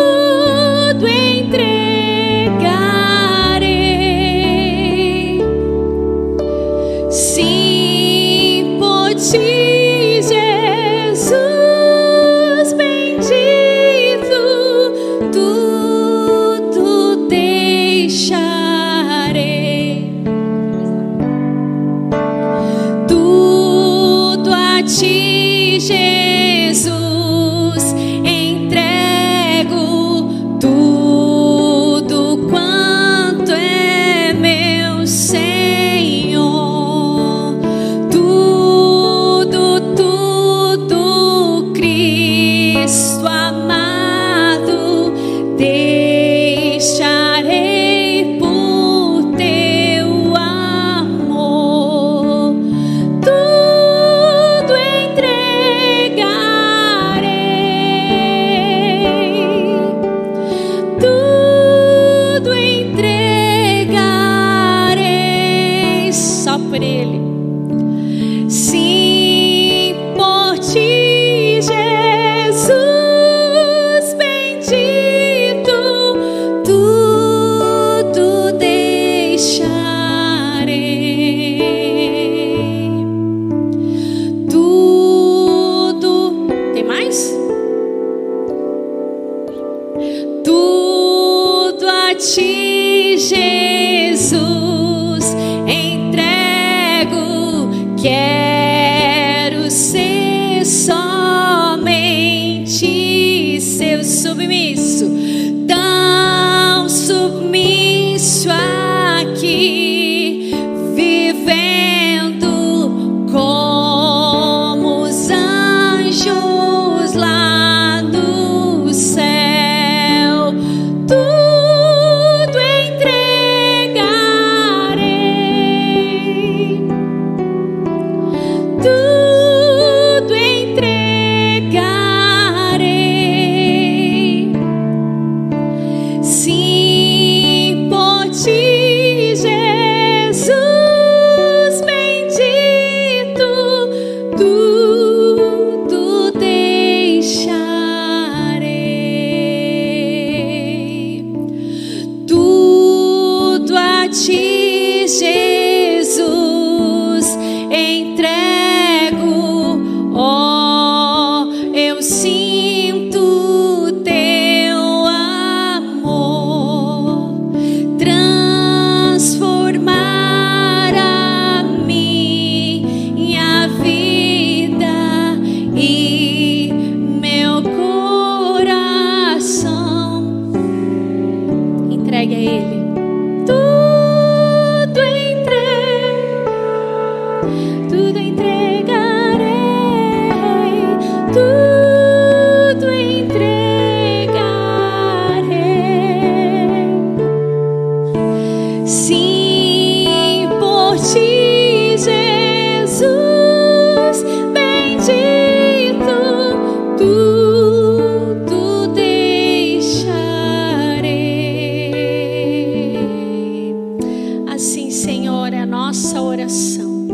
nossa 215.78 216.20
oração. 216.20 217.06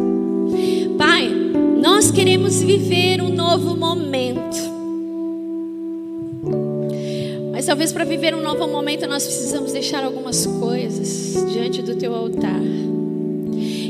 Pai, 0.96 1.28
nós 1.82 2.10
queremos 2.10 2.62
viver 2.62 3.20
um 3.20 3.28
novo 3.28 3.76
momento. 3.76 4.56
Mas 7.52 7.66
talvez 7.66 7.92
para 7.92 8.04
viver 8.04 8.34
um 8.34 8.40
novo 8.40 8.66
momento 8.66 9.06
nós 9.06 9.22
precisamos 9.22 9.72
deixar 9.72 10.02
algumas 10.02 10.46
coisas 10.46 11.44
diante 11.52 11.82
do 11.82 11.94
teu 11.94 12.14
altar. 12.14 12.58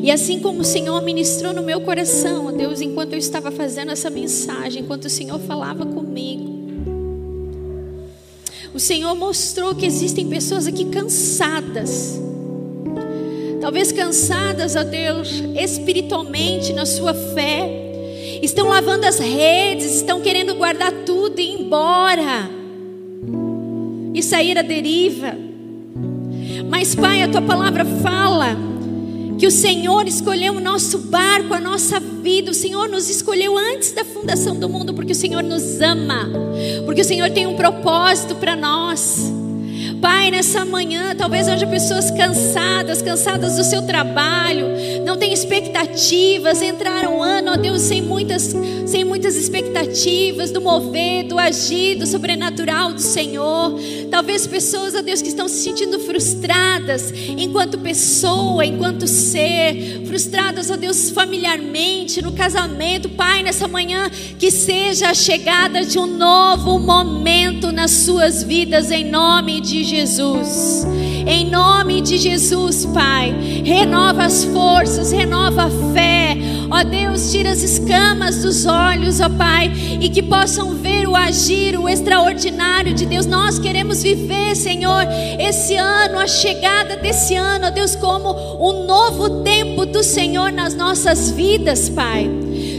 E 0.03 0.11
assim 0.11 0.41
como 0.41 0.63
o 0.63 0.65
Senhor 0.65 1.01
ministrou 1.03 1.53
no 1.53 1.63
meu 1.63 1.81
coração, 1.83 2.53
Deus, 2.53 2.81
enquanto 2.81 3.13
eu 3.13 3.19
estava 3.19 3.53
fazendo 3.53 3.93
essa 3.93 4.11
mensagem, 4.11 4.83
enquanto 4.83 5.05
o 5.05 5.11
Senhor 5.11 5.39
falava 5.39 5.87
comigo, 5.87 6.53
o 8.75 8.81
Senhor 8.81 9.15
mostrou 9.15 9.73
que 9.73 9.87
existem 9.87 10.29
pessoas 10.29 10.67
aqui 10.67 10.87
cansadas. 10.87 12.21
Talvez 13.65 13.93
cansadas, 13.93 14.77
ó 14.77 14.85
Deus, 14.85 15.43
espiritualmente 15.59 16.75
na 16.75 16.85
sua 16.85 17.15
fé. 17.15 17.67
Estão 18.43 18.69
lavando 18.69 19.07
as 19.07 19.19
redes, 19.19 19.87
estão 19.95 20.21
querendo 20.21 20.55
guardar 20.55 20.93
tudo 21.07 21.41
e 21.41 21.45
ir 21.45 21.63
embora. 21.63 22.51
E 24.13 24.23
sair 24.23 24.59
à 24.59 24.63
deriva. 24.63 25.35
Mas, 26.69 26.95
Pai, 26.95 27.23
a 27.23 27.29
tua 27.29 27.41
palavra 27.41 27.87
fala 27.87 28.55
que 29.39 29.47
o 29.47 29.51
Senhor 29.51 30.07
escolheu 30.07 30.53
o 30.53 30.61
nosso 30.61 30.99
barco, 30.99 31.55
a 31.55 31.59
nossa 31.59 31.99
vida. 31.99 32.51
O 32.51 32.55
Senhor 32.55 32.87
nos 32.87 33.09
escolheu 33.09 33.57
antes 33.57 33.93
da 33.93 34.05
fundação 34.05 34.57
do 34.57 34.69
mundo, 34.69 34.93
porque 34.93 35.13
o 35.13 35.17
Senhor 35.17 35.43
nos 35.43 35.81
ama, 35.81 36.29
porque 36.85 37.01
o 37.01 37.05
Senhor 37.05 37.31
tem 37.31 37.47
um 37.47 37.57
propósito 37.57 38.35
para 38.35 38.55
nós. 38.55 39.33
Pai, 40.05 40.31
nessa 40.31 40.67
manhã, 40.67 41.17
talvez 41.17 41.49
haja 41.49 41.67
pessoas 41.67 42.11
cansadas, 42.11 43.01
cansadas 43.01 43.57
do 43.57 43.65
seu 43.65 43.81
trabalho, 43.87 44.67
não 45.03 45.17
têm 45.17 45.33
expectativas, 45.33 46.61
entraram 46.61 47.17
um 47.17 47.23
ano, 47.23 47.53
ó 47.53 47.57
Deus, 47.57 47.81
sem 47.81 48.03
muitas, 48.03 48.55
sem 48.85 49.03
muitas 49.03 49.35
expectativas 49.35 50.51
do 50.51 50.61
mover, 50.61 51.25
do 51.25 51.39
agir, 51.39 51.95
do 51.95 52.07
sobrenatural 52.07 52.93
do 52.93 53.01
Senhor. 53.01 53.81
Talvez 54.11 54.47
pessoas, 54.47 54.95
ó 54.95 55.01
Deus, 55.01 55.23
que 55.23 55.29
estão 55.29 55.49
se 55.49 55.63
sentindo 55.63 55.99
frustradas 55.99 57.11
enquanto 57.11 57.79
pessoa, 57.79 58.67
enquanto 58.67 59.07
ser, 59.07 60.03
frustradas, 60.07 60.71
ó 60.71 60.77
Deus, 60.77 61.09
familiarmente, 61.13 62.21
no 62.21 62.33
casamento. 62.33 63.09
Pai, 63.09 63.43
nessa 63.43 63.67
manhã, 63.67 64.11
que 64.39 64.51
seja 64.51 65.09
a 65.09 65.15
chegada 65.15 65.83
de 65.83 65.99
um 65.99 66.07
novo 66.07 66.79
momento 66.79 67.73
nas 67.73 67.91
suas 67.91 68.43
vidas, 68.43 68.91
em 68.91 69.05
nome 69.05 69.63
de 69.63 69.83
Jesus. 69.83 69.94
Jesus. 69.95 70.85
Em 71.25 71.49
nome 71.49 72.01
de 72.01 72.19
Jesus, 72.19 72.85
Pai, 72.85 73.33
renova 73.65 74.25
as 74.25 74.45
forças, 74.45 75.13
renova 75.13 75.67
a 75.67 75.71
fé. 75.95 76.37
Ó 76.69 76.83
Deus, 76.83 77.31
tira 77.31 77.53
as 77.53 77.63
escamas 77.63 78.43
dos 78.43 78.67
olhos, 78.67 79.21
ó 79.21 79.29
Pai, 79.29 79.71
e 80.01 80.09
que 80.09 80.21
possam 80.21 80.75
ver 80.75 81.09
o 81.09 81.15
agir, 81.15 81.79
o 81.79 81.89
extraordinário 81.89 82.93
de 82.93 83.07
Deus. 83.07 83.25
Nós 83.25 83.59
queremos 83.59 84.03
viver, 84.03 84.57
Senhor, 84.57 85.07
esse 85.39 85.77
ano, 85.77 86.19
a 86.19 86.27
chegada 86.27 86.97
desse 86.97 87.37
ano, 87.37 87.69
ó 87.69 87.71
Deus, 87.71 87.95
como 87.95 88.31
um 88.59 88.85
novo 88.87 89.43
tempo 89.43 89.87
do 89.87 90.03
Senhor 90.03 90.51
nas 90.51 90.75
nossas 90.75 91.31
vidas, 91.31 91.89
Pai. 91.89 92.29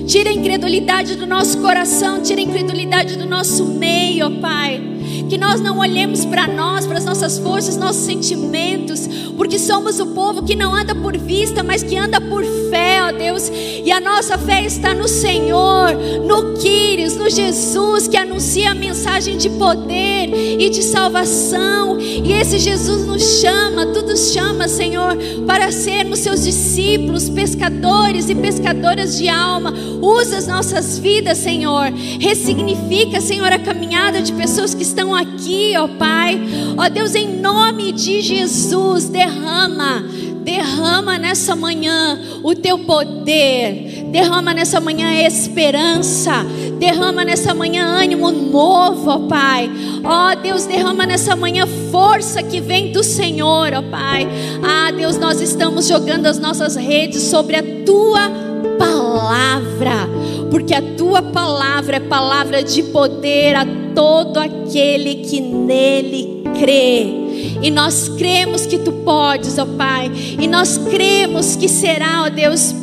Tira 0.05 0.30
a 0.30 0.34
incredulidade 0.34 1.16
do 1.16 1.26
nosso 1.26 1.59
coração, 1.59 2.22
tira 2.22 2.41
a 2.41 2.43
incredulidade 2.43 3.18
do 3.18 3.26
nosso 3.26 3.63
meio, 3.63 4.28
ó 4.28 4.41
Pai 4.41 4.95
que 5.30 5.38
nós 5.38 5.61
não 5.61 5.80
olhemos 5.80 6.26
para 6.26 6.47
nós, 6.47 6.86
para 6.86 6.97
as 6.97 7.05
nossas 7.05 7.38
forças, 7.38 7.78
nossos 7.78 8.03
sentimentos, 8.03 9.07
porque 9.38 9.59
somos 9.59 9.99
o 9.99 10.07
povo 10.07 10.43
que 10.43 10.55
não 10.55 10.74
anda 10.74 10.95
por 10.95 11.18
vista, 11.18 11.63
mas 11.63 11.84
que 11.84 11.97
anda 11.97 12.20
por 12.22 12.43
fé, 12.70 13.03
ó 13.03 13.11
Deus. 13.11 13.49
E 13.49 13.91
a 13.91 13.99
nossa 13.99 14.38
fé 14.38 14.63
está 14.66 14.93
no 14.93 15.07
Senhor, 15.07 15.91
no 16.26 16.53
Quírios, 16.59 17.16
no 17.16 17.30
Jesus 17.30 18.07
que 18.07 18.18
anuncia 18.18 18.72
a 18.72 18.76
mensagem 18.76 19.38
de 19.38 19.49
poder 19.49 20.30
e 20.59 20.70
de 20.70 20.82
salvação. 20.82 21.99
E 21.99 22.32
esse 22.34 22.57
Jesus 22.59 23.05
nos 23.05 23.41
chama, 23.41 23.86
tu 23.88 24.01
nos 24.01 24.32
chama, 24.32 24.68
Senhor, 24.68 25.18
para 25.45 25.72
sermos 25.72 26.20
seus 26.20 26.43
discípulos, 26.43 27.30
pescadores 27.30 28.30
e 28.30 28.36
pescadoras 28.36 29.18
de 29.18 29.30
alma. 29.30 29.74
Usa 30.01 30.38
as 30.38 30.47
nossas 30.47 30.97
vidas, 30.97 31.38
Senhor. 31.38 31.91
Ressignifica, 32.20 33.22
Senhor, 33.22 33.51
a 33.51 33.59
caminhada 33.59 34.22
de 34.22 34.34
pessoas 34.34 34.74
que 34.74 34.84
estão 34.84 35.05
aqui, 35.14 35.74
ó 35.78 35.88
Pai. 35.88 36.39
Ó 36.78 36.88
Deus, 36.89 37.14
em 37.14 37.39
nome 37.39 37.91
de 37.91 38.22
Jesus, 38.22 39.10
derrama, 39.10 40.03
derrama 40.43 41.18
nessa 41.18 41.56
manhã 41.56 42.20
o 42.41 42.56
teu 42.56 42.80
poder, 42.80 44.06
derrama 44.12 44.53
nessa 44.53 44.80
manhã 44.80 45.12
esperança, 45.12 46.45
derrama 46.80 47.26
nessa 47.26 47.53
manhã 47.53 47.86
ânimo 47.86 48.32
novo, 48.32 49.10
ó 49.10 49.20
Pai. 49.28 49.70
Ó 50.03 50.36
Deus, 50.36 50.66
derrama 50.66 51.06
nessa 51.06 51.36
manhã 51.36 51.68
força 51.91 52.41
que 52.41 52.62
vem 52.62 52.91
do 52.91 53.03
Senhor, 53.03 53.74
ó 53.74 53.82
Pai. 53.82 54.28
Ah, 54.64 54.91
Deus, 54.91 55.18
nós 55.18 55.41
estamos 55.41 55.88
jogando 55.88 56.26
as 56.26 56.39
nossas 56.39 56.76
redes 56.76 57.24
sobre 57.24 57.58
a 57.58 57.64
tua 57.86 58.45
palavra, 58.78 60.09
porque 60.51 60.74
a 60.74 60.82
tua 60.82 61.22
palavra 61.22 61.97
é 61.97 61.99
palavra 61.99 62.63
de 62.63 62.84
poder 62.84 63.55
a 63.55 63.66
todo 63.93 64.38
aquele 64.38 65.16
que 65.16 65.39
nele 65.39 66.43
crê. 66.59 67.26
E 67.61 67.70
nós 67.72 68.09
cremos 68.09 68.66
que 68.66 68.78
tu 68.78 68.91
podes, 68.91 69.57
ó 69.57 69.66
Pai. 69.66 70.11
E 70.39 70.47
nós 70.47 70.78
cremos 70.78 71.55
que 71.55 71.68
será, 71.68 72.24
ó 72.24 72.30
Deus, 72.30 72.74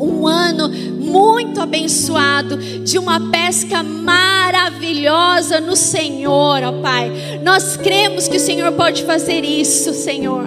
um 0.00 0.26
ano 0.26 0.68
muito 0.68 1.60
abençoado, 1.60 2.56
de 2.56 2.98
uma 2.98 3.30
pesca 3.30 3.82
maravilhosa 3.82 5.60
no 5.60 5.76
Senhor, 5.76 6.62
ó 6.62 6.72
Pai. 6.82 7.40
Nós 7.42 7.76
cremos 7.76 8.28
que 8.28 8.36
o 8.36 8.40
Senhor 8.40 8.72
pode 8.72 9.04
fazer 9.04 9.44
isso, 9.44 9.92
Senhor. 9.94 10.44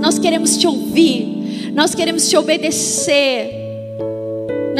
Nós 0.00 0.18
queremos 0.18 0.56
te 0.56 0.66
ouvir, 0.66 1.72
nós 1.74 1.94
queremos 1.94 2.28
te 2.28 2.36
obedecer. 2.36 3.59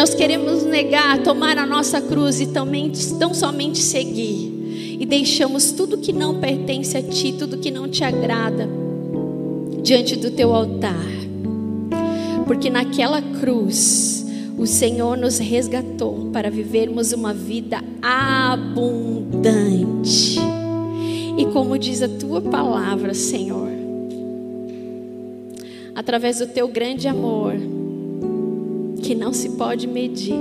Nós 0.00 0.14
queremos 0.14 0.64
negar, 0.64 1.22
tomar 1.22 1.58
a 1.58 1.66
nossa 1.66 2.00
cruz 2.00 2.40
e 2.40 2.46
também 2.46 2.90
tão 3.18 3.34
somente 3.34 3.80
seguir. 3.80 4.96
E 4.98 5.04
deixamos 5.04 5.72
tudo 5.72 5.98
que 5.98 6.10
não 6.10 6.40
pertence 6.40 6.96
a 6.96 7.02
ti, 7.02 7.34
tudo 7.38 7.58
que 7.58 7.70
não 7.70 7.86
te 7.86 8.02
agrada, 8.02 8.66
diante 9.82 10.16
do 10.16 10.30
teu 10.30 10.54
altar. 10.54 11.04
Porque 12.46 12.70
naquela 12.70 13.20
cruz, 13.20 14.24
o 14.56 14.66
Senhor 14.66 15.18
nos 15.18 15.36
resgatou 15.36 16.30
para 16.32 16.50
vivermos 16.50 17.12
uma 17.12 17.34
vida 17.34 17.84
abundante. 18.00 18.80
E 21.36 21.44
como 21.52 21.76
diz 21.78 22.00
a 22.00 22.08
tua 22.08 22.40
palavra, 22.40 23.12
Senhor, 23.12 23.68
através 25.94 26.38
do 26.38 26.46
teu 26.46 26.68
grande 26.68 27.06
amor, 27.06 27.52
que 29.00 29.14
não 29.14 29.32
se 29.32 29.50
pode 29.50 29.86
medir. 29.86 30.34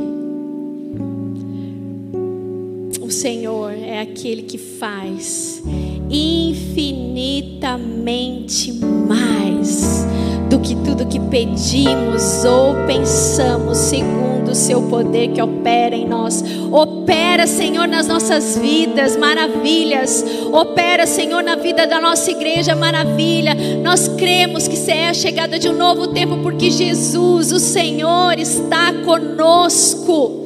O 3.01 3.11
Senhor 3.11 3.71
é 3.71 4.01
aquele 4.01 4.41
que 4.43 4.57
faz 4.57 5.61
infinitamente 6.09 8.73
mais 8.73 10.05
do 10.49 10.59
que 10.59 10.75
tudo 10.75 11.05
que 11.07 11.19
pedimos 11.19 12.43
ou 12.45 12.75
pensamos, 12.87 13.77
segundo 13.77 14.28
o 14.49 14.55
seu 14.55 14.81
poder 14.83 15.29
que 15.29 15.41
opera 15.41 15.95
em 15.95 16.07
nós. 16.07 16.43
Opera, 16.71 17.47
Senhor, 17.47 17.87
nas 17.87 18.07
nossas 18.07 18.57
vidas, 18.57 19.15
maravilhas. 19.15 20.23
Opera, 20.51 21.05
Senhor, 21.05 21.43
na 21.43 21.55
vida 21.55 21.85
da 21.87 22.01
nossa 22.01 22.29
igreja, 22.31 22.75
maravilha. 22.75 23.55
Nós 23.81 24.07
cremos 24.07 24.67
que 24.67 24.91
é 24.91 25.09
a 25.09 25.13
chegada 25.13 25.57
de 25.59 25.69
um 25.69 25.77
novo 25.77 26.07
tempo, 26.07 26.37
porque 26.37 26.69
Jesus, 26.71 27.51
o 27.51 27.59
Senhor, 27.59 28.37
está 28.37 28.93
conosco. 29.05 30.39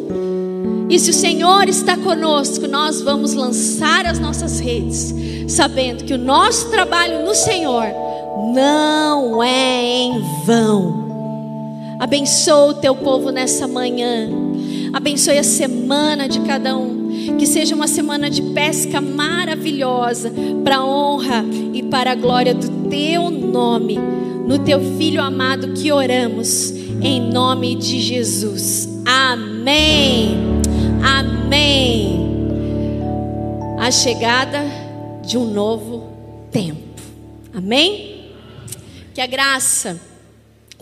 E 0.90 1.00
se 1.00 1.10
o 1.10 1.14
Senhor 1.14 1.68
está 1.68 1.98
conosco, 1.98 2.68
nós 2.68 3.02
vamos 3.02 3.34
lançar 3.34 4.06
as 4.06 4.20
nossas 4.20 4.60
redes, 4.60 5.14
sabendo 5.48 6.04
que 6.04 6.14
o 6.14 6.18
nosso 6.18 6.70
trabalho 6.70 7.26
no 7.26 7.34
Senhor 7.34 7.88
não 8.54 9.42
é 9.42 9.82
em 9.82 10.22
vão. 10.46 11.03
Abençoa 12.00 12.72
o 12.72 12.74
teu 12.74 12.96
povo 12.96 13.30
nessa 13.30 13.68
manhã. 13.68 14.30
Abençoe 14.92 15.38
a 15.38 15.44
semana 15.44 16.28
de 16.28 16.40
cada 16.42 16.78
um. 16.78 17.36
Que 17.38 17.46
seja 17.46 17.76
uma 17.76 17.88
semana 17.88 18.30
de 18.30 18.42
pesca 18.42 19.00
maravilhosa, 19.00 20.32
para 20.64 20.78
a 20.78 20.86
honra 20.86 21.46
e 21.74 21.84
para 21.84 22.12
a 22.12 22.16
glória 22.16 22.54
do 22.54 22.90
teu 22.90 23.30
nome. 23.30 23.98
No 24.48 24.60
teu 24.60 24.80
filho 24.98 25.22
amado 25.22 25.74
que 25.74 25.92
oramos, 25.92 26.72
em 27.02 27.22
nome 27.22 27.76
de 27.76 28.02
Jesus. 28.02 28.90
Amém. 29.06 30.38
Amém. 31.02 32.20
A 33.80 33.90
chegada 33.90 34.64
de 35.26 35.38
um 35.38 35.46
novo 35.46 36.10
tempo. 36.52 36.82
Amém? 37.54 38.26
Que 39.14 39.22
a 39.22 39.28
graça, 39.28 40.00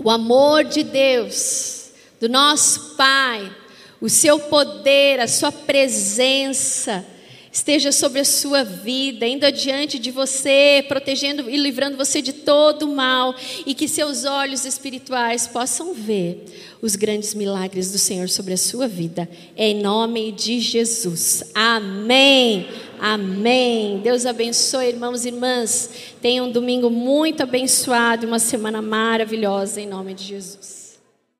o 0.03 0.09
amor 0.09 0.63
de 0.63 0.83
Deus, 0.83 1.91
do 2.19 2.27
nosso 2.27 2.95
Pai, 2.95 3.51
o 3.99 4.09
seu 4.09 4.39
poder, 4.39 5.19
a 5.19 5.27
sua 5.27 5.51
presença, 5.51 7.05
esteja 7.51 7.91
sobre 7.91 8.21
a 8.21 8.25
sua 8.25 8.63
vida, 8.63 9.27
indo 9.27 9.45
adiante 9.45 9.99
de 9.99 10.09
você, 10.09 10.83
protegendo 10.87 11.49
e 11.49 11.57
livrando 11.57 11.97
você 11.97 12.21
de 12.21 12.33
todo 12.33 12.83
o 12.83 12.95
mal, 12.95 13.35
e 13.65 13.75
que 13.75 13.87
seus 13.87 14.23
olhos 14.23 14.65
espirituais 14.65 15.47
possam 15.47 15.93
ver 15.93 16.45
os 16.81 16.95
grandes 16.95 17.33
milagres 17.35 17.91
do 17.91 17.99
Senhor 17.99 18.29
sobre 18.29 18.53
a 18.53 18.57
sua 18.57 18.87
vida, 18.87 19.29
em 19.55 19.75
nome 19.75 20.31
de 20.31 20.59
Jesus. 20.59 21.43
Amém. 21.53 22.67
Amém. 23.03 23.99
Deus 24.03 24.27
abençoe, 24.27 24.89
irmãos 24.89 25.25
e 25.25 25.29
irmãs. 25.29 25.89
Tenham 26.21 26.47
um 26.47 26.51
domingo 26.51 26.87
muito 26.87 27.41
abençoado, 27.41 28.27
uma 28.27 28.37
semana 28.37 28.79
maravilhosa, 28.79 29.81
em 29.81 29.87
nome 29.87 30.13
de 30.13 30.23
Jesus. 30.23 30.80